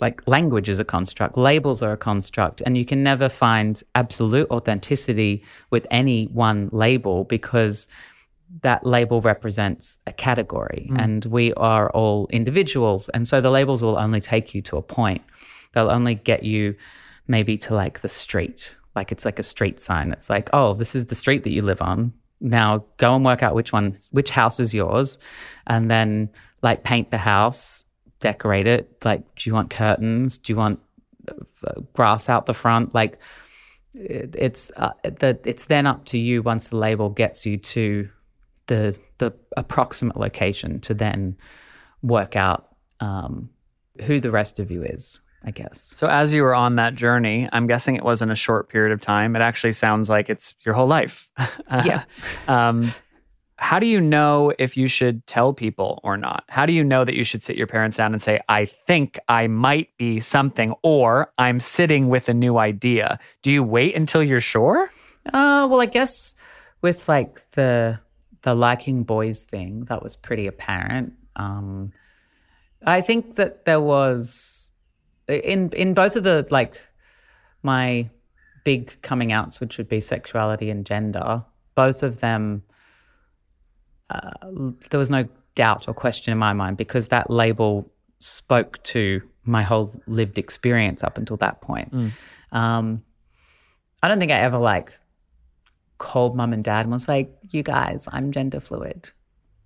like 0.00 0.26
language 0.26 0.68
is 0.68 0.78
a 0.78 0.84
construct, 0.84 1.36
labels 1.36 1.82
are 1.82 1.92
a 1.92 1.96
construct, 1.96 2.60
and 2.64 2.78
you 2.78 2.84
can 2.84 3.02
never 3.02 3.28
find 3.28 3.82
absolute 3.94 4.48
authenticity 4.50 5.42
with 5.70 5.86
any 5.90 6.26
one 6.26 6.68
label 6.72 7.24
because 7.24 7.88
that 8.62 8.86
label 8.86 9.20
represents 9.20 9.98
a 10.06 10.12
category 10.12 10.88
mm. 10.90 10.98
and 10.98 11.24
we 11.26 11.52
are 11.54 11.90
all 11.90 12.28
individuals. 12.30 13.08
And 13.10 13.26
so 13.28 13.40
the 13.40 13.50
labels 13.50 13.82
will 13.82 13.98
only 13.98 14.20
take 14.20 14.54
you 14.54 14.62
to 14.62 14.76
a 14.76 14.82
point. 14.82 15.22
They'll 15.72 15.90
only 15.90 16.14
get 16.14 16.44
you 16.44 16.74
maybe 17.26 17.58
to 17.58 17.74
like 17.74 18.00
the 18.00 18.08
street. 18.08 18.76
Like 18.96 19.12
it's 19.12 19.24
like 19.24 19.38
a 19.38 19.42
street 19.42 19.80
sign. 19.80 20.12
It's 20.12 20.30
like, 20.30 20.48
oh, 20.52 20.74
this 20.74 20.94
is 20.94 21.06
the 21.06 21.14
street 21.14 21.44
that 21.44 21.50
you 21.50 21.62
live 21.62 21.82
on. 21.82 22.12
Now 22.40 22.84
go 22.96 23.14
and 23.14 23.24
work 23.24 23.42
out 23.42 23.54
which 23.54 23.72
one, 23.72 23.98
which 24.12 24.30
house 24.30 24.60
is 24.60 24.72
yours. 24.72 25.18
And 25.66 25.90
then 25.90 26.30
like 26.62 26.84
paint 26.84 27.10
the 27.10 27.18
house, 27.18 27.84
decorate 28.20 28.66
it. 28.66 29.04
Like, 29.04 29.22
do 29.36 29.48
you 29.50 29.54
want 29.54 29.70
curtains? 29.70 30.38
Do 30.38 30.52
you 30.52 30.56
want 30.56 30.80
uh, 31.28 31.80
grass 31.92 32.28
out 32.28 32.46
the 32.46 32.54
front? 32.54 32.94
Like, 32.94 33.18
it, 33.94 34.34
it's 34.38 34.70
uh, 34.76 34.92
the 35.02 35.38
it's 35.44 35.66
then 35.66 35.86
up 35.86 36.04
to 36.06 36.18
you 36.18 36.42
once 36.42 36.68
the 36.68 36.76
label 36.76 37.10
gets 37.10 37.46
you 37.46 37.56
to 37.56 38.08
the 38.66 38.98
the 39.18 39.32
approximate 39.56 40.16
location 40.16 40.80
to 40.80 40.94
then 40.94 41.36
work 42.02 42.36
out 42.36 42.68
um, 43.00 43.50
who 44.02 44.20
the 44.20 44.30
rest 44.30 44.58
of 44.60 44.70
you 44.70 44.82
is. 44.82 45.20
I 45.44 45.52
guess. 45.52 45.80
So, 45.94 46.08
as 46.08 46.34
you 46.34 46.42
were 46.42 46.54
on 46.54 46.76
that 46.76 46.96
journey, 46.96 47.48
I'm 47.52 47.68
guessing 47.68 47.94
it 47.94 48.02
wasn't 48.02 48.32
a 48.32 48.36
short 48.36 48.68
period 48.68 48.92
of 48.92 49.00
time. 49.00 49.36
It 49.36 49.40
actually 49.40 49.70
sounds 49.70 50.10
like 50.10 50.28
it's 50.28 50.52
your 50.66 50.74
whole 50.74 50.88
life. 50.88 51.30
Yeah. 51.70 52.02
um, 52.48 52.90
how 53.58 53.80
do 53.80 53.86
you 53.86 54.00
know 54.00 54.52
if 54.58 54.76
you 54.76 54.86
should 54.86 55.26
tell 55.26 55.52
people 55.52 56.00
or 56.04 56.16
not? 56.16 56.44
How 56.48 56.64
do 56.64 56.72
you 56.72 56.84
know 56.84 57.04
that 57.04 57.14
you 57.14 57.24
should 57.24 57.42
sit 57.42 57.56
your 57.56 57.66
parents 57.66 57.96
down 57.96 58.12
and 58.12 58.22
say, 58.22 58.40
I 58.48 58.66
think 58.66 59.18
I 59.28 59.48
might 59.48 59.96
be 59.98 60.20
something, 60.20 60.74
or 60.82 61.32
I'm 61.38 61.58
sitting 61.58 62.08
with 62.08 62.28
a 62.28 62.34
new 62.34 62.56
idea? 62.58 63.18
Do 63.42 63.50
you 63.50 63.64
wait 63.64 63.96
until 63.96 64.22
you're 64.22 64.40
sure? 64.40 64.90
Uh, 65.26 65.66
well, 65.68 65.80
I 65.80 65.86
guess 65.86 66.36
with 66.82 67.08
like 67.08 67.50
the 67.52 67.98
the 68.42 68.54
liking 68.54 69.02
boys 69.02 69.42
thing, 69.42 69.84
that 69.86 70.04
was 70.04 70.14
pretty 70.14 70.46
apparent. 70.46 71.14
Um, 71.34 71.92
I 72.86 73.00
think 73.00 73.34
that 73.34 73.64
there 73.64 73.80
was 73.80 74.70
in 75.26 75.70
in 75.70 75.94
both 75.94 76.14
of 76.14 76.22
the 76.22 76.46
like 76.50 76.86
my 77.64 78.08
big 78.64 79.02
coming 79.02 79.32
outs, 79.32 79.60
which 79.60 79.78
would 79.78 79.88
be 79.88 80.00
sexuality 80.00 80.70
and 80.70 80.86
gender, 80.86 81.44
both 81.74 82.04
of 82.04 82.20
them, 82.20 82.62
uh, 84.10 84.30
there 84.90 84.98
was 84.98 85.10
no 85.10 85.28
doubt 85.54 85.88
or 85.88 85.94
question 85.94 86.32
in 86.32 86.38
my 86.38 86.52
mind 86.52 86.76
because 86.76 87.08
that 87.08 87.30
label 87.30 87.90
spoke 88.20 88.82
to 88.84 89.22
my 89.44 89.62
whole 89.62 89.92
lived 90.06 90.38
experience 90.38 91.02
up 91.02 91.18
until 91.18 91.36
that 91.38 91.60
point. 91.60 91.92
Um, 92.52 93.02
I 94.02 94.08
don't 94.08 94.18
think 94.18 94.32
I 94.32 94.38
ever 94.38 94.58
like 94.58 94.98
called 95.98 96.36
mum 96.36 96.52
and 96.52 96.62
dad 96.62 96.86
and 96.86 96.92
was 96.92 97.08
like, 97.08 97.30
"You 97.50 97.62
guys, 97.62 98.08
I'm 98.12 98.30
gender 98.32 98.60
fluid." 98.60 99.10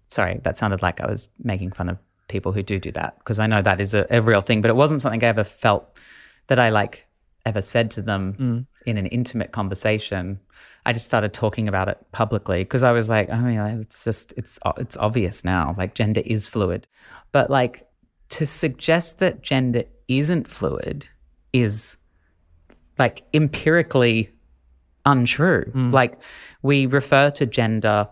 Sorry, 0.08 0.40
that 0.44 0.56
sounded 0.56 0.82
like 0.82 1.00
I 1.00 1.06
was 1.06 1.28
making 1.42 1.72
fun 1.72 1.88
of 1.88 1.98
people 2.28 2.52
who 2.52 2.62
do 2.62 2.78
do 2.78 2.92
that 2.92 3.18
because 3.18 3.38
I 3.38 3.46
know 3.46 3.62
that 3.62 3.80
is 3.80 3.94
a, 3.94 4.06
a 4.10 4.20
real 4.20 4.40
thing, 4.40 4.62
but 4.62 4.70
it 4.70 4.76
wasn't 4.76 5.00
something 5.00 5.22
I 5.22 5.28
ever 5.28 5.44
felt 5.44 5.98
that 6.46 6.58
I 6.58 6.70
like 6.70 7.06
ever 7.44 7.60
said 7.60 7.90
to 7.92 8.02
them 8.02 8.34
mm. 8.34 8.66
in 8.86 8.98
an 8.98 9.06
intimate 9.06 9.52
conversation. 9.52 10.40
I 10.86 10.92
just 10.92 11.06
started 11.06 11.32
talking 11.32 11.68
about 11.68 11.88
it 11.88 11.98
publicly 12.12 12.62
because 12.62 12.82
I 12.82 12.92
was 12.92 13.08
like, 13.08 13.28
oh, 13.30 13.34
I 13.34 13.40
mean, 13.40 13.58
it's 13.80 14.04
just 14.04 14.32
it's 14.36 14.58
it's 14.78 14.96
obvious 14.96 15.44
now. 15.44 15.74
Like 15.76 15.94
gender 15.94 16.22
is 16.24 16.48
fluid, 16.48 16.86
but 17.32 17.50
like 17.50 17.86
to 18.30 18.46
suggest 18.46 19.18
that 19.18 19.42
gender 19.42 19.84
isn't 20.08 20.48
fluid 20.48 21.08
is 21.52 21.96
like 22.98 23.24
empirically 23.34 24.30
untrue. 25.04 25.64
Mm. 25.74 25.92
Like 25.92 26.18
we 26.62 26.86
refer 26.86 27.30
to 27.32 27.46
gender 27.46 28.08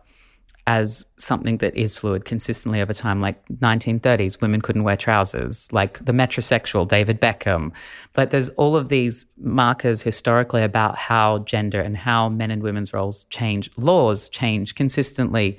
as 0.66 1.06
something 1.16 1.58
that 1.58 1.74
is 1.76 1.96
fluid 1.96 2.24
consistently 2.24 2.80
over 2.80 2.92
time. 2.92 3.20
Like 3.20 3.44
1930s, 3.48 4.40
women 4.40 4.60
couldn't 4.60 4.84
wear 4.84 4.96
trousers. 4.96 5.72
Like 5.72 6.04
the 6.04 6.12
metrosexual 6.12 6.86
David 6.86 7.20
Beckham. 7.20 7.72
Like 8.16 8.30
there's 8.30 8.50
all 8.50 8.76
of 8.76 8.88
these 8.88 9.26
markers 9.38 10.02
historically 10.02 10.62
about 10.62 10.96
how 10.96 11.38
gender 11.40 11.80
and 11.80 11.96
how 11.96 12.28
men 12.28 12.50
and 12.50 12.62
women's 12.62 12.92
roles 12.92 13.24
change. 13.24 13.70
Laws 13.76 14.28
change 14.28 14.74
consistently. 14.74 15.58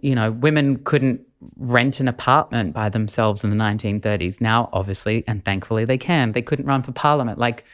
You 0.00 0.14
know, 0.14 0.30
women 0.30 0.78
couldn't 0.84 1.20
rent 1.56 2.00
an 2.00 2.08
apartment 2.08 2.72
by 2.72 2.88
themselves 2.88 3.44
in 3.44 3.50
the 3.50 3.56
1930s. 3.56 4.40
Now, 4.40 4.68
obviously, 4.72 5.24
and 5.26 5.44
thankfully, 5.44 5.84
they 5.84 5.98
can. 5.98 6.32
They 6.32 6.42
couldn't 6.42 6.66
run 6.66 6.82
for 6.82 6.92
parliament. 6.92 7.38
Like 7.38 7.64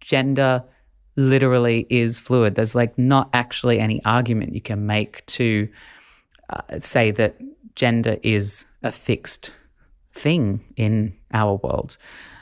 gender 0.00 0.64
literally 1.16 1.86
is 1.90 2.18
fluid. 2.18 2.54
There's 2.54 2.74
like 2.74 2.96
not 2.96 3.28
actually 3.32 3.78
any 3.78 4.02
argument 4.04 4.54
you 4.54 4.60
can 4.60 4.86
make 4.86 5.24
to 5.26 5.68
uh, 6.50 6.78
say 6.78 7.10
that 7.12 7.36
gender 7.74 8.18
is 8.22 8.66
a 8.82 8.92
fixed 8.92 9.54
thing 10.12 10.64
in 10.76 11.16
our 11.32 11.54
world. 11.62 11.96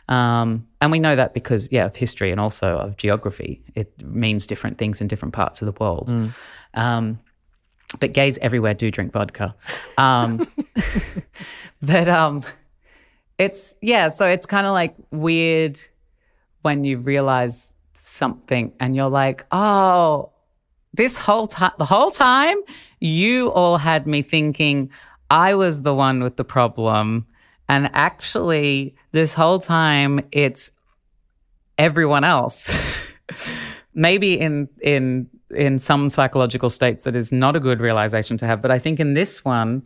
Um, 0.09 0.67
and 0.81 0.91
we 0.91 0.99
know 0.99 1.17
that 1.17 1.35
because, 1.35 1.71
yeah, 1.71 1.85
of 1.85 1.95
history 1.95 2.31
and 2.31 2.41
also 2.41 2.79
of 2.79 2.97
geography. 2.97 3.63
It 3.75 3.93
means 4.03 4.47
different 4.47 4.79
things 4.79 5.01
in 5.01 5.09
different 5.09 5.35
parts 5.35 5.61
of 5.61 5.67
the 5.67 5.85
world. 5.85 6.09
Mm. 6.09 6.33
Um, 6.75 7.21
but 8.01 8.13
gays 8.13 8.39
everywhere 8.39 8.75
do 8.75 8.91
drink 8.91 9.13
vodka. 9.13 9.55
Um, 9.97 10.47
but 11.83 12.09
um, 12.09 12.43
it's, 13.39 13.77
yeah, 13.83 14.09
so 14.09 14.27
it's 14.27 14.47
kind 14.47 14.67
of 14.67 14.73
like 14.73 14.95
weird 15.11 15.79
when 16.63 16.85
you 16.85 16.99
realize 16.99 17.75
something 17.93 18.73
and 18.81 18.97
you're 18.97 19.11
like, 19.11 19.47
oh, 19.53 20.33
this 20.99 21.17
whole 21.17 21.47
time, 21.47 21.71
the 21.79 21.85
whole 21.85 22.11
time, 22.11 22.57
you 22.99 23.53
all 23.53 23.79
had 23.79 24.05
me 24.05 24.21
thinking 24.21 24.91
I 25.31 25.55
was 25.55 25.83
the 25.83 25.95
one 25.95 26.23
with 26.25 26.37
the 26.37 26.45
problem. 26.45 27.25
And 27.69 27.89
actually, 27.93 28.97
this 29.13 29.33
whole 29.33 29.61
time, 29.61 30.21
it's 30.33 30.73
everyone 31.79 32.25
else. 32.25 32.77
Maybe 33.95 34.41
in, 34.41 34.69
in, 34.81 35.31
in 35.55 35.79
some 35.79 36.11
psychological 36.11 36.69
states, 36.69 37.05
that 37.05 37.15
is 37.15 37.31
not 37.31 37.55
a 37.55 37.61
good 37.61 37.81
realization 37.81 38.37
to 38.39 38.47
have. 38.47 38.61
But 38.61 38.73
I 38.73 38.81
think 38.81 38.99
in 38.99 39.15
this 39.15 39.45
one, 39.45 39.85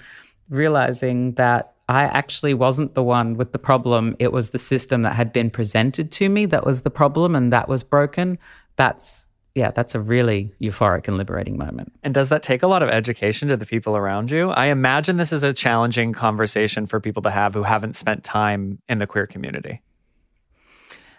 realizing 0.49 1.35
that 1.35 1.75
I 1.91 2.05
actually 2.05 2.55
wasn't 2.55 2.95
the 2.95 3.03
one 3.03 3.37
with 3.37 3.53
the 3.53 3.59
problem. 3.59 4.17
It 4.19 4.33
was 4.33 4.51
the 4.51 4.59
system 4.59 5.03
that 5.03 5.15
had 5.15 5.31
been 5.31 5.51
presented 5.51 6.11
to 6.13 6.31
me 6.31 6.47
that 6.47 6.65
was 6.65 6.83
the 6.83 6.91
problem 6.91 7.35
and 7.35 7.53
that 7.53 7.69
was 7.69 7.83
broken. 7.83 8.39
That's 8.77 9.27
yeah, 9.55 9.71
that's 9.71 9.95
a 9.95 10.01
really 10.01 10.55
euphoric 10.61 11.09
and 11.09 11.19
liberating 11.19 11.59
moment. 11.59 11.93
And 12.03 12.15
does 12.15 12.31
that 12.31 12.43
take 12.43 12.63
a 12.63 12.67
lot 12.67 12.83
of 12.83 12.89
education 12.89 13.49
to 13.49 13.57
the 13.57 13.67
people 13.67 13.97
around 13.97 14.31
you? 14.31 14.51
I 14.51 14.67
imagine 14.67 15.19
this 15.19 15.33
is 15.33 15.43
a 15.43 15.53
challenging 15.53 16.15
conversation 16.15 16.87
for 16.87 17.01
people 17.01 17.23
to 17.23 17.31
have 17.31 17.53
who 17.53 17.63
haven't 17.63 17.95
spent 17.97 18.25
time 18.25 18.79
in 18.89 18.99
the 18.99 19.07
queer 19.07 19.27
community. 19.27 19.83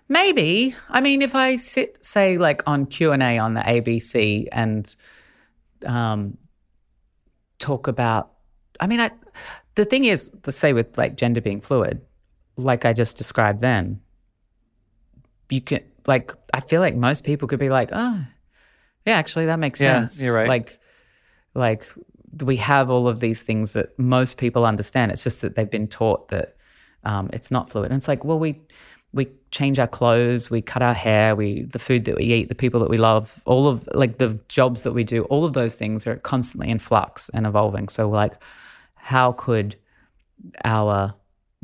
Maybe. 0.09 0.75
I 0.89 0.99
mean, 1.01 1.21
if 1.21 1.36
I 1.36 1.57
sit, 1.57 2.03
say, 2.03 2.38
like 2.38 2.63
on 2.67 2.88
Q 2.88 3.11
and 3.11 3.21
A 3.21 3.38
on 3.38 3.53
the 3.53 3.61
ABC 3.61 4.47
and 4.51 4.93
um, 5.86 6.38
talk 7.59 7.88
about, 7.88 8.31
I 8.79 8.88
mean, 8.88 8.99
I, 8.99 9.11
the 9.75 9.86
thing 9.86 10.05
is, 10.05 10.31
let's 10.45 10.57
say 10.57 10.73
with 10.73 10.97
like 10.97 11.17
gender 11.17 11.39
being 11.39 11.61
fluid, 11.61 12.01
like 12.57 12.84
I 12.84 12.93
just 12.93 13.17
described, 13.17 13.61
then 13.61 14.01
you 15.49 15.61
can 15.61 15.81
like 16.08 16.34
I 16.54 16.60
feel 16.60 16.82
like 16.82 16.95
most 16.95 17.24
people 17.24 17.47
could 17.47 17.60
be 17.60 17.70
like, 17.70 17.89
oh, 17.91 18.26
yeah, 19.06 19.18
actually 19.18 19.47
that 19.47 19.60
makes 19.60 19.82
yeah, 19.82 19.99
sense. 19.99 20.24
You're 20.24 20.36
right. 20.36 20.47
Like, 20.47 20.80
like 21.54 21.88
we 22.41 22.58
have 22.58 22.89
all 22.89 23.08
of 23.08 23.20
these 23.20 23.43
things 23.43 23.74
that 23.74 23.97
most 23.99 24.38
people 24.38 24.66
understand. 24.66 25.12
It's 25.12 25.24
just 25.24 25.41
that 25.41 25.56
they've 25.56 25.70
been 25.70 25.88
taught 25.88 26.30
that 26.30 26.56
um, 27.04 27.30
it's 27.34 27.51
not 27.51 27.70
fluid. 27.70 27.91
And 27.91 27.97
it's 27.97 28.08
like, 28.08 28.24
well, 28.24 28.39
we 28.39 28.62
we 29.14 29.28
change 29.51 29.78
our 29.78 29.88
clothes, 29.88 30.49
we 30.49 30.62
cut 30.62 30.82
our 30.82 30.93
hair, 30.93 31.36
we 31.36 31.64
the 31.64 31.80
food 31.80 32.06
that 32.06 32.16
we 32.16 32.24
eat, 32.24 32.49
the 32.49 32.56
people 32.56 32.80
that 32.80 32.89
we 32.89 32.97
love, 32.97 33.41
all 33.45 33.68
of 33.68 33.88
like 33.93 34.18
the 34.18 34.39
jobs 34.47 34.84
that 34.84 34.93
we 34.93 35.04
do, 35.04 35.24
all 35.26 35.45
of 35.45 35.54
those 35.54 35.76
things 35.76 36.08
are 36.08 36.16
constantly 36.18 36.70
in 36.70 36.80
flux 36.80 37.30
and 37.34 37.45
evolving. 37.45 37.89
So 37.89 38.10
like, 38.10 38.41
how 38.95 39.34
could 39.34 39.76
our 40.66 41.14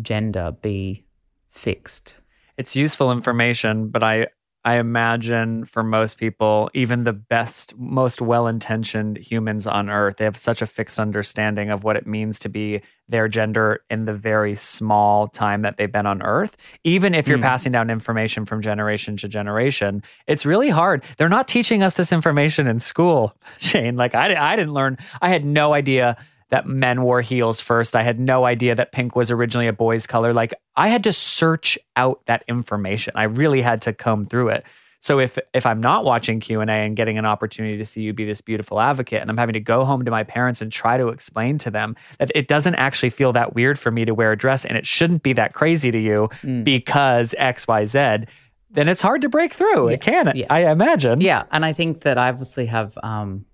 gender 0.01 0.55
be 0.61 1.05
fixed? 1.49 2.19
It's 2.59 2.75
useful 2.75 3.11
information, 3.11 3.87
but 3.87 4.03
I 4.03 4.27
I 4.65 4.75
imagine 4.75 5.63
for 5.63 5.83
most 5.83 6.17
people, 6.17 6.69
even 6.73 7.05
the 7.05 7.13
best, 7.13 7.77
most 7.77 8.19
well 8.19 8.45
intentioned 8.45 9.17
humans 9.17 9.65
on 9.65 9.89
earth, 9.89 10.17
they 10.17 10.25
have 10.25 10.37
such 10.37 10.61
a 10.61 10.65
fixed 10.67 10.99
understanding 10.99 11.69
of 11.69 11.85
what 11.85 11.95
it 11.95 12.05
means 12.05 12.39
to 12.39 12.49
be 12.49 12.81
their 13.07 13.29
gender 13.29 13.79
in 13.89 14.03
the 14.03 14.13
very 14.13 14.55
small 14.55 15.29
time 15.29 15.61
that 15.61 15.77
they've 15.77 15.91
been 15.91 16.05
on 16.05 16.21
earth. 16.21 16.57
Even 16.83 17.15
if 17.15 17.25
you're 17.25 17.37
mm. 17.37 17.43
passing 17.43 17.71
down 17.71 17.89
information 17.89 18.45
from 18.45 18.61
generation 18.61 19.15
to 19.15 19.29
generation, 19.29 20.03
it's 20.27 20.45
really 20.45 20.69
hard. 20.69 21.05
They're 21.17 21.29
not 21.29 21.47
teaching 21.47 21.81
us 21.81 21.93
this 21.93 22.11
information 22.11 22.67
in 22.67 22.79
school, 22.79 23.33
Shane. 23.59 23.95
Like, 23.95 24.13
I, 24.13 24.35
I 24.35 24.57
didn't 24.57 24.73
learn, 24.73 24.97
I 25.21 25.29
had 25.29 25.45
no 25.45 25.73
idea 25.73 26.17
that 26.49 26.67
men 26.67 27.01
wore 27.03 27.21
heels 27.21 27.61
first. 27.61 27.95
I 27.95 28.03
had 28.03 28.19
no 28.19 28.45
idea 28.45 28.75
that 28.75 28.91
pink 28.91 29.15
was 29.15 29.31
originally 29.31 29.67
a 29.67 29.73
boy's 29.73 30.07
color. 30.07 30.33
Like 30.33 30.53
I 30.75 30.87
had 30.87 31.03
to 31.05 31.13
search 31.13 31.77
out 31.95 32.21
that 32.25 32.43
information. 32.47 33.13
I 33.15 33.23
really 33.23 33.61
had 33.61 33.81
to 33.83 33.93
comb 33.93 34.25
through 34.25 34.49
it. 34.49 34.65
So 35.01 35.19
if 35.19 35.39
if 35.53 35.65
I'm 35.65 35.79
not 35.79 36.03
watching 36.03 36.39
Q&A 36.39 36.65
and 36.65 36.95
getting 36.95 37.17
an 37.17 37.25
opportunity 37.25 37.77
to 37.77 37.85
see 37.85 38.01
you 38.01 38.13
be 38.13 38.25
this 38.25 38.41
beautiful 38.41 38.79
advocate 38.79 39.21
and 39.21 39.29
I'm 39.29 39.37
having 39.37 39.53
to 39.53 39.59
go 39.59 39.85
home 39.85 40.03
to 40.03 40.11
my 40.11 40.23
parents 40.23 40.61
and 40.61 40.71
try 40.71 40.97
to 40.97 41.07
explain 41.07 41.57
to 41.59 41.71
them 41.71 41.95
that 42.17 42.31
it 42.35 42.47
doesn't 42.47 42.75
actually 42.75 43.11
feel 43.11 43.31
that 43.33 43.55
weird 43.55 43.79
for 43.79 43.91
me 43.91 44.03
to 44.05 44.13
wear 44.13 44.33
a 44.33 44.37
dress 44.37 44.65
and 44.65 44.77
it 44.77 44.85
shouldn't 44.85 45.23
be 45.23 45.33
that 45.33 45.53
crazy 45.53 45.89
to 45.89 45.97
you 45.97 46.29
mm. 46.41 46.63
because 46.65 47.33
XYZ, 47.39 48.27
then 48.71 48.89
it's 48.89 49.01
hard 49.01 49.21
to 49.21 49.29
break 49.29 49.53
through. 49.53 49.89
Yes, 49.89 49.95
it 49.95 50.01
can, 50.01 50.31
yes. 50.35 50.47
I 50.49 50.69
imagine. 50.69 51.21
Yeah, 51.21 51.45
and 51.49 51.63
I 51.63 51.71
think 51.71 52.01
that 52.01 52.17
I 52.17 52.27
obviously 52.27 52.65
have 52.65 52.97
um 53.01 53.45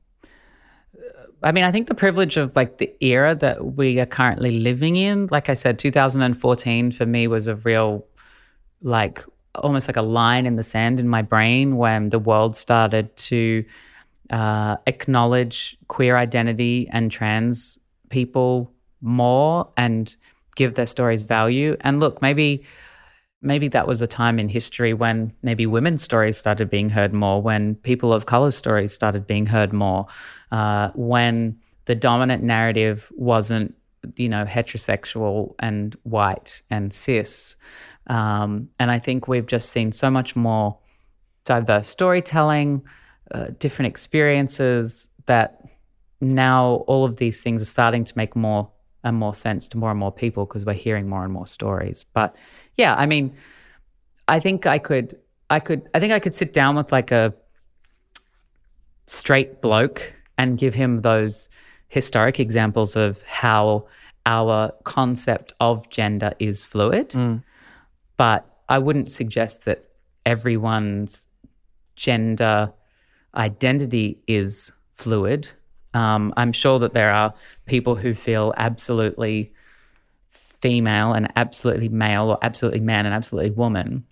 I 1.44 1.52
mean, 1.52 1.64
I 1.64 1.72
think 1.72 1.88
the 1.88 1.96
privilege 1.96 2.38
of 2.38 2.56
like 2.56 2.78
the 2.78 2.92
era 3.02 3.36
that 3.36 3.76
we 3.76 4.00
are 4.00 4.06
currently 4.06 4.60
living 4.60 4.96
in, 4.96 5.28
like 5.32 5.50
I 5.50 5.54
said, 5.54 5.78
2014 5.78 6.92
for 6.92 7.06
me 7.06 7.28
was 7.28 7.48
a 7.48 7.56
real, 7.56 8.06
like, 8.82 9.24
almost 9.56 9.88
like 9.88 9.98
a 9.98 10.02
line 10.02 10.46
in 10.46 10.56
the 10.56 10.64
sand 10.64 11.00
in 11.00 11.08
my 11.08 11.22
brain 11.22 11.78
when 11.78 12.10
the 12.10 12.20
world 12.20 12.56
started 12.56 13.16
to 13.16 13.64
uh, 14.30 14.76
acknowledge 14.88 15.78
queer 15.88 16.18
identity 16.18 16.90
and 16.92 17.12
trans 17.12 17.80
people 18.10 18.72
more 19.02 19.70
and 19.78 20.16
give 20.56 20.76
their 20.76 20.86
stories 20.86 21.24
value. 21.24 21.78
And 21.82 22.00
look, 22.00 22.22
maybe 22.22 22.64
maybe 23.42 23.68
that 23.70 23.88
was 23.88 24.02
a 24.02 24.08
time 24.08 24.40
in 24.40 24.50
history 24.50 24.94
when 24.94 25.34
maybe 25.42 25.66
women's 25.66 26.02
stories 26.02 26.38
started 26.38 26.70
being 26.70 26.90
heard 26.90 27.14
more, 27.14 27.42
when 27.42 27.76
people 27.76 28.14
of 28.14 28.26
color 28.26 28.52
stories 28.52 28.94
started 28.94 29.28
being 29.28 29.46
heard 29.46 29.72
more, 29.72 30.08
uh, 30.52 30.90
when 30.96 31.58
the 31.86 31.96
dominant 31.96 32.44
narrative 32.44 33.12
wasn't, 33.16 33.76
you 34.16 34.30
know, 34.30 34.46
heterosexual 34.46 35.54
and 35.60 35.96
white 36.04 36.62
and 36.70 36.94
cis. 36.94 37.56
Um, 38.08 38.70
and 38.80 38.92
I 38.92 39.00
think 39.00 39.28
we've 39.28 39.46
just 39.46 39.70
seen 39.70 39.92
so 39.92 40.10
much 40.10 40.36
more 40.36 40.78
diverse 41.44 41.88
storytelling, 41.88 42.84
uh, 43.32 43.48
different 43.60 43.88
experiences 43.88 45.10
that 45.28 45.62
now 46.22 46.84
all 46.88 47.06
of 47.06 47.18
these 47.18 47.42
things 47.42 47.62
are 47.62 47.66
starting 47.66 48.04
to 48.04 48.14
make 48.18 48.36
more 48.36 48.72
and 49.04 49.18
more 49.18 49.36
sense 49.36 49.68
to 49.68 49.78
more 49.78 49.92
and 49.92 50.00
more 50.00 50.12
people 50.12 50.46
because 50.46 50.66
we're 50.66 50.74
hearing 50.74 51.08
more 51.08 51.24
and 51.24 51.32
more 51.32 51.46
stories. 51.46 52.04
But 52.14 52.36
yeah, 52.78 52.96
I 52.96 53.06
mean, 53.06 53.36
I 54.28 54.40
think 54.40 54.66
I 54.66 54.78
could, 54.78 55.18
I 55.50 55.60
could, 55.60 55.88
I 55.94 56.00
think 56.00 56.14
I 56.14 56.20
could 56.20 56.34
sit 56.34 56.54
down 56.54 56.76
with 56.76 56.92
like 56.92 57.12
a 57.12 57.34
straight 59.08 59.62
bloke 59.62 60.16
and 60.38 60.58
give 60.58 60.74
him 60.74 61.02
those 61.02 61.50
historic 61.88 62.40
examples 62.40 62.96
of 62.96 63.22
how 63.24 63.86
our 64.26 64.72
concept 64.84 65.54
of 65.60 65.90
gender 65.90 66.34
is 66.40 66.66
fluid. 66.66 67.10
Mm. 67.10 67.44
But 68.18 68.46
I 68.68 68.80
wouldn't 68.80 69.10
suggest 69.10 69.66
that 69.66 69.86
everyone's 70.26 71.28
gender 71.96 72.74
identity 73.36 74.18
is 74.28 74.72
fluid. 74.96 75.48
Um, 75.94 76.34
I'm 76.36 76.52
sure 76.52 76.80
that 76.80 76.94
there 76.94 77.12
are 77.12 77.34
people 77.66 77.96
who 77.96 78.14
feel 78.14 78.54
absolutely 78.58 79.54
female 80.66 81.14
and 81.14 81.32
absolutely 81.36 81.90
male 81.90 82.32
or 82.32 82.40
absolutely 82.42 82.80
man 82.80 83.06
and 83.06 83.14
absolutely 83.14 83.52
woman. 83.52 84.04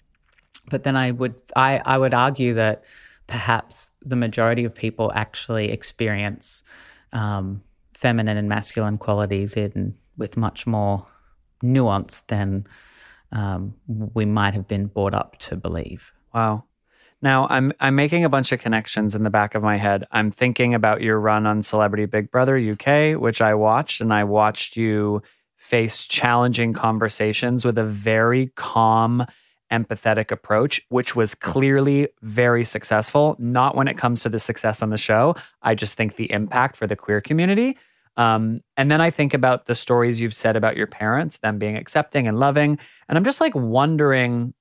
But 0.69 0.83
then 0.83 0.95
I 0.95 1.09
would 1.09 1.41
I, 1.55 1.81
I 1.83 1.97
would 1.97 2.13
argue 2.13 2.53
that 2.53 2.83
perhaps 3.25 3.93
the 4.03 4.15
majority 4.15 4.63
of 4.63 4.75
people 4.75 5.11
actually 5.15 5.71
experience 5.71 6.61
um, 7.11 7.63
feminine 7.95 8.37
and 8.37 8.47
masculine 8.47 8.99
qualities 8.99 9.57
in 9.57 9.95
with 10.15 10.37
much 10.37 10.67
more 10.67 11.07
nuance 11.63 12.21
than 12.21 12.67
um, 13.31 13.73
we 13.87 14.25
might 14.25 14.53
have 14.53 14.67
been 14.67 14.85
brought 14.85 15.15
up 15.15 15.39
to 15.39 15.55
believe. 15.55 16.11
Wow. 16.35 16.65
Now 17.19 17.47
I'm 17.49 17.73
I'm 17.79 17.95
making 17.95 18.25
a 18.25 18.29
bunch 18.29 18.51
of 18.51 18.59
connections 18.59 19.15
in 19.15 19.23
the 19.23 19.31
back 19.31 19.55
of 19.55 19.63
my 19.63 19.77
head. 19.77 20.05
I'm 20.11 20.29
thinking 20.29 20.75
about 20.75 21.01
your 21.01 21.19
run 21.19 21.47
on 21.47 21.63
Celebrity 21.63 22.05
Big 22.05 22.29
Brother 22.29 22.57
UK, 22.57 23.19
which 23.19 23.41
I 23.41 23.55
watched, 23.55 24.01
and 24.01 24.13
I 24.13 24.23
watched 24.23 24.77
you 24.77 25.23
face 25.64 26.05
challenging 26.05 26.74
conversations 26.74 27.64
with 27.64 27.78
a 27.78 27.86
very 27.86 28.47
calm, 28.55 29.26
empathetic 29.72 30.30
approach, 30.30 30.82
which 30.89 31.16
was 31.16 31.34
clearly 31.34 32.09
very 32.22 32.66
successful. 32.66 33.38
Not 33.39 33.74
when 33.74 33.88
it 33.88 33.97
comes 33.97 34.22
to 34.24 34.30
the 34.30 34.39
success 34.39 34.84
on 34.84 34.89
the 34.89 34.97
show. 34.97 35.36
I 35.61 35.74
just 35.74 35.95
think 35.95 36.18
the 36.18 36.30
impact 36.32 36.76
for 36.76 36.86
the 36.86 36.97
queer 36.97 37.22
community. 37.22 37.78
Um, 38.18 38.59
and 38.76 38.91
then 38.91 38.99
I 38.99 39.09
think 39.09 39.34
about 39.34 39.66
the 39.66 39.74
stories 39.74 40.20
you've 40.20 40.36
said 40.36 40.57
about 40.57 40.76
your 40.76 40.86
parents, 40.86 41.38
them 41.38 41.59
being 41.59 41.78
accepting 41.78 42.28
and 42.28 42.38
loving. 42.38 42.78
And 43.07 43.18
I'm 43.18 43.24
just 43.24 43.39
like 43.39 43.55
wondering 43.55 44.53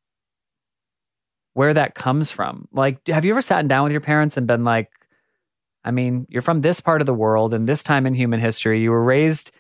where 1.55 1.75
that 1.75 1.97
comes 1.97 2.31
from. 2.31 2.69
Like, 2.73 3.05
have 3.09 3.25
you 3.25 3.33
ever 3.33 3.43
sat 3.43 3.67
down 3.67 3.83
with 3.83 3.93
your 3.93 4.01
parents 4.01 4.37
and 4.37 4.47
been 4.47 4.63
like, 4.63 4.89
I 5.85 5.91
mean, 5.91 6.29
you're 6.31 6.43
from 6.43 6.61
this 6.61 6.81
part 6.81 7.03
of 7.03 7.07
the 7.07 7.13
world 7.13 7.53
and 7.53 7.69
this 7.69 7.83
time 7.83 8.07
in 8.07 8.15
human 8.15 8.39
history, 8.39 8.81
you 8.81 8.93
were 8.93 9.03
raised 9.03 9.51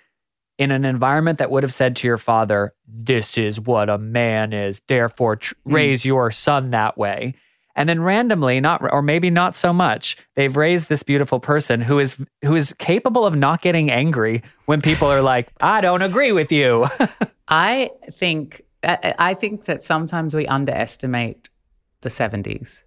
in 0.58 0.70
an 0.70 0.84
environment 0.84 1.38
that 1.38 1.50
would 1.50 1.62
have 1.62 1.72
said 1.72 1.96
to 1.96 2.06
your 2.06 2.18
father, 2.18 2.74
This 2.86 3.38
is 3.38 3.60
what 3.60 3.88
a 3.88 3.98
man 3.98 4.52
is, 4.52 4.80
therefore 4.88 5.36
tr- 5.36 5.54
mm. 5.66 5.72
raise 5.72 6.04
your 6.04 6.30
son 6.30 6.70
that 6.70 6.96
way. 6.96 7.34
And 7.74 7.88
then 7.88 8.02
randomly, 8.02 8.60
not 8.60 8.82
or 8.92 9.00
maybe 9.00 9.30
not 9.30 9.56
so 9.56 9.72
much, 9.72 10.16
they've 10.36 10.54
raised 10.54 10.90
this 10.90 11.02
beautiful 11.02 11.40
person 11.40 11.80
who 11.80 11.98
is 11.98 12.22
who 12.44 12.54
is 12.54 12.74
capable 12.74 13.24
of 13.24 13.34
not 13.34 13.62
getting 13.62 13.90
angry 13.90 14.42
when 14.66 14.82
people 14.82 15.08
are 15.08 15.22
like, 15.22 15.48
"I 15.58 15.80
don't 15.80 16.02
agree 16.02 16.32
with 16.32 16.52
you." 16.52 16.86
I 17.48 17.90
think 18.10 18.60
I 18.84 19.34
think 19.34 19.64
that 19.66 19.84
sometimes 19.84 20.34
we 20.34 20.46
underestimate 20.46 21.48
the 22.00 22.08
70s. 22.08 22.82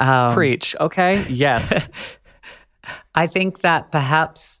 Um, 0.00 0.32
Preach. 0.32 0.74
Okay. 0.80 1.24
Yes. 1.28 1.88
I 3.14 3.26
think 3.26 3.60
that 3.60 3.92
perhaps 3.92 4.60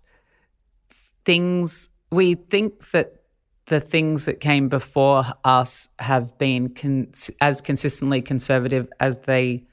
things, 1.24 1.88
we 2.14 2.34
think 2.34 2.90
that 2.90 3.24
the 3.66 3.80
things 3.80 4.26
that 4.26 4.40
came 4.40 4.68
before 4.68 5.24
us 5.42 5.88
have 5.98 6.36
been 6.38 6.68
con- 6.68 7.12
as 7.40 7.60
consistently 7.60 8.20
conservative 8.20 8.88
as 9.00 9.18
they 9.18 9.64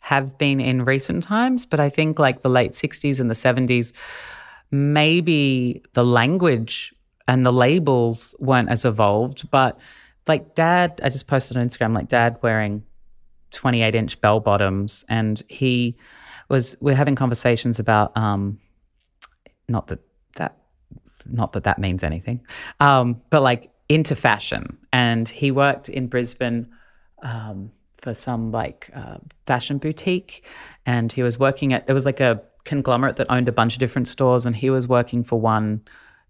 have 0.00 0.38
been 0.38 0.60
in 0.60 0.84
recent 0.84 1.22
times. 1.22 1.66
But 1.66 1.80
I 1.80 1.88
think 1.88 2.18
like 2.18 2.42
the 2.42 2.50
late 2.50 2.72
60s 2.72 3.20
and 3.20 3.30
the 3.30 3.34
70s, 3.34 3.92
maybe 4.70 5.82
the 5.94 6.04
language 6.04 6.94
and 7.26 7.44
the 7.44 7.52
labels 7.52 8.34
weren't 8.38 8.68
as 8.68 8.84
evolved. 8.84 9.50
But 9.50 9.78
like 10.26 10.54
dad, 10.54 11.00
I 11.02 11.08
just 11.08 11.26
posted 11.26 11.56
on 11.56 11.66
Instagram, 11.66 11.94
like 11.94 12.08
dad 12.08 12.38
wearing 12.42 12.84
28 13.52 13.94
inch 13.94 14.20
bell 14.20 14.40
bottoms. 14.40 15.04
And 15.08 15.42
he 15.48 15.96
was, 16.50 16.76
we're 16.80 16.94
having 16.94 17.14
conversations 17.14 17.78
about, 17.78 18.16
um, 18.16 18.58
not 19.68 19.86
that 19.88 20.00
not 21.28 21.52
that 21.52 21.64
that 21.64 21.78
means 21.78 22.02
anything, 22.02 22.40
um, 22.80 23.20
but 23.30 23.42
like 23.42 23.70
into 23.88 24.14
fashion. 24.14 24.78
And 24.92 25.28
he 25.28 25.50
worked 25.50 25.88
in 25.88 26.06
Brisbane, 26.08 26.68
um, 27.22 27.70
for 27.98 28.14
some 28.14 28.50
like 28.50 28.90
uh, 28.94 29.18
fashion 29.46 29.78
boutique. 29.78 30.44
And 30.86 31.12
he 31.12 31.22
was 31.22 31.38
working 31.38 31.72
at, 31.72 31.84
it 31.88 31.92
was 31.92 32.06
like 32.06 32.20
a 32.20 32.42
conglomerate 32.64 33.16
that 33.16 33.26
owned 33.30 33.48
a 33.48 33.52
bunch 33.52 33.74
of 33.74 33.78
different 33.80 34.08
stores. 34.08 34.46
And 34.46 34.54
he 34.54 34.70
was 34.70 34.88
working 34.88 35.24
for 35.24 35.40
one 35.40 35.82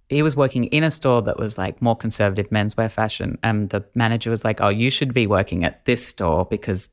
he 0.09 0.23
was 0.23 0.35
working 0.35 0.65
in 0.65 0.85
a 0.85 0.91
store 0.91 1.21
that 1.23 1.39
was 1.39 1.59
like 1.59 1.83
more 1.83 1.97
conservative 1.97 2.49
menswear 2.49 2.91
fashion. 2.91 3.39
And 3.43 3.69
the 3.71 3.85
manager 3.95 4.31
was 4.31 4.45
like, 4.45 4.61
Oh, 4.61 4.71
you 4.71 4.91
should 4.91 5.13
be 5.13 5.27
working 5.27 5.65
at 5.65 5.85
this 5.85 6.07
store 6.07 6.47
because 6.47 6.89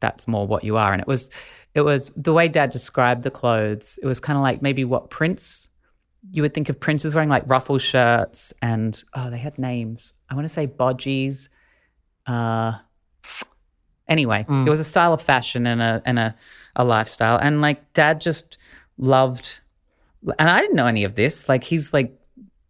that's 0.00 0.26
more 0.26 0.46
what 0.46 0.64
you 0.64 0.76
are. 0.76 0.92
And 0.92 1.00
it 1.00 1.06
was, 1.06 1.30
it 1.74 1.82
was 1.82 2.10
the 2.16 2.32
way 2.32 2.48
dad 2.48 2.70
described 2.70 3.22
the 3.22 3.30
clothes, 3.30 3.98
it 4.02 4.06
was 4.06 4.20
kind 4.20 4.36
of 4.36 4.42
like 4.42 4.62
maybe 4.62 4.84
what 4.84 5.10
Prince, 5.10 5.68
you 6.30 6.42
would 6.42 6.54
think 6.54 6.68
of 6.68 6.78
Prince 6.78 7.04
as 7.04 7.14
wearing 7.14 7.28
like 7.28 7.44
ruffle 7.46 7.78
shirts 7.78 8.52
and, 8.60 9.02
oh, 9.14 9.30
they 9.30 9.38
had 9.38 9.58
names. 9.58 10.14
I 10.28 10.34
want 10.34 10.44
to 10.44 10.48
say 10.48 10.66
bodgies. 10.66 11.48
Uh, 12.26 12.72
anyway, 14.08 14.44
mm. 14.48 14.66
it 14.66 14.70
was 14.70 14.80
a 14.80 14.84
style 14.84 15.12
of 15.12 15.22
fashion 15.22 15.66
and 15.66 15.80
a, 15.80 16.02
and 16.04 16.18
a, 16.18 16.34
a 16.76 16.84
lifestyle. 16.84 17.38
And 17.38 17.60
like 17.60 17.92
dad 17.92 18.20
just 18.20 18.58
loved, 18.98 19.60
and 20.38 20.50
I 20.50 20.60
didn't 20.60 20.76
know 20.76 20.86
any 20.86 21.04
of 21.04 21.14
this. 21.14 21.48
Like 21.48 21.64
he's 21.64 21.92
like 21.92 22.18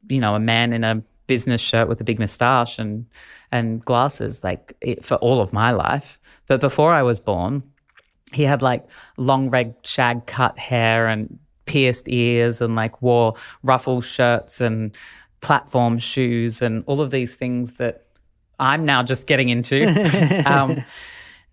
you 0.08 0.20
know, 0.20 0.34
a 0.34 0.40
man 0.40 0.72
in 0.72 0.84
a 0.84 1.02
business 1.26 1.60
shirt 1.60 1.88
with 1.88 2.00
a 2.00 2.04
big 2.04 2.18
moustache 2.18 2.78
and 2.78 3.06
and 3.52 3.84
glasses 3.84 4.42
like 4.42 4.74
it, 4.80 5.04
for 5.04 5.16
all 5.16 5.40
of 5.40 5.52
my 5.52 5.70
life. 5.70 6.18
But 6.46 6.60
before 6.60 6.92
I 6.92 7.02
was 7.02 7.20
born, 7.20 7.62
he 8.32 8.44
had 8.44 8.62
like 8.62 8.88
long 9.16 9.50
red 9.50 9.74
shag 9.84 10.26
cut 10.26 10.58
hair 10.58 11.06
and 11.06 11.38
pierced 11.68 12.08
ears 12.08 12.60
and 12.60 12.74
like 12.74 13.00
wore 13.00 13.34
ruffle 13.62 14.00
shirts 14.00 14.60
and 14.60 14.96
platform 15.40 15.98
shoes 15.98 16.60
and 16.60 16.82
all 16.86 17.00
of 17.00 17.12
these 17.12 17.36
things 17.36 17.74
that 17.74 18.06
I'm 18.58 18.84
now 18.84 19.04
just 19.04 19.28
getting 19.28 19.50
into. 19.50 19.86
um, 20.50 20.82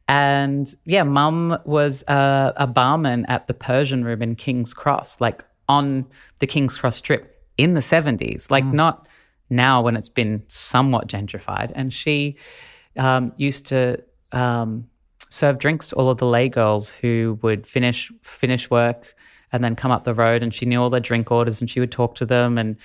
and 0.08 0.74
yeah, 0.86 1.04
mum 1.04 1.60
was 1.66 2.04
a, 2.08 2.54
a 2.56 2.66
barman 2.66 3.26
at 3.28 3.46
the 3.46 3.54
Persian 3.54 4.04
Room 4.04 4.22
in 4.22 4.36
King's 4.36 4.74
Cross, 4.74 5.22
like 5.22 5.44
on 5.68 6.06
the 6.40 6.48
King's 6.48 6.78
Cross 6.78 6.98
Strip 6.98 7.44
in 7.58 7.74
the 7.74 7.82
70s, 7.82 8.50
like 8.50 8.64
mm. 8.64 8.74
not 8.74 9.08
now 9.50 9.82
when 9.82 9.96
it's 9.96 10.10
been 10.10 10.44
somewhat 10.48 11.08
gentrified. 11.08 11.72
And 11.76 11.94
she 11.94 12.38
um, 12.98 13.34
used 13.38 13.68
to 13.68 14.04
um, 14.32 14.88
serve 15.30 15.58
drinks 15.60 15.90
to 15.90 15.96
all 15.96 16.10
of 16.10 16.18
the 16.18 16.26
lay 16.26 16.50
girls 16.50 16.90
who 16.90 17.40
would 17.42 17.68
finish 17.68 18.12
finish 18.22 18.70
work 18.70 19.15
and 19.56 19.64
then 19.64 19.74
come 19.74 19.90
up 19.90 20.04
the 20.04 20.14
road. 20.14 20.44
And 20.44 20.54
she 20.54 20.66
knew 20.66 20.82
all 20.82 20.90
their 20.90 21.00
drink 21.00 21.32
orders, 21.32 21.62
and 21.62 21.70
she 21.70 21.80
would 21.80 21.92
talk 21.92 22.16
to 22.16 22.26
them. 22.26 22.58
And 22.58 22.76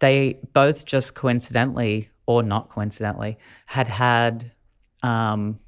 they 0.00 0.40
both 0.52 0.84
just 0.84 1.14
coincidentally, 1.14 2.10
or 2.26 2.42
not 2.42 2.68
coincidentally, 2.70 3.38
had 3.66 3.86
had 3.86 4.50
um, 5.04 5.60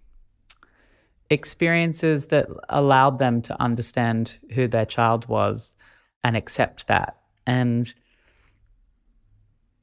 experiences 1.30 2.26
that 2.26 2.48
allowed 2.68 3.20
them 3.20 3.40
to 3.42 3.62
understand 3.62 4.38
who 4.54 4.66
their 4.66 4.84
child 4.84 5.28
was 5.28 5.76
and 6.24 6.36
accept 6.36 6.88
that. 6.88 7.16
And 7.46 7.92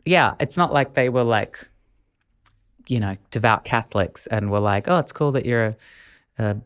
yeah, 0.04 0.36
it's 0.42 0.58
not 0.58 0.74
like 0.74 0.96
they 0.96 1.08
were 1.08 1.24
like, 1.24 1.70
you 2.88 3.00
know, 3.00 3.16
devout 3.32 3.64
Catholics 3.64 4.28
and 4.28 4.52
were 4.52 4.60
like, 4.60 4.90
oh, 4.90 5.00
it's 5.00 5.14
cool 5.14 5.32
that 5.32 5.46
you're 5.46 5.66
a, 5.68 5.76
a 6.38 6.58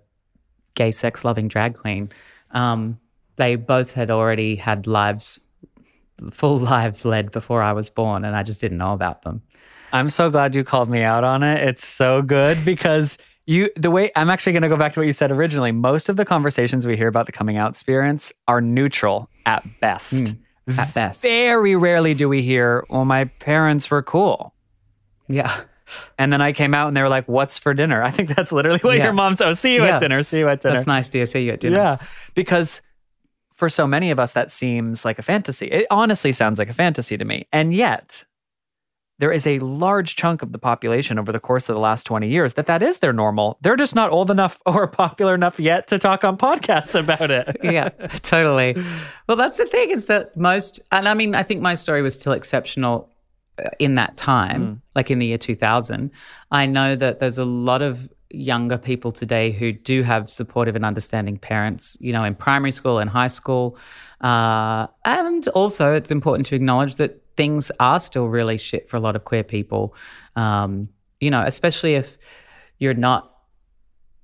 gay 0.76 0.92
sex 0.92 1.24
loving 1.24 1.48
drag 1.48 1.76
queen. 1.76 2.10
Um, 2.50 3.00
they 3.36 3.56
both 3.56 3.94
had 3.94 4.12
already 4.12 4.56
had 4.56 4.88
lives, 4.88 5.40
full 6.32 6.58
lives 6.74 7.06
led 7.06 7.32
before 7.32 7.62
I 7.62 7.74
was 7.74 7.90
born, 7.90 8.26
and 8.26 8.36
I 8.36 8.44
just 8.44 8.62
didn't 8.62 8.78
know 8.78 8.94
about 8.94 9.24
them. 9.24 9.42
I'm 9.94 10.10
so 10.10 10.30
glad 10.30 10.56
you 10.56 10.64
called 10.64 10.90
me 10.90 11.04
out 11.04 11.24
on 11.24 11.44
it. 11.44 11.68
It's 11.68 11.86
so 11.86 12.22
good 12.22 12.58
because 12.66 13.18
you 13.46 13.70
the 13.76 13.92
way 13.92 14.12
I'm 14.16 14.30
actually 14.30 14.54
going 14.54 14.64
to 14.64 14.70
go 14.70 14.78
back 14.78 14.94
to 14.94 15.00
what 15.00 15.08
you 15.08 15.14
said 15.14 15.32
originally. 15.32 15.72
Most 15.72 16.10
of 16.10 16.16
the 16.16 16.26
conversations 16.26 16.86
we 16.88 16.96
hear 16.96 17.08
about 17.08 17.26
the 17.26 17.32
coming 17.32 17.58
out 17.58 17.72
experience 17.72 18.32
are 18.48 18.62
neutral 18.62 19.30
at 19.46 19.66
best. 19.80 20.26
Mm 20.26 20.38
at 20.78 20.94
best. 20.94 21.22
Very 21.24 21.76
rarely 21.76 22.14
do 22.14 22.30
we 22.30 22.42
hear, 22.42 22.86
well, 22.90 23.06
my 23.06 23.26
parents 23.26 23.90
were 23.90 24.04
cool. 24.04 24.54
Yeah. 25.28 25.64
And 26.18 26.32
then 26.32 26.42
I 26.42 26.54
came 26.54 26.74
out 26.74 26.88
and 26.88 26.96
they 26.96 27.02
were 27.02 27.10
like, 27.10 27.28
what's 27.28 27.58
for 27.58 27.74
dinner? 27.74 28.02
I 28.04 28.12
think 28.12 28.34
that's 28.36 28.52
literally 28.52 28.80
what 28.80 28.98
yeah. 28.98 29.06
your 29.06 29.14
mom 29.14 29.36
said. 29.36 29.48
Oh, 29.48 29.54
see 29.54 29.76
you 29.76 29.84
yeah. 29.84 29.96
at 29.96 30.00
dinner. 30.00 30.24
See 30.24 30.40
you 30.40 30.48
at 30.48 30.62
dinner. 30.62 30.76
That's 30.76 30.88
nice, 30.88 31.10
dear. 31.10 31.26
See 31.26 31.46
you 31.46 31.54
at 31.54 31.60
dinner. 31.60 31.78
Yeah. 31.78 31.98
Because 32.34 32.82
for 33.62 33.70
so 33.70 33.86
many 33.86 34.10
of 34.10 34.20
us, 34.20 34.32
that 34.32 34.52
seems 34.52 35.06
like 35.06 35.20
a 35.20 35.22
fantasy. 35.22 35.68
It 35.68 35.86
honestly 35.92 36.32
sounds 36.32 36.58
like 36.58 36.68
a 36.68 36.74
fantasy 36.74 37.16
to 37.16 37.24
me. 37.24 37.48
And 37.54 37.76
yet, 37.76 38.26
there 39.20 39.32
is 39.32 39.46
a 39.46 39.60
large 39.60 40.16
chunk 40.16 40.42
of 40.42 40.52
the 40.52 40.58
population 40.58 41.20
over 41.20 41.32
the 41.32 41.40
course 41.40 41.70
of 41.70 41.76
the 41.76 41.80
last 41.80 42.06
20 42.06 42.28
years 42.28 42.54
that 42.54 42.66
that 42.66 42.82
is 42.82 42.98
their 42.98 43.14
normal. 43.14 43.60
They're 43.62 43.76
just 43.76 43.94
not 43.94 44.10
old 44.10 44.32
enough 44.32 44.60
or 44.66 44.88
popular 44.88 45.36
enough 45.36 45.60
yet 45.60 45.88
to 45.90 46.00
talk 46.00 46.24
on 46.24 46.38
podcasts 46.38 47.00
about 47.00 47.30
it. 47.30 47.56
yeah, 47.64 47.90
totally. 48.24 48.84
Well, 49.28 49.38
that's 49.38 49.58
the 49.58 49.68
thing 49.68 49.92
is 49.92 50.06
that 50.06 50.36
most, 50.36 50.80
and 50.92 51.08
I 51.08 51.14
mean, 51.14 51.36
I 51.36 51.44
think 51.44 51.62
my 51.62 51.76
story 51.76 52.02
was 52.02 52.20
still 52.20 52.34
exceptional 52.34 53.12
uh, 53.64 53.70
in 53.78 53.94
that 53.94 54.18
time, 54.18 54.62
mm. 54.64 54.82
like 54.96 55.12
in 55.12 55.20
the 55.20 55.28
year 55.28 55.38
2000. 55.38 56.10
I 56.50 56.66
know 56.66 56.96
that 56.96 57.20
there's 57.20 57.38
a 57.38 57.46
lot 57.46 57.84
of 57.84 58.10
younger 58.34 58.78
people 58.78 59.12
today 59.12 59.52
who 59.52 59.72
do 59.72 60.04
have 60.04 60.30
supportive 60.30 60.76
and 60.76 60.86
understanding 60.86 61.38
parents, 61.38 61.98
you 62.00 62.14
know, 62.14 62.24
in 62.24 62.36
primary 62.36 62.72
school 62.72 63.00
and 63.00 63.10
high 63.10 63.28
school. 63.28 63.78
Uh, 64.22 64.88
and 65.06 65.48
also, 65.50 65.94
it's 65.94 66.12
important 66.12 66.46
to 66.48 66.56
acknowledge 66.56 66.96
that 66.96 67.22
things 67.38 67.72
are 67.80 68.00
still 68.00 68.28
really 68.28 68.58
shit 68.58 68.90
for 68.90 68.98
a 68.98 69.00
lot 69.00 69.16
of 69.16 69.24
queer 69.26 69.44
people. 69.44 69.96
Um, 70.36 70.90
you 71.20 71.30
know, 71.30 71.44
especially 71.46 71.96
if 71.96 72.18
you're 72.80 72.94
not, 72.94 73.32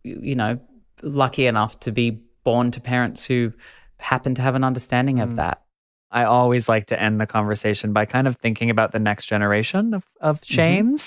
you 0.03 0.35
know, 0.35 0.59
lucky 1.01 1.45
enough 1.45 1.79
to 1.81 1.91
be 1.91 2.21
born 2.43 2.71
to 2.71 2.81
parents 2.81 3.25
who 3.25 3.53
happen 3.99 4.35
to 4.35 4.41
have 4.41 4.55
an 4.55 4.63
understanding 4.63 5.19
of 5.19 5.31
mm. 5.31 5.35
that. 5.35 5.61
I 6.09 6.23
always 6.23 6.69
like 6.69 6.87
to 6.87 7.01
end 7.01 7.19
the 7.19 7.27
conversation 7.27 7.91
by 7.91 8.05
kind 8.05 8.27
of 8.27 8.37
thinking 8.37 8.69
about 8.69 8.93
the 8.93 8.99
next 8.99 9.25
generation 9.27 9.93
of, 9.93 10.05
of 10.21 10.41
mm-hmm. 10.41 10.53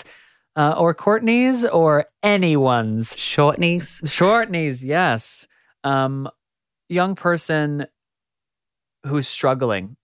Mm-hmm. 0.05 0.11
Uh, 0.57 0.75
or 0.77 0.95
Courtney's 0.95 1.65
or 1.65 2.07
anyone's 2.23 3.15
Shortneys. 3.17 4.03
Shortneys, 4.03 4.85
yes. 4.85 5.47
Um, 5.85 6.29
young 6.89 7.15
person 7.15 7.87
who's 9.07 9.29
struggling 9.29 9.97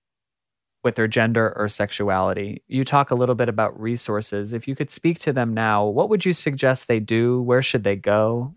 with 0.83 0.95
their 0.95 1.09
gender 1.09 1.53
or 1.57 1.69
sexuality. 1.69 2.63
You 2.69 2.85
talk 2.85 3.11
a 3.11 3.15
little 3.15 3.35
bit 3.35 3.49
about 3.49 3.79
resources. 3.79 4.53
If 4.53 4.69
you 4.69 4.77
could 4.77 4.91
speak 4.91 5.19
to 5.21 5.33
them 5.33 5.53
now, 5.53 5.85
what 5.85 6.09
would 6.09 6.25
you 6.25 6.33
suggest 6.33 6.87
they 6.87 7.01
do? 7.01 7.43
Where 7.43 7.63
should 7.63 7.85
they 7.85 7.97
go? 7.97 8.55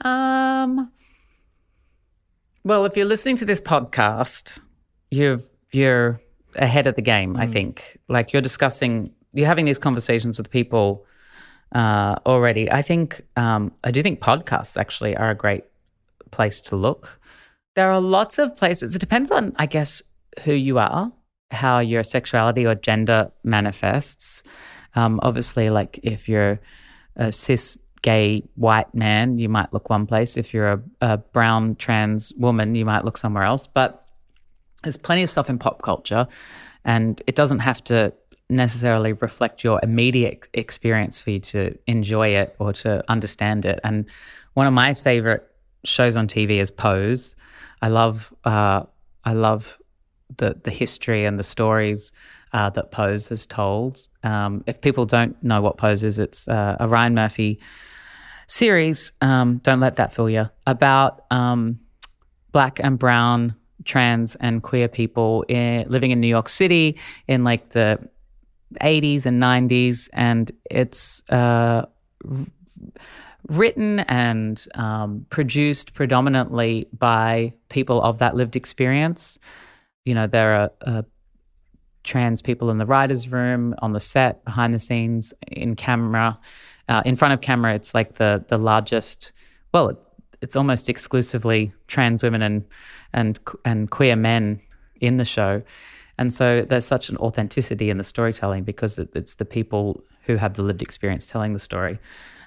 Um. 0.00 0.90
Well, 2.64 2.84
if 2.84 2.96
you're 2.96 3.06
listening 3.06 3.36
to 3.36 3.44
this 3.44 3.60
podcast, 3.60 4.58
you've 5.10 5.48
you're 5.72 6.18
ahead 6.56 6.86
of 6.86 6.96
the 6.96 7.02
game. 7.02 7.36
I 7.36 7.46
think, 7.46 7.98
like 8.08 8.32
you're 8.32 8.42
discussing, 8.42 9.12
you're 9.34 9.46
having 9.46 9.66
these 9.66 9.78
conversations 9.78 10.38
with 10.38 10.50
people 10.50 11.04
uh, 11.74 12.16
already. 12.24 12.70
I 12.70 12.82
think 12.82 13.22
um, 13.36 13.72
I 13.84 13.90
do 13.90 14.02
think 14.02 14.20
podcasts 14.20 14.76
actually 14.76 15.16
are 15.16 15.30
a 15.30 15.34
great 15.34 15.64
place 16.30 16.60
to 16.62 16.76
look. 16.76 17.20
There 17.74 17.90
are 17.90 18.00
lots 18.00 18.38
of 18.38 18.56
places. 18.56 18.96
It 18.96 19.00
depends 19.00 19.30
on, 19.30 19.54
I 19.56 19.66
guess, 19.66 20.02
who 20.44 20.52
you 20.52 20.78
are, 20.78 21.12
how 21.50 21.80
your 21.80 22.02
sexuality 22.02 22.66
or 22.66 22.74
gender 22.74 23.30
manifests. 23.44 24.42
Um, 24.94 25.20
obviously, 25.22 25.68
like 25.70 26.00
if 26.02 26.28
you're 26.28 26.58
a 27.16 27.32
cis 27.32 27.78
gay 28.02 28.42
white 28.54 28.94
man, 28.94 29.36
you 29.36 29.48
might 29.48 29.72
look 29.72 29.90
one 29.90 30.06
place. 30.06 30.36
If 30.36 30.54
you're 30.54 30.72
a, 30.72 30.82
a 31.00 31.16
brown 31.18 31.74
trans 31.76 32.32
woman, 32.34 32.74
you 32.74 32.84
might 32.84 33.04
look 33.04 33.18
somewhere 33.18 33.44
else. 33.44 33.66
But 33.66 34.06
there's 34.82 34.96
plenty 34.96 35.22
of 35.22 35.30
stuff 35.30 35.50
in 35.50 35.58
pop 35.58 35.82
culture, 35.82 36.26
and 36.84 37.20
it 37.26 37.34
doesn't 37.34 37.58
have 37.58 37.82
to 37.84 38.12
necessarily 38.48 39.12
reflect 39.12 39.64
your 39.64 39.80
immediate 39.82 40.48
experience 40.54 41.20
for 41.20 41.30
you 41.30 41.40
to 41.40 41.76
enjoy 41.86 42.28
it 42.28 42.54
or 42.58 42.72
to 42.72 43.02
understand 43.08 43.64
it. 43.64 43.80
And 43.82 44.06
one 44.54 44.66
of 44.66 44.72
my 44.72 44.94
favorite 44.94 45.48
shows 45.84 46.16
on 46.16 46.28
TV 46.28 46.60
is 46.60 46.70
Pose. 46.70 47.34
I 47.82 47.88
love 47.88 48.32
uh, 48.44 48.82
I 49.24 49.32
love 49.32 49.78
the 50.36 50.58
the 50.62 50.70
history 50.70 51.24
and 51.24 51.38
the 51.38 51.42
stories 51.42 52.12
uh, 52.52 52.70
that 52.70 52.90
Pose 52.90 53.28
has 53.28 53.46
told. 53.46 54.06
Um, 54.22 54.64
if 54.66 54.80
people 54.80 55.06
don't 55.06 55.40
know 55.42 55.60
what 55.60 55.76
Pose 55.76 56.02
is, 56.02 56.18
it's 56.18 56.48
uh, 56.48 56.76
a 56.80 56.88
Ryan 56.88 57.14
Murphy 57.14 57.60
series. 58.46 59.12
Um, 59.20 59.58
don't 59.58 59.80
let 59.80 59.96
that 59.96 60.12
fool 60.12 60.30
you 60.30 60.48
about 60.66 61.24
um, 61.30 61.78
black 62.52 62.80
and 62.82 62.98
brown 62.98 63.54
trans 63.84 64.34
and 64.36 64.62
queer 64.62 64.88
people 64.88 65.44
in, 65.48 65.88
living 65.88 66.10
in 66.10 66.20
New 66.20 66.28
York 66.28 66.48
City 66.48 66.98
in 67.28 67.44
like 67.44 67.70
the 67.70 68.08
80s 68.80 69.26
and 69.26 69.42
90s, 69.42 70.08
and 70.12 70.50
it's 70.70 71.22
uh, 71.30 71.86
written 73.48 74.00
and 74.00 74.66
um, 74.74 75.26
produced 75.30 75.94
predominantly 75.94 76.88
by 76.96 77.52
people 77.68 78.02
of 78.02 78.18
that 78.18 78.34
lived 78.34 78.56
experience. 78.56 79.38
You 80.04 80.14
know, 80.14 80.26
there 80.26 80.54
are 80.54 80.70
uh, 80.82 81.02
trans 82.04 82.40
people 82.40 82.70
in 82.70 82.78
the 82.78 82.86
writer's 82.86 83.28
room, 83.28 83.74
on 83.80 83.92
the 83.92 84.00
set, 84.00 84.44
behind 84.44 84.74
the 84.74 84.78
scenes, 84.78 85.34
in 85.48 85.76
camera. 85.76 86.38
Uh, 86.88 87.02
in 87.04 87.16
front 87.16 87.34
of 87.34 87.40
camera, 87.40 87.74
it's 87.74 87.94
like 87.94 88.14
the 88.14 88.44
the 88.48 88.58
largest. 88.58 89.32
Well, 89.72 89.88
it, 89.90 89.98
it's 90.40 90.56
almost 90.56 90.88
exclusively 90.88 91.72
trans 91.88 92.22
women 92.22 92.42
and 92.42 92.64
and 93.12 93.38
and 93.64 93.90
queer 93.90 94.16
men 94.16 94.60
in 95.00 95.18
the 95.18 95.24
show, 95.24 95.62
and 96.18 96.32
so 96.32 96.62
there's 96.62 96.86
such 96.86 97.08
an 97.08 97.16
authenticity 97.18 97.90
in 97.90 97.98
the 97.98 98.04
storytelling 98.04 98.64
because 98.64 98.98
it, 98.98 99.10
it's 99.14 99.34
the 99.34 99.44
people 99.44 100.02
who 100.24 100.36
have 100.36 100.54
the 100.54 100.62
lived 100.62 100.82
experience 100.82 101.28
telling 101.28 101.52
the 101.52 101.58
story. 101.58 101.98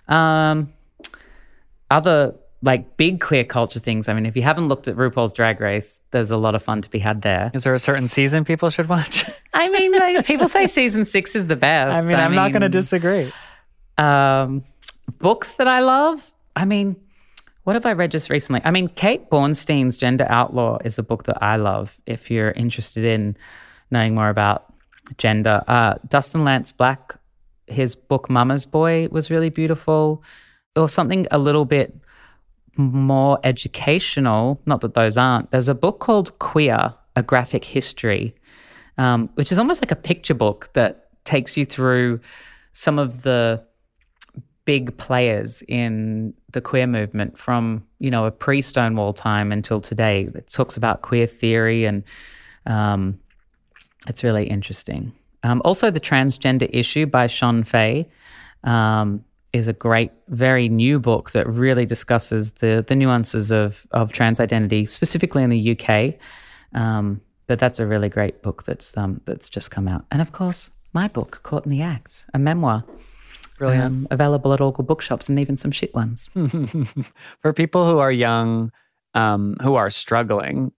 Um, 0.08 0.74
other 1.92 2.36
like 2.62 2.98
big 2.98 3.22
queer 3.22 3.44
culture 3.44 3.80
things. 3.80 4.10
I 4.10 4.14
mean, 4.14 4.26
if 4.26 4.36
you 4.36 4.42
haven't 4.42 4.68
looked 4.68 4.88
at 4.88 4.96
RuPaul's 4.96 5.32
Drag 5.32 5.62
Race, 5.62 6.02
there's 6.12 6.32
a 6.32 6.38
lot 6.38 6.56
of 6.56 6.64
fun 6.64 6.82
to 6.82 6.90
be 6.90 7.00
had 7.00 7.22
there. 7.22 7.52
Is 7.54 7.64
there 7.64 7.74
a 7.74 7.80
certain 7.80 8.10
season 8.10 8.44
people 8.44 8.70
should 8.70 8.90
watch? 8.90 9.24
I 9.54 9.70
mean, 9.70 9.94
like, 9.94 10.26
people 10.26 10.48
say 10.48 10.68
season 10.68 11.06
six 11.06 11.36
is 11.36 11.48
the 11.48 11.56
best. 11.56 12.06
I 12.06 12.08
mean, 12.08 12.20
I'm 12.20 12.36
not 12.36 12.52
going 12.52 12.62
to 12.64 12.70
disagree. 12.70 13.32
Um, 13.98 14.64
books 15.20 15.54
that 15.56 15.68
I 15.68 15.80
love. 15.80 16.32
I 16.56 16.66
mean, 16.66 16.98
what 17.70 17.76
have 17.76 17.86
I 17.86 17.94
read 17.94 18.10
just 18.10 18.32
recently? 18.32 18.62
I 18.66 18.72
mean, 18.72 18.88
Kate 18.88 19.30
Bornstein's 19.30 19.96
Gender 19.96 20.26
Outlaw 20.28 20.80
is 20.84 20.98
a 20.98 21.04
book 21.04 21.26
that 21.26 21.38
I 21.44 21.58
love. 21.58 22.02
If 22.08 22.32
you're 22.32 22.50
interested 22.50 23.06
in 23.06 23.38
knowing 23.92 24.16
more 24.16 24.30
about 24.30 24.74
gender, 25.20 25.64
uh, 25.68 25.94
Dustin 26.08 26.44
Lance 26.44 26.72
Black, 26.72 27.16
his 27.68 27.94
book 27.94 28.28
Mama's 28.28 28.66
Boy 28.66 29.08
was 29.12 29.30
really 29.30 29.50
beautiful 29.50 30.24
or 30.76 30.90
something 30.90 31.28
a 31.30 31.38
little 31.38 31.64
bit 31.64 31.96
more 32.76 33.40
educational, 33.44 34.60
not 34.66 34.82
that 34.82 34.96
those 34.96 35.16
aren't, 35.16 35.52
there's 35.52 35.70
a 35.70 35.76
book 35.76 36.00
called 36.00 36.40
Queer, 36.40 36.96
A 37.16 37.22
Graphic 37.22 37.64
History, 37.64 38.34
um, 38.98 39.30
which 39.36 39.52
is 39.52 39.60
almost 39.60 39.84
like 39.84 39.92
a 39.92 39.96
picture 39.96 40.34
book 40.34 40.74
that 40.74 41.10
takes 41.24 41.56
you 41.56 41.68
through 41.68 42.20
some 42.72 42.98
of 42.98 43.22
the 43.22 43.64
big 44.66 44.98
players 44.98 45.62
in 45.68 46.34
the 46.52 46.62
queer 46.62 46.88
movement 46.88 47.38
from, 47.38 47.86
you 48.00 48.12
know, 48.12 48.26
a 48.26 48.32
pre 48.32 48.62
Stonewall 48.62 49.14
time 49.14 49.52
until 49.52 49.82
today. 49.82 50.30
It 50.34 50.48
talks 50.48 50.78
about 50.78 51.02
queer 51.02 51.28
theory 51.28 51.86
and 51.86 52.04
um, 52.66 53.20
it's 54.08 54.24
really 54.24 54.48
interesting. 54.48 55.14
Um, 55.44 55.62
also, 55.64 55.90
The 55.90 56.00
Transgender 56.00 56.70
Issue 56.72 57.06
by 57.06 57.28
Shon 57.28 57.64
Faye 57.64 58.08
Um, 58.64 59.24
is 59.52 59.68
a 59.68 59.74
great, 59.74 60.12
very 60.28 60.70
new 60.70 61.00
book 61.00 61.32
that 61.32 61.48
really 61.48 61.86
discusses 61.86 62.52
the 62.54 62.84
the 62.88 62.96
nuances 62.96 63.52
of 63.52 63.88
of 63.92 64.12
trans 64.12 64.40
identity, 64.40 64.86
specifically 64.86 65.44
in 65.44 65.50
the 65.50 65.72
UK. 65.72 66.16
Um, 66.74 67.22
but 67.48 67.58
that's 67.58 67.80
a 67.80 67.88
really 67.88 68.10
great 68.10 68.44
book 68.44 68.64
that's 68.64 68.96
um, 68.96 69.22
that's 69.26 69.50
just 69.50 69.72
come 69.72 69.88
out, 69.88 70.06
and 70.12 70.22
of 70.22 70.32
course, 70.34 70.70
my 70.94 71.08
book, 71.08 71.40
Caught 71.44 71.66
in 71.66 71.72
the 71.72 71.82
Act, 71.82 72.26
a 72.34 72.40
memoir. 72.40 72.84
Brilliant. 73.60 73.86
Um, 73.86 74.08
available 74.10 74.54
at 74.54 74.62
all 74.62 74.72
good 74.72 74.88
bookshops 74.88 75.30
and 75.30 75.38
even 75.38 75.58
some 75.58 75.72
shit 75.72 75.94
ones. 75.94 76.32
For 77.42 77.54
people 77.54 77.86
who 77.86 78.00
are 78.00 78.12
young, 78.12 78.72
um, 79.14 79.58
who 79.62 79.76
are 79.76 79.90
struggling, 79.90 80.72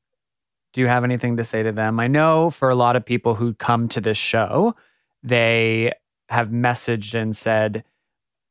do 0.74 0.82
you 0.82 0.88
have 0.88 1.04
anything 1.04 1.38
to 1.38 1.44
say 1.44 1.64
to 1.64 1.72
them? 1.72 2.00
I 2.00 2.08
know 2.08 2.50
for 2.50 2.70
a 2.70 2.76
lot 2.76 2.96
of 2.96 3.06
people 3.06 3.36
who 3.36 3.54
come 3.54 3.88
to 3.90 4.02
this 4.02 4.18
show, 4.18 4.74
they 5.22 5.92
have 6.30 6.48
messaged 6.48 7.14
and 7.14 7.36
said, 7.36 7.84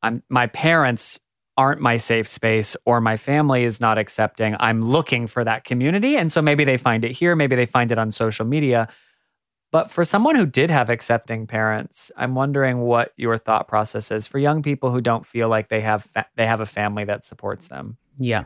I'm 0.03 0.23
my 0.29 0.47
parents 0.47 1.19
aren't 1.57 1.81
my 1.81 1.97
safe 1.97 2.27
space 2.27 2.77
or 2.85 3.01
my 3.01 3.17
family 3.17 3.63
is 3.63 3.81
not 3.81 3.97
accepting. 3.97 4.55
I'm 4.59 4.81
looking 4.81 5.27
for 5.27 5.43
that 5.43 5.63
community. 5.63 6.15
And 6.15 6.31
so 6.31 6.41
maybe 6.41 6.63
they 6.63 6.77
find 6.77 7.03
it 7.03 7.11
here, 7.11 7.35
maybe 7.35 7.55
they 7.55 7.65
find 7.65 7.91
it 7.91 7.97
on 7.97 8.11
social 8.11 8.45
media. 8.45 8.87
But 9.71 9.89
for 9.89 10.03
someone 10.03 10.35
who 10.35 10.45
did 10.45 10.69
have 10.69 10.89
accepting 10.89 11.47
parents, 11.47 12.11
I'm 12.17 12.35
wondering 12.35 12.81
what 12.81 13.13
your 13.15 13.37
thought 13.37 13.67
process 13.67 14.11
is 14.11 14.27
for 14.27 14.37
young 14.37 14.61
people 14.61 14.91
who 14.91 15.01
don't 15.01 15.25
feel 15.25 15.47
like 15.47 15.69
they 15.69 15.81
have 15.81 16.03
fa- 16.03 16.27
they 16.35 16.45
have 16.45 16.59
a 16.59 16.65
family 16.65 17.05
that 17.05 17.25
supports 17.25 17.67
them. 17.67 17.97
Yeah. 18.19 18.43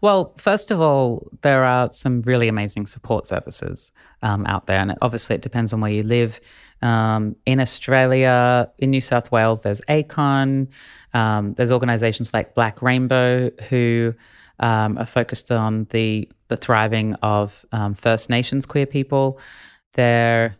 Well, 0.00 0.34
first 0.36 0.70
of 0.70 0.80
all, 0.80 1.28
there 1.40 1.64
are 1.64 1.90
some 1.92 2.22
really 2.22 2.48
amazing 2.48 2.86
support 2.86 3.26
services 3.26 3.90
um, 4.22 4.46
out 4.46 4.66
there, 4.66 4.78
and 4.78 4.96
obviously 5.02 5.34
it 5.34 5.42
depends 5.42 5.72
on 5.72 5.80
where 5.80 5.90
you 5.90 6.02
live. 6.02 6.40
Um, 6.82 7.36
in 7.46 7.60
Australia, 7.60 8.70
in 8.78 8.90
New 8.90 9.00
South 9.00 9.30
Wales, 9.32 9.62
there's 9.62 9.80
ACON. 9.88 10.68
Um, 11.14 11.54
there's 11.54 11.72
organisations 11.72 12.34
like 12.34 12.54
Black 12.54 12.82
Rainbow 12.82 13.50
who 13.68 14.14
um, 14.60 14.98
are 14.98 15.06
focused 15.06 15.50
on 15.50 15.86
the 15.90 16.28
the 16.48 16.56
thriving 16.56 17.14
of 17.22 17.64
um, 17.72 17.94
First 17.94 18.30
Nations 18.30 18.66
queer 18.66 18.86
people. 18.86 19.40
There, 19.94 20.56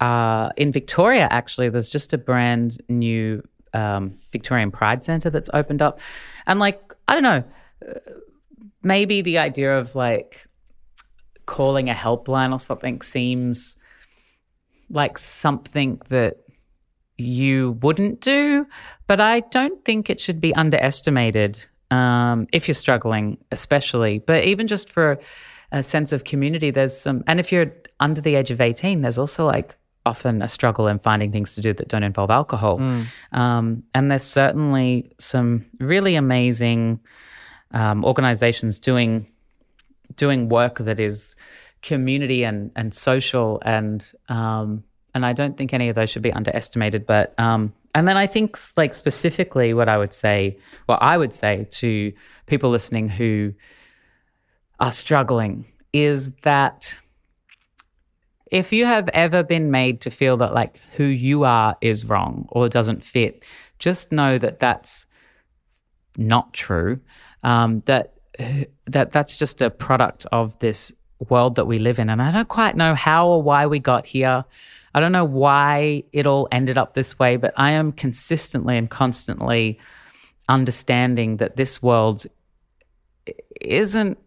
uh, 0.00 0.50
in 0.56 0.72
Victoria, 0.72 1.28
actually, 1.30 1.68
there's 1.68 1.88
just 1.88 2.12
a 2.12 2.18
brand 2.18 2.80
new 2.88 3.42
um, 3.72 4.14
Victorian 4.30 4.70
Pride 4.70 5.04
Centre 5.04 5.30
that's 5.30 5.50
opened 5.52 5.82
up, 5.82 6.00
and 6.46 6.60
like 6.60 6.80
I 7.08 7.14
don't 7.14 7.22
know, 7.22 7.44
maybe 8.82 9.22
the 9.22 9.38
idea 9.38 9.78
of 9.78 9.94
like 9.94 10.46
calling 11.46 11.90
a 11.90 11.94
helpline 11.94 12.52
or 12.52 12.58
something 12.58 13.02
seems 13.02 13.76
like 14.90 15.18
something 15.18 16.00
that 16.08 16.38
you 17.18 17.78
wouldn't 17.82 18.20
do, 18.20 18.66
but 19.06 19.20
I 19.20 19.40
don't 19.40 19.84
think 19.84 20.10
it 20.10 20.20
should 20.20 20.40
be 20.40 20.54
underestimated 20.54 21.64
um, 21.90 22.46
if 22.52 22.68
you're 22.68 22.74
struggling, 22.74 23.38
especially. 23.50 24.18
But 24.18 24.44
even 24.44 24.66
just 24.66 24.88
for 24.90 25.18
a 25.72 25.82
sense 25.82 26.12
of 26.12 26.24
community, 26.24 26.70
there's 26.70 26.96
some, 26.96 27.24
and 27.26 27.40
if 27.40 27.50
you're 27.50 27.72
under 27.98 28.20
the 28.20 28.36
age 28.36 28.50
of 28.50 28.60
18, 28.60 29.02
there's 29.02 29.18
also 29.18 29.46
like 29.46 29.76
often 30.04 30.42
a 30.42 30.48
struggle 30.48 30.86
in 30.86 30.98
finding 30.98 31.32
things 31.32 31.54
to 31.54 31.60
do 31.60 31.72
that 31.72 31.88
don't 31.88 32.02
involve 32.02 32.30
alcohol. 32.30 32.78
Um, 33.32 33.82
and 33.94 34.10
there's 34.10 34.24
certainly 34.24 35.12
some 35.18 35.66
really 35.78 36.14
amazing 36.14 37.00
um, 37.72 38.04
organizations 38.04 38.78
doing 38.78 39.26
doing 40.16 40.50
work 40.50 40.78
that 40.78 41.00
is 41.00 41.34
community 41.80 42.44
and 42.44 42.70
and 42.76 42.92
social 42.92 43.62
and 43.64 44.12
um, 44.28 44.84
and 45.14 45.24
I 45.24 45.32
don't 45.32 45.56
think 45.56 45.72
any 45.72 45.88
of 45.88 45.94
those 45.94 46.10
should 46.10 46.22
be 46.22 46.32
underestimated. 46.32 47.06
But 47.06 47.38
um, 47.38 47.72
and 47.94 48.08
then 48.08 48.16
I 48.16 48.26
think 48.26 48.58
like 48.76 48.94
specifically 48.94 49.74
what 49.74 49.88
I 49.88 49.98
would 49.98 50.12
say, 50.12 50.58
what 50.86 51.00
I 51.02 51.16
would 51.16 51.32
say 51.32 51.66
to 51.70 52.12
people 52.46 52.70
listening 52.70 53.08
who 53.08 53.54
are 54.82 54.90
struggling 54.90 55.64
is 55.92 56.32
that 56.42 56.98
if 58.50 58.72
you 58.72 58.84
have 58.84 59.08
ever 59.10 59.44
been 59.44 59.70
made 59.70 60.00
to 60.02 60.10
feel 60.10 60.36
that 60.38 60.52
like 60.52 60.78
who 60.96 61.04
you 61.04 61.44
are 61.44 61.76
is 61.80 62.04
wrong 62.04 62.46
or 62.50 62.68
doesn't 62.68 63.04
fit, 63.04 63.44
just 63.78 64.10
know 64.10 64.38
that 64.38 64.58
that's 64.58 65.06
not 66.18 66.52
true. 66.52 67.00
Um, 67.44 67.80
that 67.86 68.14
that 68.86 69.12
that's 69.12 69.36
just 69.36 69.62
a 69.62 69.70
product 69.70 70.26
of 70.32 70.58
this 70.58 70.92
world 71.30 71.54
that 71.54 71.66
we 71.66 71.78
live 71.78 72.00
in, 72.00 72.10
and 72.10 72.20
I 72.20 72.32
don't 72.32 72.48
quite 72.48 72.76
know 72.76 72.94
how 72.94 73.28
or 73.28 73.40
why 73.40 73.66
we 73.66 73.78
got 73.78 74.04
here. 74.04 74.44
I 74.94 75.00
don't 75.00 75.12
know 75.12 75.24
why 75.24 76.02
it 76.12 76.26
all 76.26 76.48
ended 76.50 76.76
up 76.76 76.92
this 76.92 77.18
way, 77.18 77.36
but 77.36 77.54
I 77.56 77.70
am 77.70 77.92
consistently 77.92 78.76
and 78.76 78.90
constantly 78.90 79.78
understanding 80.48 81.36
that 81.38 81.56
this 81.56 81.82
world 81.82 82.26
isn't 83.60 84.18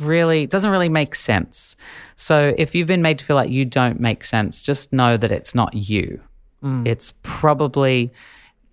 really 0.00 0.46
doesn't 0.46 0.70
really 0.70 0.88
make 0.88 1.14
sense. 1.14 1.76
So 2.16 2.54
if 2.56 2.74
you've 2.74 2.88
been 2.88 3.02
made 3.02 3.18
to 3.18 3.24
feel 3.24 3.36
like 3.36 3.50
you 3.50 3.64
don't 3.64 4.00
make 4.00 4.24
sense, 4.24 4.62
just 4.62 4.92
know 4.92 5.16
that 5.16 5.30
it's 5.30 5.54
not 5.54 5.74
you. 5.74 6.20
Mm. 6.62 6.86
It's 6.86 7.14
probably 7.22 8.12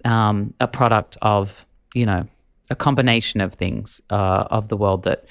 um, 0.06 0.54
a 0.60 0.68
product 0.68 1.18
of 1.22 1.66
you 1.94 2.06
know 2.06 2.28
a 2.70 2.76
combination 2.76 3.42
of 3.42 3.54
things 3.54 4.02
uh, 4.10 4.46
of 4.50 4.68
the 4.68 4.78
world 4.78 5.04
that 5.04 5.26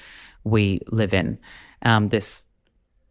we 0.45 0.81
live 0.89 1.13
in. 1.13 1.39
Um, 1.83 2.09
this 2.09 2.47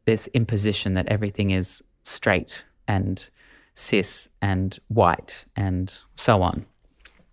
this 0.06 0.28
imposition 0.28 0.94
that 0.96 1.08
everything 1.08 1.52
is 1.52 1.84
straight 2.04 2.66
and 2.88 3.28
cis 3.76 4.28
and 4.42 4.80
white 4.88 5.46
and 5.56 5.94
so 6.16 6.42
on. 6.42 6.66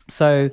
So 0.09 0.50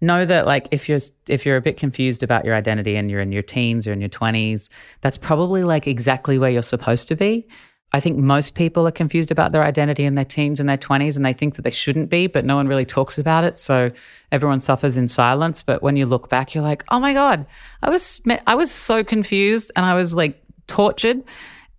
know 0.00 0.24
that 0.24 0.46
like 0.46 0.68
if 0.70 0.88
you're 0.88 0.98
if 1.28 1.44
you're 1.44 1.56
a 1.56 1.60
bit 1.60 1.76
confused 1.76 2.22
about 2.22 2.44
your 2.44 2.54
identity 2.54 2.96
and 2.96 3.10
you're 3.10 3.20
in 3.20 3.32
your 3.32 3.42
teens 3.42 3.86
or 3.86 3.92
in 3.92 4.00
your 4.00 4.10
20s, 4.10 4.68
that's 5.00 5.18
probably 5.18 5.64
like 5.64 5.86
exactly 5.86 6.38
where 6.38 6.50
you're 6.50 6.62
supposed 6.62 7.08
to 7.08 7.16
be. 7.16 7.46
I 7.92 7.98
think 7.98 8.18
most 8.18 8.54
people 8.54 8.86
are 8.86 8.92
confused 8.92 9.32
about 9.32 9.50
their 9.50 9.64
identity 9.64 10.04
in 10.04 10.14
their 10.14 10.24
teens 10.24 10.60
and 10.60 10.68
their 10.68 10.78
20s 10.78 11.16
and 11.16 11.24
they 11.24 11.32
think 11.32 11.56
that 11.56 11.62
they 11.62 11.70
shouldn't 11.70 12.08
be, 12.08 12.28
but 12.28 12.44
no 12.44 12.54
one 12.54 12.68
really 12.68 12.84
talks 12.84 13.18
about 13.18 13.42
it. 13.42 13.58
So 13.58 13.90
everyone 14.30 14.60
suffers 14.60 14.96
in 14.96 15.08
silence, 15.08 15.60
but 15.62 15.82
when 15.82 15.96
you 15.96 16.06
look 16.06 16.28
back 16.28 16.54
you're 16.54 16.64
like, 16.64 16.84
"Oh 16.90 17.00
my 17.00 17.12
god, 17.12 17.46
I 17.82 17.90
was 17.90 18.20
I 18.46 18.54
was 18.54 18.70
so 18.70 19.02
confused 19.02 19.72
and 19.74 19.84
I 19.84 19.94
was 19.94 20.14
like 20.14 20.42
tortured." 20.66 21.22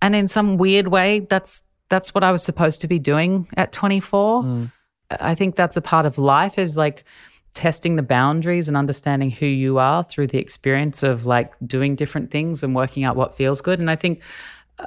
And 0.01 0.15
in 0.15 0.27
some 0.27 0.57
weird 0.57 0.87
way, 0.87 1.21
that's 1.21 1.63
that's 1.89 2.13
what 2.13 2.23
I 2.23 2.31
was 2.31 2.43
supposed 2.43 2.81
to 2.81 2.87
be 2.87 2.99
doing 2.99 3.47
at 3.55 3.71
24. 3.71 4.43
Mm. 4.43 4.71
I 5.19 5.35
think 5.35 5.55
that's 5.55 5.75
a 5.75 5.81
part 5.81 6.05
of 6.05 6.17
life 6.17 6.57
is 6.57 6.77
like 6.77 7.03
testing 7.53 7.95
the 7.95 8.03
boundaries 8.03 8.67
and 8.67 8.77
understanding 8.77 9.29
who 9.29 9.45
you 9.45 9.77
are 9.77 10.03
through 10.03 10.27
the 10.27 10.37
experience 10.37 11.03
of 11.03 11.25
like 11.25 11.53
doing 11.65 11.95
different 11.95 12.31
things 12.31 12.63
and 12.63 12.75
working 12.75 13.03
out 13.03 13.15
what 13.15 13.35
feels 13.35 13.61
good. 13.61 13.79
And 13.79 13.91
I 13.91 13.95
think 13.95 14.21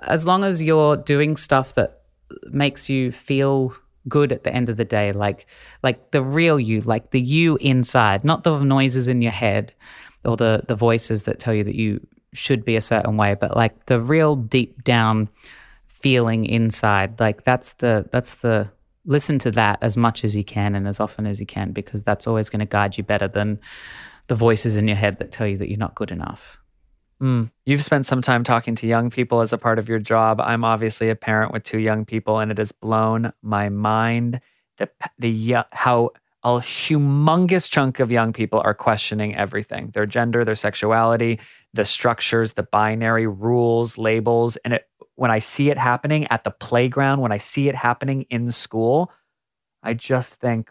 as 0.03 0.27
long 0.27 0.45
as 0.45 0.62
you're 0.62 0.97
doing 0.97 1.37
stuff 1.37 1.75
that 1.75 2.03
makes 2.51 2.89
you 2.89 3.12
feel 3.12 3.75
good 4.09 4.33
at 4.33 4.45
the 4.45 4.53
end 4.53 4.69
of 4.69 4.77
the 4.77 4.85
day, 4.85 5.12
like 5.12 5.47
like 5.83 6.11
the 6.11 6.23
real 6.23 6.59
you, 6.59 6.81
like 6.81 7.11
the 7.11 7.21
you 7.21 7.57
inside, 7.61 8.25
not 8.25 8.45
the 8.45 8.59
noises 8.61 9.09
in 9.09 9.23
your 9.23 9.33
head 9.33 9.73
or 10.25 10.37
the 10.37 10.62
the 10.67 10.75
voices 10.75 11.25
that 11.25 11.39
tell 11.39 11.55
you 11.55 11.65
that 11.65 11.75
you 11.75 12.07
should 12.33 12.65
be 12.65 12.77
a 12.77 12.81
certain 12.81 13.17
way, 13.17 13.35
but 13.35 13.57
like 13.57 13.87
the 13.87 14.01
real 14.01 14.37
deep 14.37 14.83
down 14.85 15.29
feeling 15.87 16.45
inside. 16.45 17.21
Like 17.21 17.45
that's 17.45 17.75
the 17.75 18.07
that's 18.11 18.35
the 18.35 18.71
listen 19.07 19.39
to 19.41 19.51
that 19.53 19.79
as 19.83 19.97
much 19.97 20.25
as 20.25 20.35
you 20.35 20.45
can 20.45 20.75
and 20.75 20.89
as 20.89 21.01
often 21.01 21.27
as 21.27 21.41
you 21.41 21.47
can 21.47 21.73
because 21.73 22.03
that's 22.03 22.27
always 22.27 22.49
going 22.49 22.61
to 22.61 22.67
guide 22.67 22.97
you 22.97 23.05
better 23.05 23.29
than 23.29 23.59
the 24.27 24.35
voices 24.35 24.77
in 24.77 24.89
your 24.89 24.97
head 24.97 25.19
that 25.19 25.31
tell 25.31 25.47
you 25.47 25.59
that 25.59 25.69
you're 25.69 25.79
not 25.79 25.95
good 25.95 26.11
enough. 26.11 26.59
Mm. 27.23 27.51
You've 27.65 27.85
spent 27.85 28.07
some 28.07 28.23
time 28.23 28.45
talking 28.45 28.75
to 28.77 28.87
young 28.87 29.11
people 29.11 29.41
as 29.41 29.53
a 29.53 29.59
part 29.59 29.79
of 29.79 29.89
your 29.89 29.99
job. 29.99 30.41
I'm 30.41 30.65
obviously 30.65 31.11
a 31.11 31.17
parent 31.17 31.53
with 31.53 31.63
two 31.63 31.79
young 31.79 32.05
people, 32.05 32.39
and 32.39 32.51
it 32.51 32.59
has 32.59 32.73
blown 32.73 33.33
my 33.43 33.69
mind 33.69 34.41
the 34.79 34.91
the 35.19 35.57
how 35.73 36.11
a 36.43 36.59
humongous 36.59 37.71
chunk 37.71 38.01
of 38.01 38.11
young 38.11 38.33
people 38.33 38.61
are 38.65 38.75
questioning 38.75 39.35
everything 39.35 39.91
their 39.95 40.07
gender, 40.07 40.45
their 40.45 40.55
sexuality, 40.55 41.41
the 41.73 41.85
structures, 41.85 42.53
the 42.53 42.63
binary 42.63 43.27
rules, 43.27 43.97
labels. 43.97 44.57
And 44.59 44.75
it 44.75 44.87
when 45.17 45.31
I 45.31 45.39
see 45.39 45.71
it 45.71 45.79
happening 45.79 46.27
at 46.29 46.45
the 46.45 46.51
playground, 46.51 47.21
when 47.21 47.33
I 47.33 47.39
see 47.39 47.69
it 47.69 47.75
happening 47.75 48.27
in 48.31 48.51
school, 48.51 49.12
I 49.83 49.95
just 49.95 50.37
think 50.37 50.71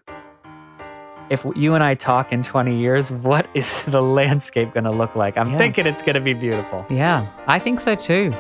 if 1.30 1.46
you 1.56 1.74
and 1.74 1.84
I 1.84 1.96
talk 1.96 2.32
in 2.32 2.44
20 2.44 2.78
years, 2.78 3.12
what 3.12 3.48
is 3.54 3.82
the 3.88 4.02
landscape 4.02 4.74
going 4.74 4.84
to 4.84 4.92
look 4.92 5.16
like? 5.16 5.38
I'm 5.38 5.52
yeah. 5.52 5.58
thinking 5.58 5.86
it's 5.86 6.02
going 6.02 6.16
to 6.16 6.22
be 6.22 6.34
beautiful. 6.34 6.86
Yeah, 6.90 7.28
I 7.48 7.60
think 7.60 7.80
so 7.80 7.96
too. 7.96 8.34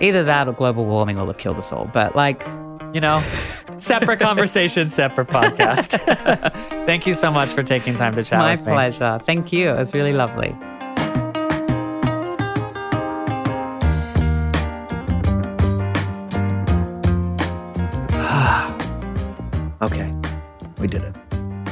Either 0.00 0.24
that 0.24 0.48
or 0.48 0.52
global 0.52 0.84
warming 0.86 1.16
will 1.16 1.26
have 1.26 1.38
killed 1.38 1.56
us 1.56 1.72
all. 1.72 1.88
But 1.92 2.16
like, 2.16 2.44
you 2.92 3.00
know, 3.00 3.22
separate 3.78 4.20
conversation, 4.20 4.90
separate 4.90 5.28
podcast. 5.28 6.00
Thank 6.86 7.06
you 7.06 7.14
so 7.14 7.30
much 7.30 7.48
for 7.50 7.62
taking 7.62 7.96
time 7.96 8.14
to 8.16 8.24
chat. 8.24 8.58
With 8.58 8.66
me. 8.66 8.72
My 8.72 8.88
pleasure. 8.90 9.18
Me. 9.18 9.24
Thank 9.24 9.52
you. 9.52 9.70
It 9.70 9.78
was 9.78 9.94
really 9.94 10.12
lovely. 10.12 10.56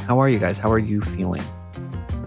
How 0.05 0.19
are 0.19 0.27
you 0.27 0.37
guys? 0.37 0.57
How 0.57 0.69
are 0.69 0.79
you 0.79 1.01
feeling? 1.01 1.41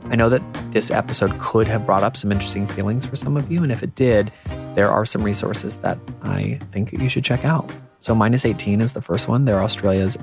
I 0.05 0.16
know 0.16 0.31
that 0.31 0.43
this 0.72 0.91
episode 0.91 1.39
could 1.39 1.66
have 1.66 1.85
brought 1.85 2.03
up 2.03 2.16
some 2.16 2.33
interesting 2.33 2.66
feelings 2.66 3.05
for 3.05 3.16
some 3.16 3.37
of 3.37 3.53
you. 3.53 3.62
And 3.62 3.70
if 3.70 3.83
it 3.83 3.95
did, 3.95 4.33
there 4.74 4.91
are 4.91 5.05
some 5.05 5.22
resources 5.22 5.77
that 5.77 5.99
I 6.22 6.59
think 6.72 6.93
you 6.93 7.09
should 7.11 7.24
check 7.24 7.45
out. 7.45 7.70
So, 8.01 8.14
Minus 8.14 8.47
18 8.47 8.81
is 8.81 8.93
the 8.93 9.03
first 9.03 9.29
one. 9.29 9.45
They're 9.45 9.62
Australia's 9.62 10.16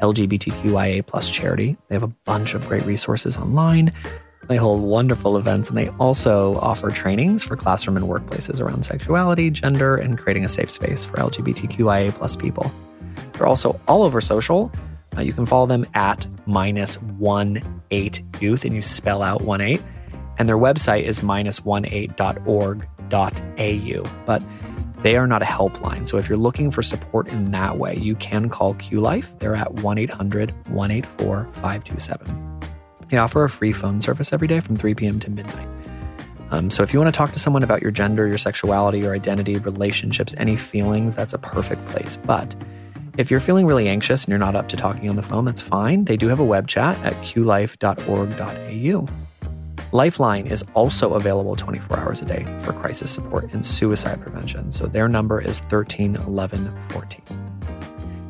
LGBTQIA 0.00 1.04
plus 1.06 1.30
charity. 1.30 1.76
They 1.88 1.94
have 1.94 2.02
a 2.02 2.12
bunch 2.24 2.54
of 2.54 2.66
great 2.66 2.84
resources 2.86 3.36
online. 3.36 3.92
They 4.48 4.56
hold 4.56 4.80
wonderful 4.80 5.36
events 5.36 5.68
and 5.68 5.76
they 5.76 5.88
also 5.98 6.56
offer 6.60 6.90
trainings 6.90 7.44
for 7.44 7.56
classroom 7.56 7.96
and 7.96 8.06
workplaces 8.06 8.60
around 8.60 8.84
sexuality, 8.84 9.50
gender, 9.50 9.96
and 9.96 10.16
creating 10.16 10.44
a 10.44 10.48
safe 10.48 10.70
space 10.70 11.04
for 11.04 11.16
LGBTQIA 11.16 12.14
plus 12.14 12.36
people. 12.36 12.70
They're 13.32 13.46
also 13.46 13.78
all 13.86 14.02
over 14.02 14.20
social. 14.20 14.72
Uh, 15.16 15.22
you 15.22 15.32
can 15.32 15.46
follow 15.46 15.66
them 15.66 15.86
at 15.94 16.26
minus 16.46 16.96
one 17.00 17.82
eight 17.90 18.22
youth, 18.40 18.64
and 18.64 18.74
you 18.74 18.82
spell 18.82 19.22
out 19.22 19.42
one 19.42 19.60
eight. 19.60 19.82
And 20.38 20.48
their 20.48 20.58
website 20.58 21.04
is 21.04 21.22
minus 21.22 21.64
one 21.64 21.86
eight.org.au. 21.86 22.84
But 24.26 24.42
they 25.02 25.16
are 25.16 25.26
not 25.26 25.42
a 25.42 25.46
helpline. 25.46 26.08
So 26.08 26.18
if 26.18 26.28
you're 26.28 26.38
looking 26.38 26.70
for 26.70 26.82
support 26.82 27.28
in 27.28 27.50
that 27.52 27.78
way, 27.78 27.96
you 27.96 28.16
can 28.16 28.48
call 28.48 28.74
Q 28.74 29.00
Life. 29.00 29.32
They're 29.38 29.54
at 29.54 29.72
1 29.74 29.98
800 29.98 30.50
184 30.68 31.44
527. 31.52 32.60
They 33.10 33.18
offer 33.18 33.44
a 33.44 33.48
free 33.48 33.72
phone 33.72 34.00
service 34.00 34.32
every 34.32 34.48
day 34.48 34.60
from 34.60 34.76
3 34.76 34.94
p.m. 34.94 35.20
to 35.20 35.30
midnight. 35.30 35.68
Um, 36.50 36.70
so 36.70 36.82
if 36.82 36.92
you 36.92 37.00
want 37.00 37.12
to 37.12 37.16
talk 37.16 37.32
to 37.32 37.38
someone 37.38 37.62
about 37.62 37.82
your 37.82 37.90
gender, 37.90 38.26
your 38.26 38.38
sexuality, 38.38 39.00
your 39.00 39.14
identity, 39.14 39.58
relationships, 39.58 40.34
any 40.38 40.56
feelings, 40.56 41.14
that's 41.14 41.34
a 41.34 41.38
perfect 41.38 41.86
place. 41.88 42.16
But 42.16 42.54
if 43.18 43.30
you're 43.30 43.40
feeling 43.40 43.66
really 43.66 43.88
anxious 43.88 44.24
and 44.24 44.30
you're 44.30 44.38
not 44.38 44.54
up 44.54 44.68
to 44.68 44.76
talking 44.76 45.08
on 45.08 45.16
the 45.16 45.22
phone, 45.22 45.44
that's 45.44 45.62
fine. 45.62 46.04
They 46.04 46.16
do 46.16 46.28
have 46.28 46.40
a 46.40 46.44
web 46.44 46.68
chat 46.68 46.96
at 47.04 47.14
qlife.org.au. 47.14 49.06
Lifeline 49.92 50.46
is 50.46 50.64
also 50.74 51.14
available 51.14 51.56
24 51.56 51.98
hours 51.98 52.20
a 52.20 52.24
day 52.26 52.44
for 52.60 52.72
crisis 52.72 53.10
support 53.10 53.52
and 53.52 53.64
suicide 53.64 54.20
prevention. 54.20 54.70
So 54.70 54.86
their 54.86 55.08
number 55.08 55.40
is 55.40 55.60
13 55.60 56.16
11 56.16 56.88
14. 56.90 57.22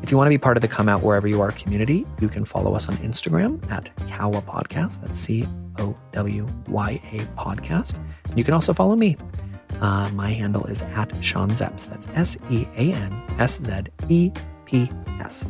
If 0.03 0.11
you 0.11 0.17
want 0.17 0.27
to 0.27 0.29
be 0.29 0.37
part 0.37 0.55
of 0.55 0.61
the 0.61 0.69
Come 0.69 0.87
Out 0.87 1.03
Wherever 1.03 1.27
You 1.27 1.41
Are 1.41 1.51
community, 1.51 2.05
you 2.21 2.29
can 2.29 2.45
follow 2.45 2.73
us 2.75 2.87
on 2.87 2.95
Instagram 2.97 3.69
at 3.69 3.93
Cowya 4.07 4.41
Podcast. 4.43 5.01
That's 5.01 5.19
C 5.19 5.45
O 5.79 5.97
W 6.13 6.47
Y 6.69 7.01
A 7.11 7.17
Podcast. 7.37 7.99
You 8.35 8.45
can 8.45 8.53
also 8.53 8.71
follow 8.71 8.95
me. 8.95 9.17
Uh, 9.81 10.09
my 10.13 10.31
handle 10.31 10.65
is 10.67 10.81
at 10.81 11.11
Sean 11.21 11.49
Szeps. 11.51 11.89
That's 11.89 12.07
S 12.15 12.37
E 12.49 12.65
A 12.77 12.93
N 12.93 13.21
S 13.37 13.59
Z 13.59 13.87
E 14.07 14.31
P.S. 14.67 15.45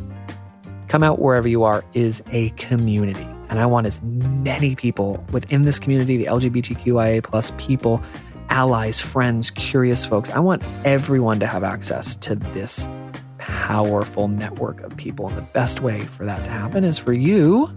Come 0.88 1.02
Out 1.02 1.18
Wherever 1.18 1.46
You 1.46 1.64
Are 1.64 1.84
is 1.92 2.22
a 2.30 2.50
community. 2.50 3.28
And 3.50 3.58
I 3.58 3.66
want 3.66 3.86
as 3.86 4.00
many 4.02 4.76
people 4.76 5.24
within 5.32 5.62
this 5.62 5.78
community, 5.78 6.16
the 6.16 6.26
LGBTQIA 6.26 7.22
plus 7.22 7.52
people, 7.58 8.02
allies, 8.48 9.00
friends, 9.00 9.50
curious 9.50 10.06
folks. 10.06 10.30
I 10.30 10.38
want 10.38 10.62
everyone 10.84 11.40
to 11.40 11.46
have 11.46 11.64
access 11.64 12.16
to 12.16 12.36
this 12.36 12.86
powerful 13.38 14.28
network 14.28 14.80
of 14.82 14.96
people. 14.96 15.28
And 15.28 15.36
the 15.36 15.42
best 15.42 15.80
way 15.80 16.00
for 16.00 16.24
that 16.24 16.44
to 16.44 16.50
happen 16.50 16.84
is 16.84 16.98
for 16.98 17.12
you 17.12 17.70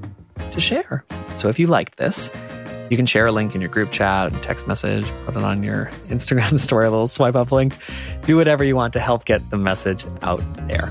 to 0.51 0.61
share. 0.61 1.03
So 1.35 1.49
if 1.49 1.57
you 1.57 1.67
liked 1.67 1.97
this, 1.97 2.29
you 2.89 2.97
can 2.97 3.05
share 3.05 3.27
a 3.27 3.31
link 3.31 3.55
in 3.55 3.61
your 3.61 3.69
group 3.69 3.91
chat, 3.91 4.33
text 4.43 4.67
message, 4.67 5.09
put 5.25 5.37
it 5.37 5.43
on 5.43 5.63
your 5.63 5.85
Instagram 6.09 6.59
story, 6.59 6.85
a 6.85 6.91
little 6.91 7.07
swipe 7.07 7.35
up 7.35 7.51
link. 7.51 7.73
Do 8.25 8.35
whatever 8.35 8.65
you 8.65 8.75
want 8.75 8.93
to 8.93 8.99
help 8.99 9.23
get 9.23 9.49
the 9.49 9.57
message 9.57 10.05
out 10.21 10.41
there. 10.67 10.89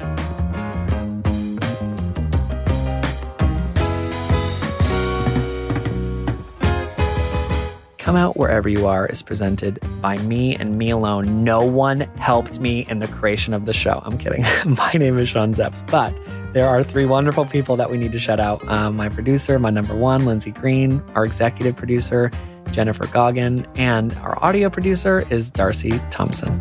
Come 8.10 8.16
Out 8.16 8.36
Wherever 8.36 8.68
You 8.68 8.88
Are 8.88 9.06
is 9.06 9.22
presented 9.22 9.78
by 10.00 10.18
me 10.18 10.56
and 10.56 10.76
me 10.76 10.90
alone. 10.90 11.44
No 11.44 11.64
one 11.64 12.00
helped 12.18 12.58
me 12.58 12.84
in 12.88 12.98
the 12.98 13.06
creation 13.06 13.54
of 13.54 13.66
the 13.66 13.72
show. 13.72 14.02
I'm 14.04 14.18
kidding. 14.18 14.44
my 14.74 14.92
name 14.94 15.16
is 15.16 15.28
Sean 15.28 15.54
Szeps, 15.54 15.88
but 15.88 16.12
there 16.52 16.68
are 16.68 16.82
three 16.82 17.06
wonderful 17.06 17.46
people 17.46 17.76
that 17.76 17.88
we 17.88 17.98
need 17.98 18.10
to 18.10 18.18
shout 18.18 18.40
out. 18.40 18.66
Um, 18.66 18.96
my 18.96 19.08
producer, 19.08 19.60
my 19.60 19.70
number 19.70 19.94
one, 19.94 20.24
Lindsay 20.24 20.50
Green, 20.50 21.00
our 21.14 21.24
executive 21.24 21.76
producer, 21.76 22.32
Jennifer 22.72 23.06
Goggin, 23.06 23.64
and 23.76 24.12
our 24.14 24.44
audio 24.44 24.68
producer 24.70 25.24
is 25.30 25.48
Darcy 25.48 26.00
Thompson. 26.10 26.58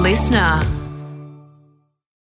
Listener. 0.00 0.79